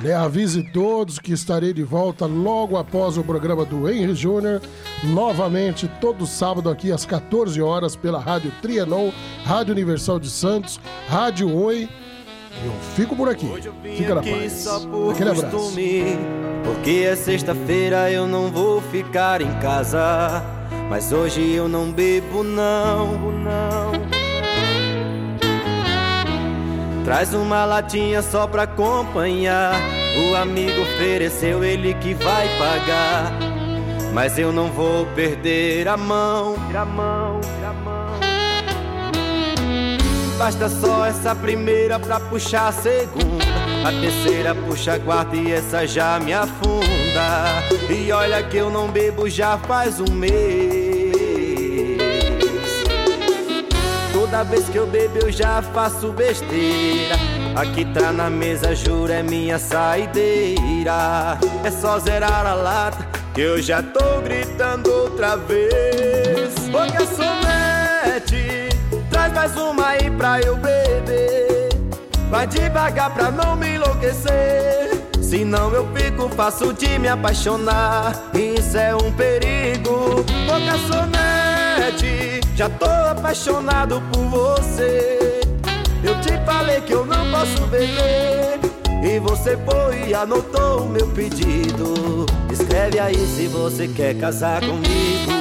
[0.00, 4.62] Né, avise todos que estarei de volta logo após o programa do Henry Júnior,
[5.02, 9.10] novamente todo sábado aqui às 14 horas pela Rádio Trianon,
[9.44, 10.78] Rádio Universal de Santos,
[11.08, 11.88] Rádio Oi.
[12.64, 13.48] Eu fico por aqui.
[13.96, 14.68] Fica na paz.
[15.10, 15.56] Aquele abraço.
[15.56, 16.02] costume,
[16.64, 20.44] porque é sexta-feira eu não vou ficar em casa.
[20.88, 24.17] Mas hoje eu não bebo não, não.
[27.08, 29.72] Traz uma latinha só pra acompanhar.
[30.28, 33.32] O amigo ofereceu, ele que vai pagar.
[34.12, 36.54] Mas eu não vou perder a mão.
[36.76, 38.20] A mão, a mão.
[40.36, 43.42] Basta só essa primeira pra puxar a segunda.
[43.86, 47.62] A terceira puxa a quarta e essa já me afunda.
[47.88, 50.77] E olha que eu não bebo já faz um mês.
[54.30, 57.14] Toda vez que eu bebo eu já faço besteira.
[57.56, 61.38] Aqui tá na mesa, juro, é minha saideira.
[61.64, 66.54] É só zerar a lata que eu já tô gritando outra vez.
[66.68, 68.68] Ô garçonete,
[69.10, 71.70] traz mais uma aí pra eu beber.
[72.28, 75.06] Vai devagar pra não me enlouquecer.
[75.22, 78.12] Senão eu fico fácil de me apaixonar.
[78.34, 80.22] Isso é um perigo.
[80.46, 85.40] Ô garçonete, já tô apaixonado por você.
[86.02, 88.58] Eu te falei que eu não posso beber.
[89.00, 92.26] E você foi e anotou o meu pedido.
[92.50, 95.38] Escreve aí se você quer casar comigo.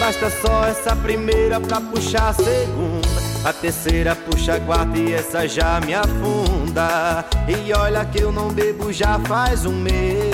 [0.00, 3.31] Basta só essa primeira pra puxar a segunda.
[3.44, 7.24] A terceira puxa a quarta e essa já me afunda.
[7.48, 10.32] E olha que eu não bebo já faz um mês.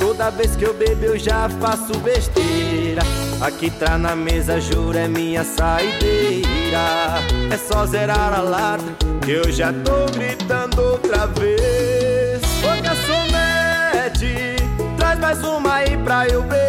[0.00, 3.02] Toda vez que eu bebo eu já faço besteira.
[3.42, 7.20] Aqui tá na mesa, juro, é minha saideira.
[7.52, 8.84] É só zerar a lata
[9.22, 12.40] que eu já tô gritando outra vez.
[12.64, 14.56] Ô garçonete,
[14.96, 16.67] traz mais uma aí pra eu beber.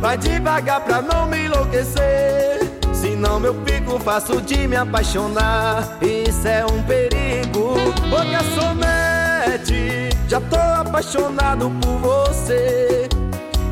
[0.00, 2.58] Vai devagar pra não me enlouquecer.
[2.92, 5.98] Senão eu fico fácil de me apaixonar.
[6.00, 7.74] Isso é um perigo.
[8.10, 13.08] Ô garçonete, já tô apaixonado por você.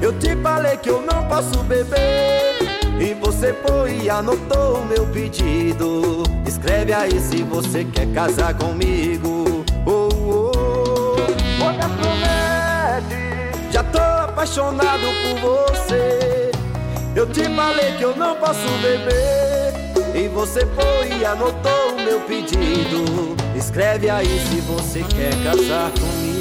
[0.02, 2.58] Eu te falei que eu não posso beber.
[3.00, 6.24] E você foi e anotou o meu pedido.
[6.46, 9.57] Escreve aí se você quer casar comigo.
[13.92, 16.50] Tô apaixonado por você.
[17.14, 19.58] Eu te falei que eu não posso beber.
[20.14, 23.36] E você foi e anotou o meu pedido.
[23.56, 26.38] Escreve aí se você quer casar comigo.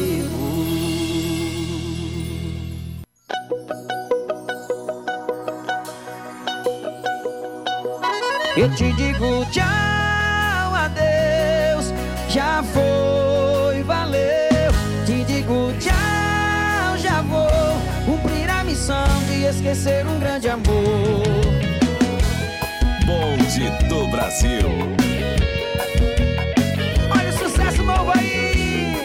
[8.56, 11.94] Eu te digo tchau, adeus,
[12.28, 13.07] já foi,
[18.88, 20.64] missão de esquecer um grande amor.
[23.06, 24.70] Bonde do Brasil.
[27.10, 28.96] Olha o sucesso novo aí!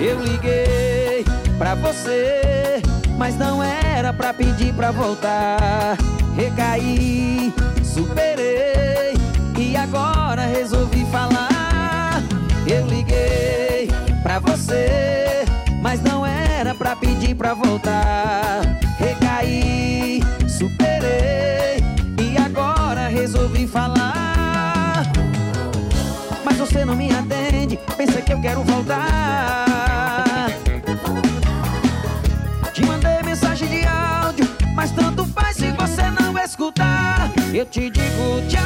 [0.00, 1.24] Eu liguei
[1.58, 2.80] pra você,
[3.18, 5.96] mas não era pra pedir pra voltar.
[6.36, 9.14] Recaí, superei
[9.58, 11.69] e agora resolvi falar.
[12.66, 13.88] Eu liguei
[14.22, 15.44] pra você,
[15.82, 18.60] mas não era pra pedir pra voltar.
[18.98, 21.82] Recaí, superei
[22.18, 25.04] e agora resolvi falar.
[26.44, 30.50] Mas você não me atende, pensa que eu quero voltar.
[32.72, 37.30] Te mandei mensagem de áudio, mas tanto faz se você não escutar.
[37.52, 38.60] Eu te digo tchau,